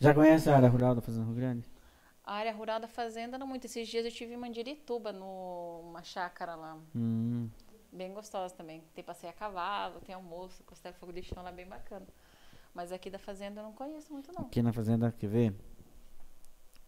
Já 0.00 0.12
conhece 0.12 0.50
a 0.50 0.56
área 0.56 0.68
rural 0.68 0.94
da 0.94 1.02
Fazenda 1.02 1.26
Rio 1.26 1.34
Grande? 1.34 1.64
A 2.24 2.34
área 2.34 2.52
rural 2.52 2.80
da 2.80 2.88
fazenda 2.88 3.36
não 3.36 3.48
muito. 3.48 3.64
Esses 3.64 3.86
dias 3.88 4.04
eu 4.04 4.10
tive 4.10 4.34
em 4.34 4.36
Mandirituba, 4.36 5.12
numa 5.12 6.02
chácara 6.04 6.54
lá. 6.54 6.78
Hum 6.94 7.50
bem 7.92 8.12
gostosa 8.12 8.54
também. 8.54 8.82
Tem 8.94 9.04
passeio 9.04 9.30
a 9.30 9.34
cavalo, 9.34 10.00
tem 10.00 10.14
almoço, 10.14 10.64
costela 10.64 10.92
de 10.92 10.98
fogo 10.98 11.12
de 11.12 11.22
chão 11.22 11.42
lá 11.42 11.52
bem 11.52 11.66
bacana. 11.66 12.06
Mas 12.74 12.90
aqui 12.90 13.10
da 13.10 13.18
fazenda 13.18 13.60
eu 13.60 13.64
não 13.64 13.72
conheço 13.72 14.12
muito 14.12 14.32
não. 14.32 14.46
Aqui 14.46 14.62
na 14.62 14.72
fazenda, 14.72 15.12
quer 15.12 15.26
ver? 15.26 15.54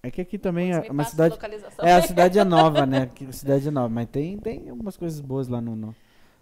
É 0.03 0.11
que 0.11 0.21
aqui 0.21 0.39
também 0.39 0.73
é 0.73 0.91
uma 0.91 1.05
cidade. 1.05 1.39
É, 1.83 1.93
a 1.93 2.03
cidade 2.03 2.39
é 2.39 2.45
nova, 2.45 2.87
né? 2.87 3.03
Aqui, 3.03 3.27
a 3.27 3.33
cidade 3.33 3.69
é 3.69 3.71
nova, 3.71 3.89
mas 3.89 4.09
tem, 4.09 4.39
tem 4.39 4.69
algumas 4.69 4.97
coisas 4.97 5.21
boas 5.21 5.49
lá 5.49 5.61
no, 5.61 5.77
no, 5.77 5.95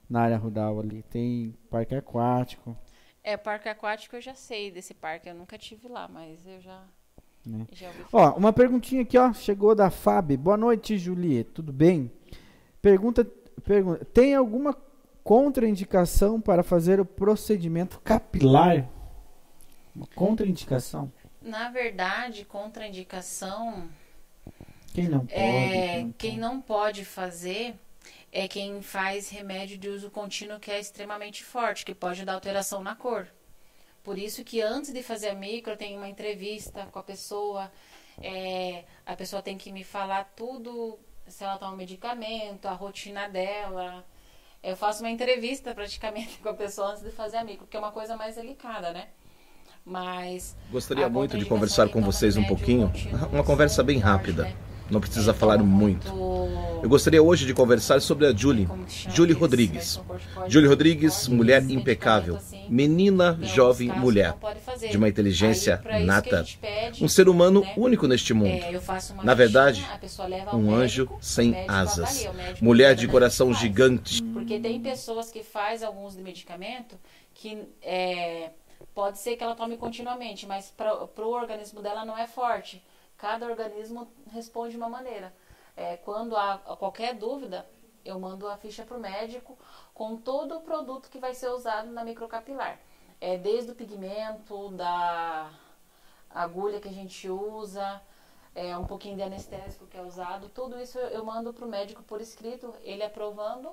na 0.08 0.22
área 0.22 0.36
rural 0.36 0.80
ali. 0.80 1.02
Tem 1.04 1.54
parque 1.70 1.94
aquático. 1.94 2.76
É, 3.22 3.36
parque 3.36 3.68
aquático 3.68 4.16
eu 4.16 4.20
já 4.20 4.34
sei 4.34 4.70
desse 4.70 4.94
parque, 4.94 5.28
eu 5.28 5.34
nunca 5.34 5.56
tive 5.58 5.88
lá, 5.88 6.08
mas 6.08 6.44
eu 6.46 6.60
já. 6.60 6.82
Né? 7.44 7.66
já 7.72 7.90
ó, 8.12 8.32
uma 8.34 8.52
perguntinha 8.52 9.02
aqui, 9.02 9.18
ó. 9.18 9.32
Chegou 9.32 9.74
da 9.74 9.90
Fábio. 9.90 10.38
Boa 10.38 10.56
noite, 10.56 10.98
Julie. 10.98 11.44
Tudo 11.44 11.72
bem? 11.72 12.10
Pergunta 12.80 13.24
Pergunta: 13.64 14.04
tem 14.04 14.34
alguma 14.34 14.76
contraindicação 15.22 16.40
para 16.40 16.62
fazer 16.62 17.00
o 17.00 17.04
procedimento 17.04 18.00
capilar? 18.00 18.88
Uma 19.94 20.06
contraindicação? 20.14 21.12
Na 21.40 21.70
verdade, 21.70 22.44
contraindicação. 22.44 23.88
Quem 24.94 25.08
não 25.08 25.20
pode? 25.20 25.34
É, 25.34 25.38
quem, 25.38 26.04
não 26.04 26.12
quem 26.12 26.30
pode. 26.30 26.40
não 26.40 26.60
pode 26.60 27.04
fazer 27.04 27.74
é 28.30 28.48
quem 28.48 28.80
faz 28.80 29.28
remédio 29.28 29.76
de 29.76 29.88
uso 29.88 30.10
contínuo 30.10 30.58
que 30.58 30.70
é 30.70 30.80
extremamente 30.80 31.44
forte, 31.44 31.84
que 31.84 31.94
pode 31.94 32.24
dar 32.24 32.32
alteração 32.32 32.82
na 32.82 32.96
cor. 32.96 33.28
Por 34.02 34.18
isso 34.18 34.42
que 34.42 34.60
antes 34.60 34.92
de 34.92 35.02
fazer 35.02 35.28
a 35.28 35.34
micro, 35.34 35.76
tem 35.76 35.96
uma 35.96 36.08
entrevista 36.08 36.86
com 36.90 36.98
a 36.98 37.02
pessoa, 37.02 37.70
é, 38.20 38.84
a 39.06 39.14
pessoa 39.14 39.42
tem 39.42 39.56
que 39.56 39.70
me 39.70 39.84
falar 39.84 40.32
tudo 40.34 40.98
se 41.32 41.42
ela 41.42 41.56
toma 41.56 41.74
medicamento, 41.76 42.66
a 42.66 42.72
rotina 42.72 43.28
dela. 43.28 44.04
Eu 44.62 44.76
faço 44.76 45.02
uma 45.02 45.10
entrevista 45.10 45.74
praticamente 45.74 46.38
com 46.42 46.48
a 46.50 46.54
pessoa 46.54 46.90
antes 46.90 47.02
de 47.02 47.10
fazer 47.10 47.38
a 47.38 47.44
micro, 47.44 47.64
porque 47.64 47.76
é 47.76 47.80
uma 47.80 47.90
coisa 47.90 48.16
mais 48.16 48.36
delicada, 48.36 48.92
né? 48.92 49.08
Mas. 49.84 50.56
Gostaria 50.70 51.08
muito 51.08 51.36
de 51.36 51.44
conversar 51.44 51.88
com 51.88 52.00
vocês 52.00 52.36
um 52.36 52.44
pouquinho. 52.44 52.92
Uma 53.32 53.42
conversa 53.42 53.82
bem 53.82 53.98
rápida. 53.98 54.44
Né? 54.44 54.56
Não 54.92 55.00
precisa 55.00 55.32
falar 55.32 55.56
muito. 55.56 56.06
Eu 56.82 56.88
gostaria 56.88 57.22
hoje 57.22 57.46
de 57.46 57.54
conversar 57.54 58.02
sobre 58.02 58.26
a 58.26 58.32
Julie, 58.34 58.68
Julie 59.08 59.32
Rodrigues. 59.32 59.98
Julie 60.48 60.68
Rodrigues, 60.68 61.28
mulher 61.28 61.62
impecável, 61.62 62.36
assim, 62.36 62.66
menina, 62.68 63.38
jovem, 63.40 63.88
mulher, 63.88 64.34
de 64.90 64.98
uma 64.98 65.08
inteligência 65.08 65.82
nata, 66.04 66.44
um 67.00 67.08
ser 67.08 67.26
humano 67.26 67.62
né? 67.62 67.72
único 67.74 68.06
neste 68.06 68.34
mundo. 68.34 68.62
É, 68.62 69.24
Na 69.24 69.32
verdade, 69.32 69.82
um 70.52 70.74
anjo 70.74 71.08
sem 71.22 71.64
asas, 71.66 72.28
mulher 72.60 72.94
de 72.94 73.08
coração 73.08 73.54
gigante. 73.54 74.22
Porque 74.22 74.60
tem 74.60 74.78
pessoas 74.78 75.30
que 75.30 75.42
fazem 75.42 75.86
alguns 75.86 76.14
de 76.14 76.22
medicamento 76.22 76.96
que 77.32 77.66
é, 77.80 78.50
pode 78.94 79.18
ser 79.18 79.36
que 79.36 79.42
ela 79.42 79.54
tome 79.54 79.78
continuamente, 79.78 80.46
mas 80.46 80.70
para 80.70 80.92
o 80.92 81.30
organismo 81.30 81.80
dela 81.80 82.04
não 82.04 82.18
é 82.18 82.26
forte. 82.26 82.82
Cada 83.22 83.46
organismo 83.46 84.08
responde 84.32 84.72
de 84.72 84.76
uma 84.78 84.88
maneira. 84.88 85.32
É, 85.76 85.96
quando 85.96 86.36
há 86.36 86.58
qualquer 86.76 87.14
dúvida, 87.14 87.64
eu 88.04 88.18
mando 88.18 88.48
a 88.48 88.56
ficha 88.56 88.84
para 88.84 88.96
o 88.96 89.00
médico 89.00 89.56
com 89.94 90.16
todo 90.16 90.56
o 90.56 90.60
produto 90.62 91.08
que 91.08 91.20
vai 91.20 91.32
ser 91.32 91.50
usado 91.50 91.88
na 91.92 92.02
microcapilar. 92.02 92.80
É, 93.20 93.38
desde 93.38 93.70
o 93.70 93.76
pigmento, 93.76 94.70
da 94.70 95.52
agulha 96.30 96.80
que 96.80 96.88
a 96.88 96.92
gente 96.92 97.28
usa, 97.28 98.02
é, 98.56 98.76
um 98.76 98.86
pouquinho 98.86 99.14
de 99.14 99.22
anestésico 99.22 99.86
que 99.86 99.96
é 99.96 100.02
usado, 100.02 100.48
tudo 100.48 100.80
isso 100.80 100.98
eu 100.98 101.24
mando 101.24 101.54
para 101.54 101.64
o 101.64 101.68
médico 101.68 102.02
por 102.02 102.20
escrito, 102.20 102.74
ele 102.82 103.04
aprovando, 103.04 103.70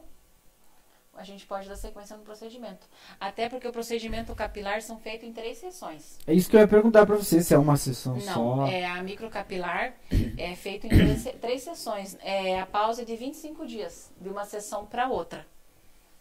a 1.20 1.24
gente 1.24 1.46
pode 1.46 1.68
dar 1.68 1.76
sequência 1.76 2.16
no 2.16 2.24
procedimento. 2.24 2.88
Até 3.20 3.50
porque 3.50 3.68
o 3.68 3.74
procedimento 3.74 4.34
capilar 4.34 4.82
são 4.82 4.98
feitos 4.98 5.28
em 5.28 5.34
três 5.34 5.58
sessões. 5.58 6.18
É 6.26 6.34
isso 6.34 6.50
que 6.50 6.56
eu 6.56 6.62
ia 6.62 6.68
perguntar 6.68 7.06
para 7.06 7.18
você, 7.18 7.44
se 7.44 7.54
é 7.54 7.58
uma 7.58 7.76
sessão 7.76 8.16
Não, 8.16 8.22
só. 8.22 8.56
Não, 8.56 8.68
é, 8.68 8.86
a 8.86 9.04
microcapilar 9.04 9.94
é 10.38 10.56
feito 10.56 10.88
em 10.88 10.90
três, 10.90 11.24
três 11.42 11.62
sessões. 11.64 12.18
É 12.22 12.58
a 12.58 12.66
pausa 12.66 13.04
de 13.04 13.18
25 13.18 13.68
dias, 13.68 14.14
de 14.20 14.30
uma 14.30 14.46
sessão 14.46 14.86
para 14.86 15.10
outra. 15.10 15.46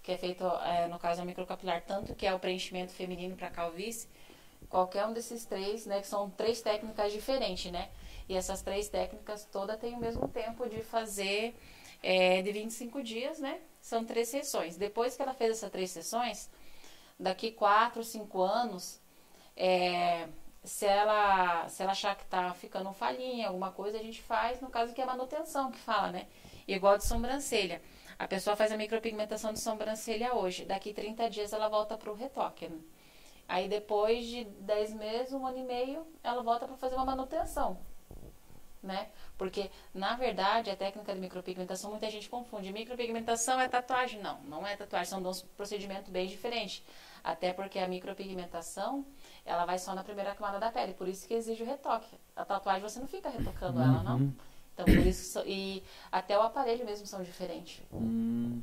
Que 0.03 0.13
é 0.13 0.19
feito, 0.19 0.45
é, 0.45 0.89
no 0.89 0.99
caso, 0.99 1.23
a 1.23 1.25
microcapilar, 1.25 1.85
tanto 1.87 2.15
que 2.17 2.27
é 2.27 2.35
o 2.35 2.41
preenchimento 2.41 2.93
feminino 2.93 3.37
para 3.37 3.51
calvície, 3.51 4.09
qualquer 4.69 5.07
um 5.07 5.13
desses 5.13 5.45
três, 5.45 5.87
né, 5.87 6.01
que 6.01 6.09
são 6.09 6.29
três 6.31 6.61
técnicas 6.61 7.13
diferentes, 7.13 7.71
né? 7.71 7.89
E 8.29 8.35
essas 8.35 8.63
três 8.63 8.89
técnicas 8.89 9.45
todas 9.45 9.79
têm 9.79 9.95
o 9.95 9.99
mesmo 9.99 10.27
tempo 10.29 10.69
de 10.69 10.83
fazer 10.83 11.55
é, 12.03 12.43
de 12.43 12.51
25 12.51 13.03
dias, 13.03 13.39
né? 13.39 13.59
São 13.89 14.05
três 14.05 14.29
sessões. 14.29 14.77
Depois 14.77 15.17
que 15.17 15.23
ela 15.23 15.33
fez 15.33 15.53
essas 15.53 15.71
três 15.71 15.91
sessões, 15.91 16.51
daqui 17.19 17.51
quatro, 17.51 18.05
cinco 18.05 18.43
anos, 18.43 19.01
é, 19.57 20.29
se 20.63 20.85
ela 20.85 21.67
se 21.71 21.83
ela 21.83 21.93
achar 21.93 22.15
que 22.15 22.27
tá 22.27 22.53
ficando 22.53 22.93
falhinha, 22.93 23.49
alguma 23.49 23.73
coisa, 23.73 23.99
a 23.99 24.03
gente 24.03 24.21
faz, 24.21 24.61
no 24.61 24.69
caso 24.69 24.93
que 24.93 25.01
é 25.01 25.07
manutenção 25.07 25.73
que 25.73 25.79
fala, 25.79 26.13
né? 26.13 26.27
Igual 26.67 26.99
de 26.99 27.07
sobrancelha. 27.07 27.81
A 28.19 28.29
pessoa 28.29 28.55
faz 28.57 28.71
a 28.73 28.77
micropigmentação 28.77 29.55
de 29.55 29.61
sobrancelha 29.61 30.35
hoje, 30.35 30.67
daqui 30.67 30.93
30 30.93 31.31
dias 31.31 31.55
ela 31.55 31.69
volta 31.69 31.97
para 31.97 32.11
o 32.13 32.15
retoque. 32.15 32.69
Né? 32.69 32.79
Aí 33.49 33.69
depois 33.71 34.27
de 34.27 34.45
10 34.45 34.93
meses, 34.95 35.33
um 35.33 35.47
ano 35.47 35.59
e 35.61 35.63
meio, 35.63 36.07
ela 36.23 36.43
volta 36.43 36.67
para 36.67 36.77
fazer 36.77 36.95
uma 36.95 37.07
manutenção 37.07 37.79
né? 38.83 39.09
Porque, 39.39 39.71
na 39.95 40.17
verdade, 40.17 40.69
a 40.69 40.77
técnica 40.77 41.15
de 41.15 41.21
micropigmentação, 41.21 41.91
muita 41.91 42.11
gente 42.11 42.29
confunde. 42.29 42.73
Micropigmentação 42.73 43.61
é 43.61 43.69
tatuagem. 43.69 44.21
Não, 44.21 44.41
não 44.43 44.67
é 44.67 44.77
tatuagem, 44.77 45.09
são 45.09 45.23
dois 45.23 45.43
procedimentos 45.57 46.11
bem 46.11 46.27
diferentes. 46.27 46.83
Até 47.23 47.53
porque 47.53 47.79
a 47.79 47.87
micropigmentação, 47.87 49.07
ela 49.47 49.65
vai 49.65 49.79
só 49.79 49.95
na 49.95 50.03
primeira 50.03 50.35
camada 50.35 50.59
da 50.59 50.71
pele, 50.73 50.93
por 50.93 51.07
isso 51.07 51.27
que 51.27 51.35
exige 51.35 51.63
o 51.63 51.67
retoque. 51.67 52.19
A 52.35 52.45
tatuagem 52.45 52.83
você 52.83 52.99
não 52.99 53.07
fica 53.07 53.29
retocando 53.29 53.79
uhum. 53.79 53.85
ela, 53.85 54.03
não. 54.03 54.17
Uhum. 54.17 54.33
Então, 54.75 54.85
por 54.87 55.07
isso, 55.07 55.43
e 55.47 55.83
até 56.11 56.39
o 56.39 56.43
aparelho 56.43 56.85
mesmo 56.85 57.07
são 57.07 57.23
diferentes. 57.23 57.83
Hum. 57.93 58.61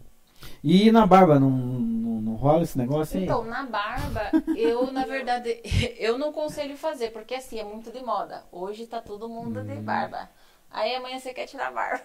E 0.63 0.91
na 0.91 1.05
barba, 1.05 1.39
não, 1.39 1.49
não, 1.49 2.21
não, 2.21 2.35
rola 2.35 2.63
esse 2.63 2.77
negócio 2.77 3.17
aí? 3.17 3.23
Então, 3.23 3.43
na 3.43 3.63
barba, 3.63 4.31
eu, 4.55 4.91
na 4.91 5.05
verdade, 5.05 5.61
eu 5.99 6.17
não 6.17 6.31
conselho 6.31 6.77
fazer, 6.77 7.11
porque 7.11 7.35
assim, 7.35 7.59
é 7.59 7.63
muito 7.63 7.91
de 7.91 8.01
moda. 8.01 8.43
Hoje 8.51 8.87
tá 8.87 9.01
todo 9.01 9.27
mundo 9.27 9.59
hum. 9.59 9.65
de 9.65 9.75
barba. 9.75 10.29
Aí 10.75 10.93
amanhã 10.93 11.17
você 11.17 11.33
quer 11.33 11.47
tirar 11.47 11.69
a 11.69 11.71
barba. 11.71 12.03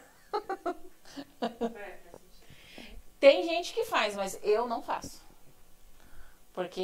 Tem 3.18 3.42
gente 3.42 3.74
que 3.74 3.84
faz, 3.84 4.14
mas 4.14 4.38
eu 4.44 4.68
não 4.68 4.80
faço. 4.80 5.20
Porque 6.52 6.80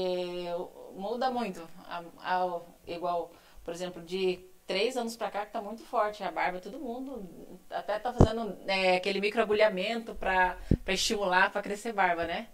muda 0.96 1.30
muito. 1.30 1.62
A, 1.88 2.02
a, 2.18 2.60
igual, 2.88 3.30
por 3.64 3.72
exemplo, 3.72 4.02
de 4.02 4.40
três 4.66 4.96
anos 4.96 5.16
pra 5.16 5.30
cá 5.30 5.46
que 5.46 5.52
tá 5.52 5.62
muito 5.62 5.84
forte 5.84 6.24
a 6.24 6.32
barba, 6.32 6.58
todo 6.58 6.80
mundo 6.80 7.24
até 7.70 8.00
tá 8.00 8.12
fazendo 8.12 8.58
é, 8.66 8.96
aquele 8.96 9.20
microagulhamento 9.20 10.12
pra, 10.16 10.58
pra 10.84 10.94
estimular 10.94 11.52
pra 11.52 11.62
crescer 11.62 11.92
barba, 11.92 12.26
né? 12.26 12.48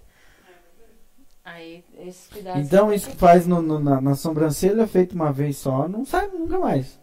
Aí, 1.42 1.82
esse 1.98 2.28
cuidado. 2.28 2.60
Então, 2.60 2.92
isso 2.92 3.08
que 3.08 3.16
faz 3.16 3.46
no, 3.46 3.62
no, 3.62 3.78
na, 3.80 3.98
na, 3.98 4.14
sobrancelha, 4.14 4.86
feito 4.86 5.14
uma 5.14 5.32
vez 5.32 5.56
só, 5.56 5.88
não 5.88 6.04
sai 6.04 6.28
nunca 6.28 6.58
mais. 6.58 7.01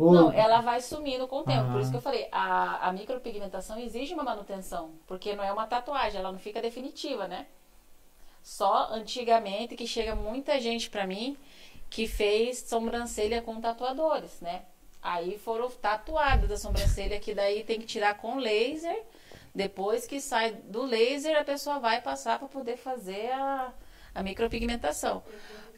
Ou... 0.00 0.12
Não, 0.14 0.32
ela 0.32 0.62
vai 0.62 0.80
sumindo 0.80 1.28
com 1.28 1.40
o 1.40 1.44
tempo. 1.44 1.66
Ah. 1.68 1.72
Por 1.72 1.80
isso 1.80 1.90
que 1.90 1.96
eu 1.98 2.00
falei, 2.00 2.26
a, 2.32 2.88
a 2.88 2.92
micropigmentação 2.92 3.78
exige 3.78 4.14
uma 4.14 4.22
manutenção. 4.22 4.92
Porque 5.06 5.36
não 5.36 5.44
é 5.44 5.52
uma 5.52 5.66
tatuagem, 5.66 6.18
ela 6.18 6.32
não 6.32 6.38
fica 6.38 6.62
definitiva, 6.62 7.28
né? 7.28 7.46
Só 8.42 8.88
antigamente 8.92 9.76
que 9.76 9.86
chega 9.86 10.14
muita 10.14 10.58
gente 10.58 10.88
pra 10.88 11.06
mim 11.06 11.36
que 11.90 12.08
fez 12.08 12.60
sobrancelha 12.60 13.42
com 13.42 13.60
tatuadores, 13.60 14.40
né? 14.40 14.62
Aí 15.02 15.38
foram 15.38 15.68
tatuadas 15.70 16.50
a 16.50 16.56
sobrancelha, 16.56 17.20
que 17.20 17.34
daí 17.34 17.62
tem 17.62 17.78
que 17.78 17.86
tirar 17.86 18.16
com 18.16 18.36
laser. 18.36 19.02
Depois 19.54 20.06
que 20.06 20.20
sai 20.20 20.52
do 20.52 20.82
laser, 20.82 21.38
a 21.38 21.44
pessoa 21.44 21.78
vai 21.78 22.00
passar 22.00 22.38
para 22.38 22.48
poder 22.48 22.78
fazer 22.78 23.32
a, 23.32 23.72
a 24.14 24.22
micropigmentação. 24.22 25.22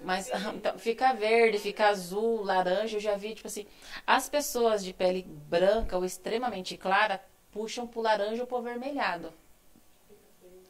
Mas 0.05 0.28
então, 0.55 0.78
fica 0.78 1.12
verde, 1.12 1.59
fica 1.59 1.88
azul, 1.88 2.42
laranja. 2.42 2.96
Eu 2.96 3.00
já 3.00 3.16
vi, 3.16 3.34
tipo 3.34 3.48
assim, 3.48 3.66
as 4.07 4.28
pessoas 4.28 4.84
de 4.84 4.92
pele 4.92 5.22
branca 5.22 5.96
ou 5.96 6.05
extremamente 6.05 6.76
clara 6.76 7.22
puxam 7.50 7.86
pro 7.86 8.00
laranja 8.00 8.42
ou 8.42 8.46
pro 8.46 8.59
avermelhado. 8.59 9.32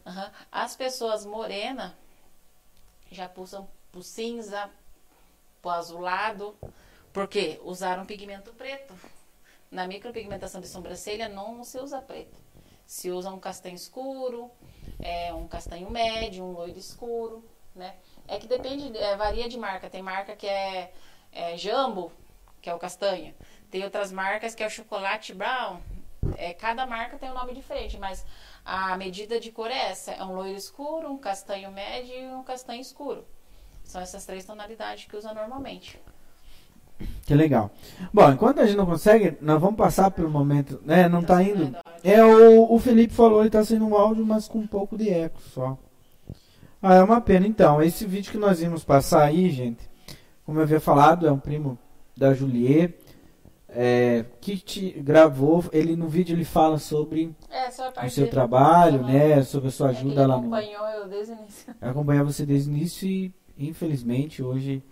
Uhum. 0.04 0.30
As 0.50 0.74
pessoas 0.74 1.24
morena 1.24 1.96
já 3.10 3.28
puxam 3.28 3.68
pro 3.90 4.02
cinza, 4.02 4.70
pro 5.60 5.70
azulado, 5.70 6.56
porque 7.12 7.60
usaram 7.62 8.04
pigmento 8.04 8.52
preto. 8.52 8.94
Na 9.70 9.86
micropigmentação 9.86 10.60
de 10.60 10.68
sobrancelha 10.68 11.28
não 11.28 11.62
se 11.64 11.78
usa 11.78 12.00
preto. 12.02 12.36
Se 12.84 13.10
usa 13.10 13.30
um 13.30 13.38
castanho 13.38 13.76
escuro, 13.76 14.50
é, 15.00 15.32
um 15.32 15.46
castanho 15.46 15.90
médio, 15.90 16.44
um 16.44 16.52
loiro 16.52 16.78
escuro, 16.78 17.44
né? 17.74 17.96
É 18.28 18.38
que 18.38 18.46
depende, 18.46 18.96
é, 18.96 19.16
varia 19.16 19.48
de 19.48 19.58
marca. 19.58 19.90
Tem 19.90 20.02
marca 20.02 20.34
que 20.34 20.46
é, 20.46 20.92
é 21.32 21.56
Jumbo, 21.56 22.12
que 22.60 22.70
é 22.70 22.74
o 22.74 22.78
castanho. 22.78 23.34
Tem 23.70 23.84
outras 23.84 24.12
marcas 24.12 24.54
que 24.54 24.62
é 24.62 24.66
o 24.66 24.70
chocolate 24.70 25.34
brown. 25.34 25.80
É, 26.36 26.54
cada 26.54 26.86
marca 26.86 27.18
tem 27.18 27.30
um 27.30 27.34
nome 27.34 27.52
diferente, 27.52 27.98
mas 27.98 28.24
a 28.64 28.96
medida 28.96 29.40
de 29.40 29.50
cor 29.50 29.70
é 29.70 29.90
essa. 29.90 30.12
É 30.12 30.24
um 30.24 30.34
loiro 30.34 30.56
escuro, 30.56 31.10
um 31.10 31.18
castanho 31.18 31.70
médio 31.72 32.14
e 32.14 32.26
um 32.28 32.42
castanho 32.42 32.80
escuro. 32.80 33.24
São 33.84 34.00
essas 34.00 34.24
três 34.24 34.44
tonalidades 34.44 35.04
que 35.06 35.16
usa 35.16 35.34
normalmente. 35.34 36.00
Que 37.26 37.34
legal. 37.34 37.70
Bom, 38.12 38.30
enquanto 38.30 38.60
a 38.60 38.66
gente 38.66 38.76
não 38.76 38.86
consegue, 38.86 39.36
nós 39.40 39.60
vamos 39.60 39.76
passar 39.76 40.10
pelo 40.10 40.30
momento, 40.30 40.80
né? 40.84 41.08
Não 41.08 41.22
tá, 41.22 41.36
tá 41.36 41.42
indo. 41.42 41.76
É 42.04 42.24
o, 42.24 42.72
o 42.72 42.78
Felipe 42.78 43.12
falou, 43.12 43.40
ele 43.40 43.50
tá 43.50 43.64
sendo 43.64 43.86
um 43.86 43.96
áudio, 43.96 44.24
mas 44.24 44.46
com 44.46 44.58
um 44.58 44.66
pouco 44.66 44.96
de 44.96 45.10
eco 45.10 45.40
só. 45.40 45.76
Ah, 46.82 46.94
é 46.96 47.02
uma 47.02 47.20
pena. 47.20 47.46
Então, 47.46 47.80
esse 47.80 48.04
vídeo 48.04 48.32
que 48.32 48.38
nós 48.38 48.58
vimos 48.58 48.82
passar 48.82 49.22
aí, 49.22 49.48
gente, 49.50 49.88
como 50.44 50.58
eu 50.58 50.64
havia 50.64 50.80
falado, 50.80 51.28
é 51.28 51.30
um 51.30 51.38
primo 51.38 51.78
da 52.16 52.34
Juliet, 52.34 52.94
é, 53.68 54.24
que 54.40 54.56
te 54.56 54.90
gravou. 54.90 55.64
Ele 55.72 55.94
no 55.94 56.08
vídeo 56.08 56.34
ele 56.34 56.44
fala 56.44 56.78
sobre 56.78 57.34
é, 57.48 57.68
o 58.04 58.10
seu 58.10 58.28
trabalho, 58.28 59.02
né? 59.02 59.42
Sobre 59.44 59.68
a 59.68 59.70
sua 59.70 59.88
é 59.88 59.90
ajuda 59.90 60.22
é 60.22 60.26
lá 60.26 60.36
no. 60.36 60.54
Acompanhou 60.54 60.88
eu 60.88 61.08
desde 61.08 61.32
o 61.32 61.36
início. 61.36 61.74
Acompanhar 61.80 62.24
você 62.24 62.44
desde 62.44 62.68
o 62.68 62.72
início 62.74 63.08
e 63.08 63.32
infelizmente 63.56 64.42
hoje 64.42 64.82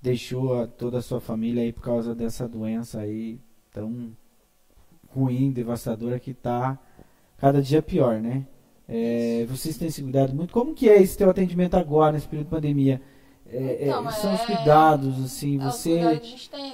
deixou 0.00 0.62
a, 0.62 0.66
toda 0.66 0.98
a 0.98 1.02
sua 1.02 1.20
família 1.20 1.62
aí 1.62 1.72
por 1.72 1.82
causa 1.82 2.14
dessa 2.14 2.48
doença 2.48 3.00
aí 3.00 3.40
tão 3.72 4.12
ruim, 5.08 5.50
devastadora 5.50 6.20
que 6.20 6.30
está 6.30 6.78
cada 7.36 7.60
dia 7.60 7.82
pior, 7.82 8.20
né? 8.20 8.46
É, 8.88 9.44
vocês 9.48 9.76
têm 9.76 9.90
se 9.90 10.02
cuidado 10.02 10.34
muito. 10.34 10.52
Como 10.52 10.74
que 10.74 10.88
é 10.88 11.00
esse 11.00 11.16
teu 11.16 11.28
atendimento 11.28 11.76
agora 11.76 12.12
nesse 12.12 12.28
período 12.28 12.46
de 12.46 12.50
pandemia? 12.50 13.02
É, 13.48 13.56
é 13.56 13.88
então, 13.88 14.10
são 14.10 14.34
os 14.34 14.40
é 14.40 14.46
cuidados, 14.46 15.24
assim, 15.24 15.56
você, 15.58 16.00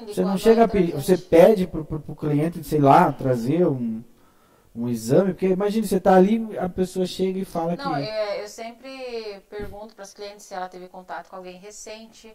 você 0.07 0.23
não 0.23 0.39
chega 0.39 0.65
a 0.65 0.69
pedir, 0.69 0.93
você 0.93 1.19
pede 1.19 1.67
pro, 1.67 1.85
pro, 1.85 2.01
pro 2.01 2.17
cliente, 2.17 2.65
sei 2.65 2.81
lá, 2.81 3.13
trazer 3.13 3.67
um, 3.67 4.03
um 4.75 4.89
exame, 4.89 5.35
porque 5.35 5.49
imagine, 5.49 5.87
você 5.87 5.99
está 5.99 6.15
ali, 6.15 6.57
a 6.57 6.71
pessoa 6.71 7.05
chega 7.05 7.39
e 7.39 7.45
fala 7.45 7.77
não, 7.77 7.95
que... 7.95 8.01
É, 8.01 8.43
eu 8.43 8.49
sempre 8.49 9.43
pergunto 9.51 9.95
para 9.95 10.05
as 10.05 10.15
clientes 10.15 10.47
se 10.47 10.55
ela 10.55 10.67
teve 10.67 10.89
contato 10.89 11.29
com 11.29 11.37
alguém 11.37 11.59
recente, 11.59 12.35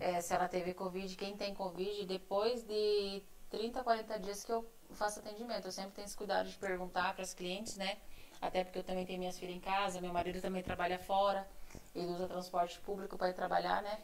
é, 0.00 0.22
se 0.22 0.32
ela 0.32 0.48
teve 0.48 0.72
Covid, 0.72 1.14
quem 1.14 1.36
tem 1.36 1.52
Covid, 1.54 2.06
depois 2.06 2.62
de 2.64 3.22
30, 3.50 3.82
40 3.82 4.18
dias 4.18 4.44
que 4.44 4.52
eu 4.52 4.64
faço 4.92 5.20
atendimento. 5.20 5.66
Eu 5.66 5.72
sempre 5.72 5.92
tenho 5.92 6.06
esse 6.06 6.16
cuidado 6.16 6.48
de 6.48 6.56
perguntar 6.56 7.14
para 7.14 7.22
as 7.22 7.34
clientes, 7.34 7.76
né? 7.76 7.96
Até 8.40 8.64
porque 8.64 8.78
eu 8.78 8.84
também 8.84 9.06
tenho 9.06 9.18
minhas 9.18 9.38
filhas 9.38 9.56
em 9.56 9.60
casa, 9.60 10.00
meu 10.00 10.12
marido 10.12 10.40
também 10.40 10.62
trabalha 10.62 10.98
fora, 10.98 11.46
ele 11.94 12.06
usa 12.06 12.26
transporte 12.26 12.78
público 12.80 13.16
para 13.16 13.30
ir 13.30 13.34
trabalhar, 13.34 13.82
né? 13.82 13.98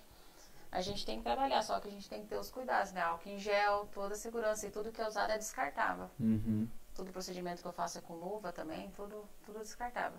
A 0.70 0.80
gente 0.80 1.04
tem 1.04 1.18
que 1.18 1.24
trabalhar, 1.24 1.60
só 1.62 1.78
que 1.78 1.88
a 1.88 1.90
gente 1.90 2.08
tem 2.08 2.22
que 2.22 2.28
ter 2.28 2.38
os 2.38 2.50
cuidados, 2.50 2.92
né? 2.92 3.02
Álcool 3.02 3.28
em 3.28 3.38
gel, 3.38 3.86
toda 3.92 4.14
a 4.14 4.16
segurança 4.16 4.66
e 4.66 4.70
tudo 4.70 4.90
que 4.90 5.02
é 5.02 5.06
usado 5.06 5.30
é 5.30 5.36
descartável. 5.36 6.06
Uhum. 6.18 6.66
Todo 6.94 7.12
procedimento 7.12 7.60
que 7.60 7.68
eu 7.68 7.72
faço 7.72 7.98
é 7.98 8.00
com 8.00 8.14
luva 8.14 8.52
também, 8.52 8.90
tudo, 8.96 9.16
tudo 9.44 9.58
descartável. 9.58 10.18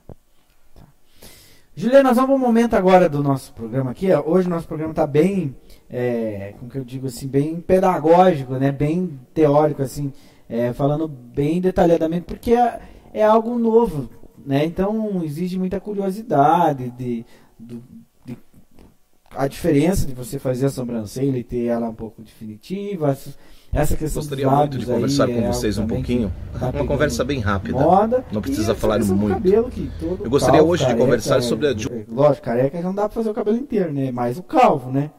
Tá. 0.76 0.84
Juliana, 1.76 2.10
nós 2.10 2.18
vamos 2.18 2.36
um 2.36 2.40
momento 2.40 2.76
agora 2.76 3.10
do 3.10 3.24
nosso 3.24 3.52
programa 3.54 3.90
aqui. 3.90 4.14
Hoje 4.14 4.48
o 4.48 4.50
nosso 4.52 4.68
programa 4.68 4.92
está 4.92 5.08
bem, 5.08 5.56
é, 5.90 6.54
como 6.60 6.70
que 6.70 6.78
eu 6.78 6.86
digo 6.86 7.08
assim, 7.08 7.28
bem 7.28 7.60
pedagógico, 7.60 8.54
né? 8.54 8.72
Bem 8.72 9.20
teórico, 9.34 9.82
assim, 9.82 10.14
é, 10.48 10.72
falando 10.72 11.08
bem 11.08 11.60
detalhadamente, 11.60 12.26
porque 12.26 12.54
é, 12.54 12.80
é, 13.14 13.24
algo 13.24 13.58
novo, 13.58 14.10
né? 14.46 14.66
Então 14.66 15.24
exige 15.24 15.58
muita 15.58 15.80
curiosidade 15.80 16.90
de, 16.92 17.26
de, 17.60 17.82
de 18.26 18.38
a 19.32 19.48
diferença 19.48 20.06
de 20.06 20.14
você 20.14 20.40
fazer 20.40 20.66
a 20.66 20.70
sobrancelha 20.70 21.38
e 21.38 21.44
ter 21.44 21.66
ela 21.66 21.90
um 21.90 21.96
pouco 21.96 22.22
definitiva, 22.22 23.16
essa 23.74 23.98
questão 23.98 24.22
Gostaria 24.22 24.48
muito 24.48 24.78
de 24.78 24.86
conversar 24.86 25.28
com 25.28 25.34
é 25.34 25.48
vocês 25.48 25.80
um 25.80 25.88
pouquinho. 25.88 26.32
Tá 26.60 26.70
uma 26.70 26.86
conversa 26.86 27.24
bem 27.24 27.40
rápida. 27.40 27.80
Moda, 27.80 28.24
não 28.32 28.40
precisa 28.40 28.76
falar 28.76 29.00
muito. 29.00 29.48
Eu 29.48 30.30
gostaria 30.30 30.60
calvo, 30.60 30.72
hoje 30.72 30.84
careca, 30.84 31.00
de 31.00 31.04
conversar 31.04 31.42
sobre 31.42 31.68
a 31.68 31.72
é, 31.72 32.06
Lógico, 32.08 32.46
careca 32.46 32.82
não 32.82 32.94
dá 32.94 33.10
pra 33.10 33.16
fazer 33.16 33.32
o 33.32 33.34
cabelo 33.34 33.58
inteiro, 33.58 33.92
né? 33.92 34.12
Mas 34.12 34.38
o 34.38 34.44
calvo, 34.44 34.92
né? 34.92 35.10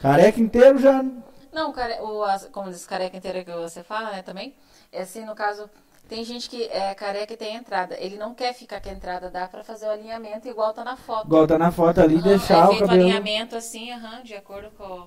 Careca 0.00 0.40
inteiro 0.40 0.78
já. 0.78 1.04
Não, 1.52 1.70
care... 1.70 2.00
o, 2.00 2.24
como 2.50 2.70
diz 2.70 2.86
careca 2.86 3.14
inteiro 3.14 3.44
que 3.44 3.52
você 3.52 3.82
fala, 3.82 4.10
né, 4.12 4.22
também. 4.22 4.54
É 4.90 5.02
assim, 5.02 5.26
no 5.26 5.34
caso, 5.34 5.68
tem 6.08 6.24
gente 6.24 6.48
que 6.48 6.64
é 6.64 6.94
careca 6.94 7.34
e 7.34 7.36
tem 7.36 7.54
entrada. 7.54 7.96
Ele 7.98 8.16
não 8.16 8.34
quer 8.34 8.54
ficar 8.54 8.80
com 8.80 8.88
a 8.88 8.92
entrada, 8.92 9.30
dá 9.30 9.46
pra 9.46 9.62
fazer 9.62 9.86
o 9.86 9.90
alinhamento 9.90 10.48
igual 10.48 10.72
tá 10.72 10.82
na 10.82 10.96
foto. 10.96 11.26
Igual 11.26 11.46
tá 11.46 11.58
na 11.58 11.70
foto 11.70 12.00
ali, 12.00 12.16
uhum, 12.16 12.22
deixar 12.22 12.70
o 12.70 12.78
cabelo. 12.78 12.88
o 12.88 12.90
alinhamento 12.90 13.54
assim, 13.54 13.92
uhum, 13.92 14.22
de 14.22 14.34
acordo 14.34 14.70
com 14.70 15.06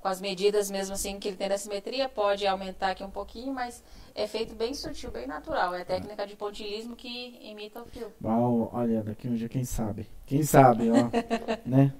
com 0.00 0.08
as 0.08 0.20
medidas 0.20 0.70
mesmo 0.70 0.94
assim 0.94 1.18
que 1.18 1.28
ele 1.28 1.36
tem 1.36 1.48
da 1.48 1.56
simetria, 1.56 2.08
pode 2.08 2.46
aumentar 2.46 2.90
aqui 2.90 3.02
um 3.02 3.10
pouquinho, 3.10 3.54
mas 3.54 3.82
é 4.14 4.26
feito 4.26 4.54
bem 4.54 4.74
sutil, 4.74 5.10
bem 5.10 5.26
natural. 5.26 5.74
É 5.74 5.84
técnica 5.84 6.26
de 6.26 6.36
pontilismo 6.36 6.94
que 6.94 7.38
imita 7.42 7.80
o 7.80 7.86
fio. 7.86 8.12
Uau, 8.22 8.70
olha, 8.72 9.02
daqui 9.02 9.28
um 9.28 9.34
dia 9.34 9.48
quem 9.48 9.64
sabe. 9.64 10.06
Quem 10.26 10.42
sabe, 10.42 10.90
ó. 10.90 11.08
né? 11.64 11.92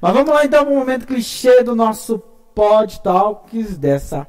Mas 0.00 0.12
vamos 0.12 0.30
lá 0.30 0.44
então 0.44 0.64
pro 0.64 0.74
momento 0.74 1.06
clichê 1.06 1.62
do 1.62 1.74
nosso 1.74 2.18
Pod 2.54 3.00
Talks 3.02 3.76
dessa 3.76 4.26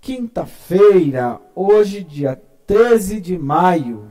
quinta-feira, 0.00 1.40
hoje, 1.54 2.02
dia 2.04 2.40
13 2.66 3.20
de 3.20 3.38
maio. 3.38 4.10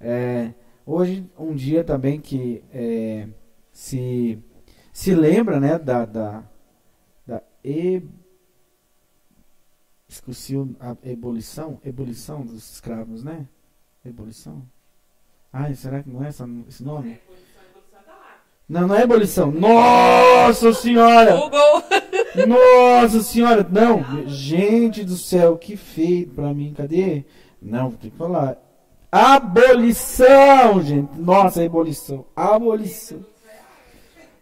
É, 0.00 0.52
hoje, 0.86 1.24
um 1.38 1.54
dia 1.54 1.84
também 1.84 2.20
que 2.20 2.62
é, 2.72 3.28
se, 3.72 4.38
se 4.92 5.14
lembra 5.14 5.60
né, 5.60 5.78
da, 5.78 6.04
da 6.04 6.44
e 7.64 8.02
esqueci 10.08 10.56
a 10.80 10.96
ebulição, 11.04 11.78
ebulição 11.84 12.44
dos 12.44 12.72
escravos, 12.72 13.22
né? 13.22 13.46
Ebulição. 14.04 14.62
Ai, 15.52 15.74
será 15.74 16.02
que 16.02 16.08
não 16.08 16.24
é 16.24 16.28
essa, 16.28 16.48
esse 16.68 16.82
nome? 16.82 17.20
Não, 18.68 18.88
não 18.88 18.94
é 18.94 19.02
ebulição. 19.02 19.50
Nossa 19.52 20.72
senhora! 20.72 21.36
Google! 21.36 21.82
Nossa 22.34 23.22
senhora! 23.22 23.66
Não, 23.70 24.26
gente 24.26 25.04
do 25.04 25.16
céu, 25.16 25.56
que 25.56 25.76
feio 25.76 26.28
pra 26.28 26.54
mim. 26.54 26.72
Cadê? 26.76 27.24
Não, 27.60 27.90
tem 27.90 28.10
que 28.10 28.16
falar. 28.16 28.56
Abolição, 29.10 30.80
gente. 30.82 31.18
Nossa, 31.18 31.64
abolição. 31.64 32.24
Abolição. 32.34 33.24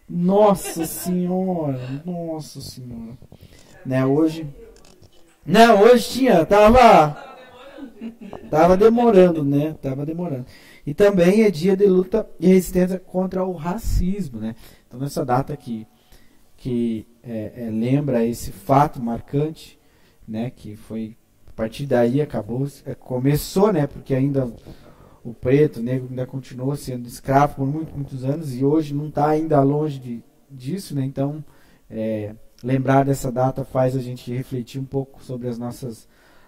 Nossa 0.07 0.85
senhora, 0.85 1.79
nossa 2.05 2.61
senhora. 2.61 3.17
Né, 3.85 4.05
hoje. 4.05 4.47
Não, 5.45 5.81
hoje 5.81 6.09
tinha, 6.09 6.45
tava. 6.45 7.29
Tava 8.49 8.77
demorando, 8.77 9.43
né? 9.43 9.75
Tava 9.81 10.05
demorando. 10.05 10.45
E 10.85 10.93
também 10.93 11.43
é 11.43 11.51
dia 11.51 11.75
de 11.75 11.85
luta 11.85 12.27
e 12.39 12.47
resistência 12.47 12.99
contra 12.99 13.43
o 13.43 13.53
racismo, 13.53 14.39
né? 14.39 14.55
Então 14.87 14.99
nessa 14.99 15.25
data 15.25 15.53
aqui, 15.53 15.85
que 16.59 17.07
é, 17.23 17.53
é, 17.55 17.69
lembra 17.69 18.25
esse 18.25 18.51
fato 18.51 19.01
marcante, 19.01 19.79
né? 20.27 20.49
Que 20.49 20.75
foi 20.75 21.15
a 21.47 21.51
partir 21.53 21.85
daí 21.85 22.21
acabou, 22.21 22.67
é, 22.85 22.93
começou, 22.93 23.71
né? 23.71 23.87
Porque 23.87 24.13
ainda 24.13 24.51
o 25.23 25.33
preto, 25.33 25.79
o 25.79 25.83
negro 25.83 26.07
ainda 26.09 26.25
continuou 26.25 26.75
sendo 26.75 27.07
escravo 27.07 27.55
por 27.55 27.65
muitos, 27.67 27.95
muitos 27.95 28.25
anos 28.25 28.53
e 28.53 28.63
hoje 28.63 28.93
não 28.93 29.07
está 29.07 29.29
ainda 29.29 29.61
longe 29.61 29.99
de, 29.99 30.23
disso, 30.51 30.93
né? 30.93 31.05
Então, 31.05 31.43
é, 31.89 32.35
lembrar 32.61 33.05
dessa 33.05 33.31
data 33.31 33.63
faz 33.63 33.95
a 33.95 34.01
gente 34.01 34.31
refletir 34.33 34.81
um 34.81 34.85
pouco 34.85 35.23
sobre 35.23 35.47
as 35.47 35.57
nossas 35.57 36.07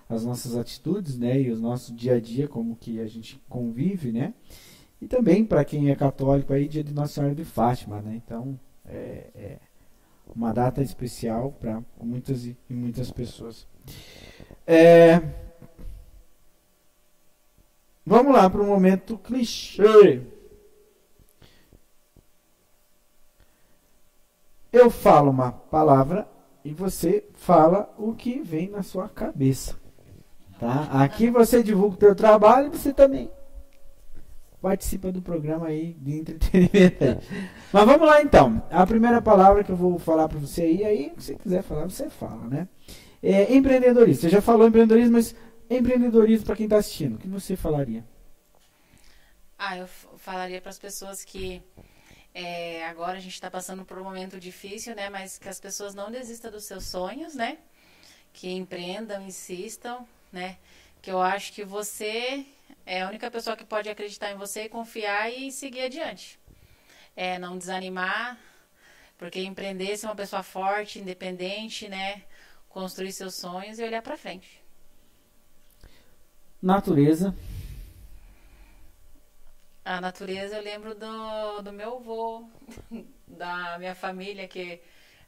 as 0.09 0.26
nossas 0.26 0.57
atitudes, 0.57 1.18
né? 1.18 1.39
E 1.39 1.51
o 1.53 1.57
nosso 1.57 1.93
dia 1.93 2.16
a 2.16 2.20
dia, 2.20 2.45
como 2.45 2.76
que 2.76 2.99
a 2.99 3.07
gente 3.07 3.41
convive, 3.47 4.12
né? 4.12 4.34
E 5.01 5.07
também 5.07 5.45
para 5.45 5.64
quem 5.64 5.89
é 5.89 5.95
católico 5.95 6.51
aí, 6.51 6.68
dia 6.68 6.84
de 6.84 6.93
Nossa 6.93 7.14
Senhora 7.14 7.34
de 7.34 7.45
Fátima, 7.45 8.01
né? 8.01 8.22
Então, 8.22 8.59
é, 8.86 9.30
é 9.34 9.59
uma 10.36 10.54
data 10.54 10.82
especial 10.82 11.52
para 11.60 11.82
muitas 12.02 12.46
e 12.46 12.58
muitas 12.70 13.12
pessoas. 13.12 13.68
É, 14.66 15.22
Vamos 18.06 18.34
lá 18.34 18.50
para 18.50 18.62
o 18.62 18.66
momento 18.66 19.18
clichê. 19.18 20.22
Eu 24.72 24.90
falo 24.90 25.30
uma 25.30 25.52
palavra 25.52 26.28
e 26.64 26.74
você 26.74 27.24
fala 27.34 27.94
o 27.98 28.14
que 28.14 28.42
vem 28.42 28.70
na 28.70 28.82
sua 28.82 29.08
cabeça. 29.08 29.76
Tá? 30.60 30.90
Aqui 31.04 31.30
você 31.30 31.62
divulga 31.62 31.96
o 31.96 32.00
teu 32.00 32.16
trabalho 32.16 32.68
e 32.68 32.78
você 32.78 32.94
também 32.94 33.30
participa 34.62 35.12
do 35.12 35.22
programa 35.22 35.68
aí 35.68 35.94
de 35.94 36.20
entretenimento. 36.20 37.26
Mas 37.72 37.86
vamos 37.86 38.07
lá 38.07 38.22
então. 38.22 38.61
A 38.69 38.86
primeira 38.86 39.22
palavra 39.22 39.63
que 39.63 39.72
eu 39.72 39.76
vou 39.76 39.97
falar 39.97 40.28
para 40.28 40.39
você 40.39 40.63
aí, 40.63 40.84
aí 40.84 41.13
se 41.17 41.36
quiser 41.36 41.63
falar, 41.63 41.89
você 41.89 42.09
fala, 42.09 42.47
né? 42.47 42.67
É 43.24 43.53
empreendedorismo. 43.53 44.22
Você 44.22 44.30
já 44.30 44.41
falou 44.41 44.67
empreendedorismo, 44.67 45.13
mas 45.13 45.36
Empreendedorismo 45.72 46.47
para 46.47 46.57
quem 46.57 46.65
está 46.65 46.80
assistindo, 46.80 47.15
o 47.15 47.17
que 47.17 47.30
você 47.30 47.55
falaria? 47.55 48.03
Ah, 49.57 49.78
eu 49.78 49.88
falaria 50.17 50.59
para 50.59 50.69
as 50.69 50.78
pessoas 50.78 51.24
que 51.24 51.61
é, 52.34 52.86
agora 52.88 53.17
a 53.17 53.22
gente 53.22 53.36
está 53.36 53.49
passando 53.49 53.86
por 53.86 53.97
um 53.97 54.03
momento 54.03 54.38
difícil, 54.38 54.93
né? 54.93 55.09
Mas 55.09 55.38
que 55.38 55.47
as 55.47 55.61
pessoas 55.61 55.95
não 55.95 56.11
desistam 56.11 56.51
dos 56.51 56.65
seus 56.65 56.88
sonhos, 56.88 57.36
né? 57.36 57.57
Que 58.34 58.51
empreendam, 58.51 59.26
insistam, 59.26 60.05
né? 60.30 60.57
Que 61.01 61.09
eu 61.09 61.22
acho 61.22 61.53
que 61.53 61.63
você 61.63 62.45
é 62.86 63.03
a 63.03 63.07
única 63.07 63.32
pessoa 63.32 63.55
que 63.55 63.63
pode 63.63 63.88
acreditar 63.88 64.30
em 64.30 64.36
você, 64.36 64.67
confiar 64.67 65.32
e 65.32 65.53
seguir 65.53 65.84
adiante. 65.84 66.38
É, 67.16 67.38
não 67.38 67.57
desanimar, 67.57 68.38
porque 69.18 69.39
empreender 69.41 69.97
ser 69.97 70.07
uma 70.07 70.16
pessoa 70.16 70.43
forte, 70.43 70.99
independente, 70.99 71.88
né? 71.88 72.24
Construir 72.70 73.12
seus 73.12 73.36
sonhos 73.36 73.80
e 73.80 73.84
olhar 73.84 74.01
para 74.01 74.18
frente. 74.18 74.62
Natureza. 76.62 77.36
A 79.84 79.99
natureza 79.99 80.57
eu 80.57 80.64
lembro 80.64 80.93
do, 80.93 81.62
do 81.64 81.74
meu 81.74 81.97
avô, 81.97 82.47
da 83.28 83.78
minha 83.80 83.95
família, 83.95 84.47
que 84.47 84.80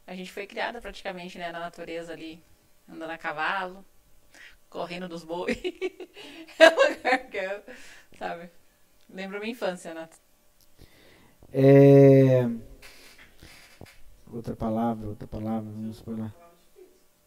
a 0.06 0.14
gente 0.14 0.30
foi 0.30 0.46
criada 0.46 0.80
praticamente 0.80 1.38
né, 1.38 1.50
na 1.50 1.58
natureza 1.58 2.12
ali, 2.12 2.42
andando 2.88 3.10
a 3.10 3.18
cavalo, 3.18 3.84
correndo 4.68 5.08
dos 5.08 5.24
bois. 5.24 5.56
é 6.58 6.68
um 6.68 6.94
lugar 6.94 7.18
que 7.28 7.36
eu, 7.36 7.62
sabe? 8.16 8.50
Lembro 9.08 9.40
minha 9.40 9.52
infância, 9.52 9.92
né? 9.92 10.08
É... 11.56 12.48
Outra 14.32 14.56
palavra, 14.56 15.06
outra 15.06 15.28
palavra, 15.28 15.70
vamos 15.70 16.00
por 16.00 16.18
lá. 16.18 16.34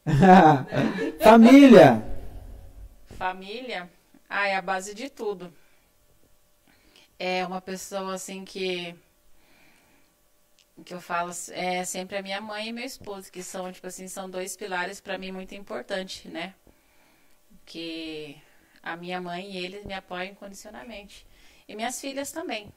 Família. 1.23 2.03
Família. 3.05 3.89
Ah, 4.29 4.47
é 4.47 4.55
a 4.57 4.61
base 4.61 4.93
de 4.93 5.09
tudo. 5.09 5.53
É 7.17 7.45
uma 7.47 7.61
pessoa 7.61 8.15
assim 8.15 8.43
que 8.43 8.93
que 10.85 10.93
eu 10.93 11.01
falo 11.01 11.31
é 11.53 11.83
sempre 11.85 12.17
a 12.17 12.21
minha 12.21 12.39
mãe 12.39 12.67
e 12.67 12.73
meu 12.73 12.85
esposo, 12.85 13.31
que 13.31 13.41
são 13.41 13.71
tipo 13.71 13.87
assim, 13.87 14.07
são 14.07 14.29
dois 14.29 14.55
pilares 14.55 14.99
para 14.99 15.17
mim 15.17 15.31
muito 15.31 15.55
importantes, 15.55 16.25
né? 16.31 16.53
Que 17.65 18.37
a 18.83 18.97
minha 18.97 19.21
mãe 19.21 19.51
e 19.51 19.57
eles 19.57 19.85
me 19.85 19.93
apoiam 19.93 20.31
incondicionalmente. 20.33 21.25
E 21.67 21.75
minhas 21.75 21.99
filhas 21.99 22.31
também. 22.31 22.71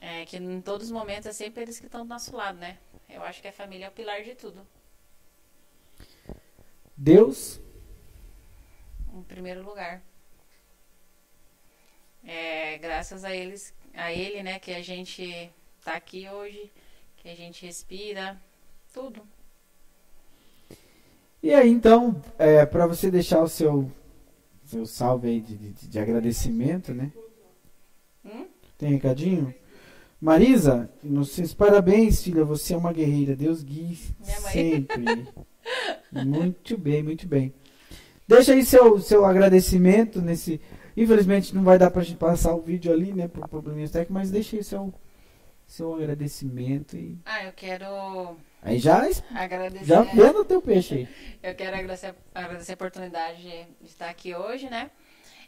É 0.00 0.24
que 0.24 0.36
em 0.36 0.60
todos 0.60 0.86
os 0.86 0.92
momentos 0.92 1.26
é 1.26 1.32
sempre 1.32 1.62
eles 1.62 1.78
que 1.78 1.86
estão 1.86 2.02
do 2.02 2.08
nosso 2.08 2.34
lado, 2.34 2.58
né? 2.58 2.78
Eu 3.08 3.22
acho 3.22 3.42
que 3.42 3.48
a 3.48 3.52
família 3.52 3.86
é 3.86 3.88
o 3.88 3.92
pilar 3.92 4.22
de 4.22 4.34
tudo. 4.34 4.66
Deus 6.96 7.60
em 9.14 9.22
primeiro 9.22 9.62
lugar. 9.62 10.02
É, 12.24 12.78
graças 12.78 13.24
a 13.24 13.34
eles, 13.34 13.74
a 13.94 14.12
ele, 14.12 14.42
né, 14.42 14.58
que 14.58 14.72
a 14.72 14.82
gente 14.82 15.50
tá 15.82 15.94
aqui 15.94 16.28
hoje, 16.28 16.70
que 17.16 17.28
a 17.28 17.34
gente 17.34 17.64
respira, 17.64 18.40
tudo. 18.92 19.22
E 21.42 21.54
aí, 21.54 21.70
então, 21.70 22.22
é, 22.38 22.66
para 22.66 22.86
você 22.86 23.10
deixar 23.10 23.42
o 23.42 23.48
seu, 23.48 23.90
seu 24.64 24.84
salve 24.84 25.28
aí 25.28 25.40
de, 25.40 25.56
de, 25.56 25.88
de 25.88 25.98
agradecimento, 25.98 26.92
né? 26.92 27.10
Hum? 28.24 28.46
Tem 28.76 28.90
recadinho? 28.90 29.54
Marisa, 30.20 30.90
inocência, 31.02 31.56
parabéns, 31.56 32.22
filha. 32.22 32.44
Você 32.44 32.74
é 32.74 32.76
uma 32.76 32.92
guerreira. 32.92 33.34
Deus 33.34 33.62
guie 33.62 33.98
sempre. 34.22 35.26
muito 36.12 36.76
bem, 36.76 37.02
muito 37.02 37.26
bem. 37.26 37.54
Deixa 38.28 38.52
aí 38.52 38.64
seu, 38.64 39.00
seu 39.00 39.24
agradecimento 39.24 40.20
nesse. 40.20 40.60
Infelizmente 40.94 41.54
não 41.54 41.64
vai 41.64 41.78
dar 41.78 41.90
pra 41.90 42.02
gente 42.02 42.18
passar 42.18 42.54
o 42.54 42.60
vídeo 42.60 42.92
ali, 42.92 43.14
né? 43.14 43.28
Por 43.28 43.48
probleminhas 43.48 43.90
técnicos, 43.90 44.14
mas 44.14 44.30
deixa 44.30 44.56
aí 44.56 44.62
seu, 44.62 44.92
seu 45.66 45.94
agradecimento 45.94 46.96
e. 46.96 47.18
Ah, 47.24 47.44
eu 47.44 47.52
quero. 47.52 47.86
Aí 48.62 48.78
já, 48.78 49.08
agradecer, 49.34 49.86
já 49.86 50.02
vendo 50.02 50.40
o 50.40 50.44
teu 50.44 50.60
peixe 50.60 50.94
aí. 50.94 51.08
Eu 51.42 51.54
quero 51.54 51.76
agradecer, 51.76 52.14
agradecer 52.34 52.72
a 52.72 52.74
oportunidade 52.74 53.42
de 53.42 53.66
estar 53.86 54.10
aqui 54.10 54.34
hoje, 54.34 54.68
né? 54.68 54.90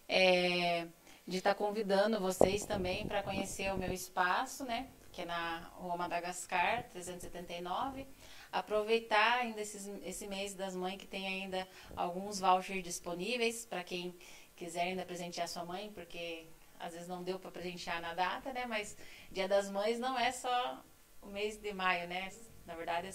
É, 0.09 0.87
de 1.27 1.39
estar 1.39 1.55
convidando 1.55 2.21
vocês 2.21 2.65
também 2.65 3.07
para 3.07 3.23
conhecer 3.23 3.73
o 3.73 3.79
meu 3.79 3.93
espaço, 3.93 4.65
né? 4.65 4.89
Que 5.13 5.23
é 5.23 5.25
na 5.25 5.71
Rua 5.75 5.97
Madagascar, 5.97 6.85
379. 6.91 8.07
Aproveitar 8.51 9.39
ainda 9.39 9.61
esses, 9.61 9.87
esse 10.05 10.27
mês 10.27 10.55
das 10.55 10.75
mães 10.75 10.97
que 10.97 11.07
tem 11.07 11.27
ainda 11.27 11.67
alguns 11.97 12.41
vouchers 12.41 12.83
disponíveis 12.83 13.65
para 13.65 13.85
quem 13.85 14.15
quiser 14.57 14.83
ainda 14.83 15.05
presentear 15.05 15.49
sua 15.49 15.65
mãe, 15.65 15.91
porque 15.93 16.47
às 16.79 16.93
vezes 16.93 17.09
não 17.09 17.23
deu 17.23 17.39
para 17.39 17.51
presentear 17.51 18.01
na 18.01 18.15
data, 18.15 18.53
né? 18.53 18.67
Mas 18.67 18.97
Dia 19.31 19.49
das 19.49 19.71
Mães 19.71 19.99
não 19.99 20.19
é 20.19 20.33
só 20.33 20.85
o 21.23 21.29
mês 21.29 21.57
de 21.57 21.73
maio, 21.73 22.09
né? 22.09 22.31
Na 22.67 22.75
verdade, 22.75 23.11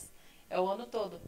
é 0.49 0.59
o 0.59 0.67
ano 0.67 0.87
todo. 0.87 1.21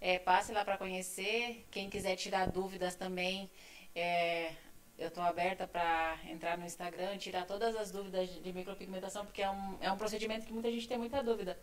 É, 0.00 0.18
passe 0.18 0.52
lá 0.52 0.64
para 0.64 0.78
conhecer. 0.78 1.66
Quem 1.70 1.90
quiser 1.90 2.16
tirar 2.16 2.50
dúvidas 2.50 2.94
também, 2.94 3.50
é, 3.94 4.52
eu 4.98 5.08
estou 5.08 5.22
aberta 5.22 5.66
para 5.66 6.18
entrar 6.28 6.58
no 6.58 6.66
Instagram, 6.66 7.16
tirar 7.18 7.46
todas 7.46 7.76
as 7.76 7.92
dúvidas 7.92 8.28
de 8.28 8.52
micropigmentação, 8.52 9.24
porque 9.24 9.40
é 9.40 9.48
um, 9.48 9.76
é 9.80 9.92
um 9.92 9.96
procedimento 9.96 10.44
que 10.44 10.52
muita 10.52 10.70
gente 10.72 10.88
tem 10.88 10.98
muita 10.98 11.22
dúvida. 11.22 11.56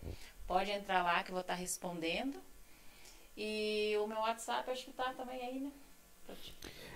Pode 0.47 0.71
entrar 0.71 1.03
lá 1.03 1.21
que 1.21 1.31
eu 1.31 1.33
vou 1.33 1.41
estar 1.41 1.53
tá 1.53 1.59
respondendo. 1.59 2.39
E 3.36 3.93
o 4.01 4.07
meu 4.07 4.19
WhatsApp, 4.19 4.71
acho 4.71 4.86
que 4.86 4.91
está 4.91 5.13
também 5.13 5.41
aí, 5.41 5.59
né? 5.59 5.71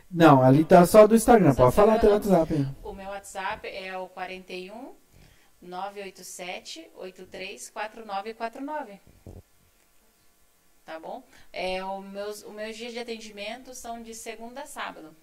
Não, 0.09 0.41
ali 0.41 0.63
tá 0.63 0.85
só 0.85 1.05
do 1.05 1.15
Instagram. 1.15 1.53
Pode 1.53 1.75
falar 1.75 1.99
teu 1.99 2.11
WhatsApp. 2.11 2.53
Hein? 2.53 2.75
O 2.83 2.93
meu 2.93 3.09
WhatsApp 3.09 3.67
é 3.67 3.97
o 3.97 4.07
41 4.07 4.95
987 5.61 6.89
834949. 6.95 8.99
Tá 10.85 10.99
bom? 10.99 11.23
É, 11.51 11.83
o 11.83 12.01
meus, 12.01 12.43
os 12.43 12.53
meus 12.53 12.75
dias 12.75 12.93
de 12.93 12.99
atendimento 12.99 13.75
são 13.75 14.01
de 14.01 14.15
segunda 14.15 14.61
a 14.61 14.65
sábado. 14.65 15.15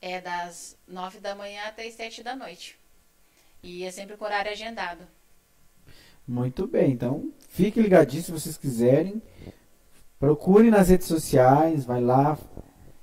É 0.00 0.20
das 0.20 0.76
9 0.88 1.20
da 1.20 1.34
manhã 1.34 1.62
até 1.66 1.86
as 1.86 1.94
7 1.94 2.22
da 2.22 2.34
noite. 2.34 2.78
E 3.62 3.84
é 3.84 3.90
sempre 3.90 4.16
com 4.16 4.24
horário 4.24 4.50
agendado. 4.50 5.04
Muito 6.26 6.66
bem, 6.66 6.92
então 6.92 7.32
fique 7.48 7.80
ligadinho 7.82 8.22
se 8.22 8.32
vocês 8.32 8.56
quiserem. 8.56 9.20
Procure 10.18 10.70
nas 10.70 10.88
redes 10.88 11.06
sociais, 11.06 11.84
vai 11.84 12.00
lá, 12.00 12.38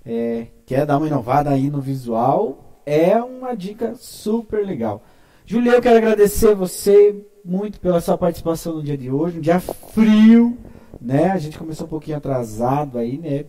é, 0.06 0.48
quer 0.66 0.86
dar 0.86 0.98
uma 0.98 1.08
inovada 1.08 1.50
aí 1.50 1.70
no 1.70 1.82
visual, 1.82 2.82
é 2.86 3.22
uma 3.22 3.56
dica 3.56 3.96
super 3.96 4.66
legal. 4.66 5.04
Julia, 5.46 5.74
eu 5.74 5.82
quero 5.82 5.98
agradecer 5.98 6.56
você 6.56 7.26
muito 7.44 7.80
pela 7.80 8.02
sua 8.02 8.18
participação 8.18 8.76
no 8.76 8.84
dia 8.84 8.98
de 8.98 9.12
hoje, 9.12 9.40
um 9.40 9.42
dia 9.42 9.60
frio, 9.60 10.58
né? 11.02 11.32
A 11.32 11.38
gente 11.38 11.58
começou 11.58 11.86
um 11.86 11.90
pouquinho 11.90 12.18
atrasado 12.18 12.98
aí, 12.98 13.18
né? 13.18 13.46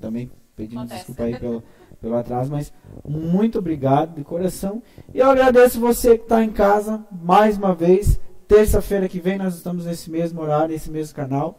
Também 0.00 0.30
pedindo 0.56 0.84
desculpa 0.86 1.24
aí 1.24 1.38
pelo, 1.38 1.62
pelo 2.02 2.16
atraso, 2.16 2.50
mas 2.50 2.72
muito 3.08 3.60
obrigado 3.60 4.16
de 4.16 4.24
coração. 4.24 4.82
E 5.14 5.18
eu 5.20 5.30
agradeço 5.30 5.80
você 5.80 6.18
que 6.18 6.24
está 6.24 6.42
em 6.42 6.50
casa 6.50 7.02
mais 7.10 7.56
uma 7.56 7.74
vez. 7.74 8.20
Terça-feira 8.48 9.08
que 9.08 9.20
vem 9.20 9.38
nós 9.38 9.54
estamos 9.54 9.86
nesse 9.86 10.10
mesmo 10.10 10.42
horário, 10.42 10.74
nesse 10.74 10.90
mesmo 10.90 11.14
canal. 11.14 11.58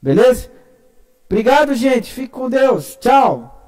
Beleza? 0.00 0.50
Obrigado, 1.26 1.74
gente. 1.74 2.12
Fique 2.12 2.28
com 2.28 2.50
Deus. 2.50 2.96
Tchau. 3.00 3.59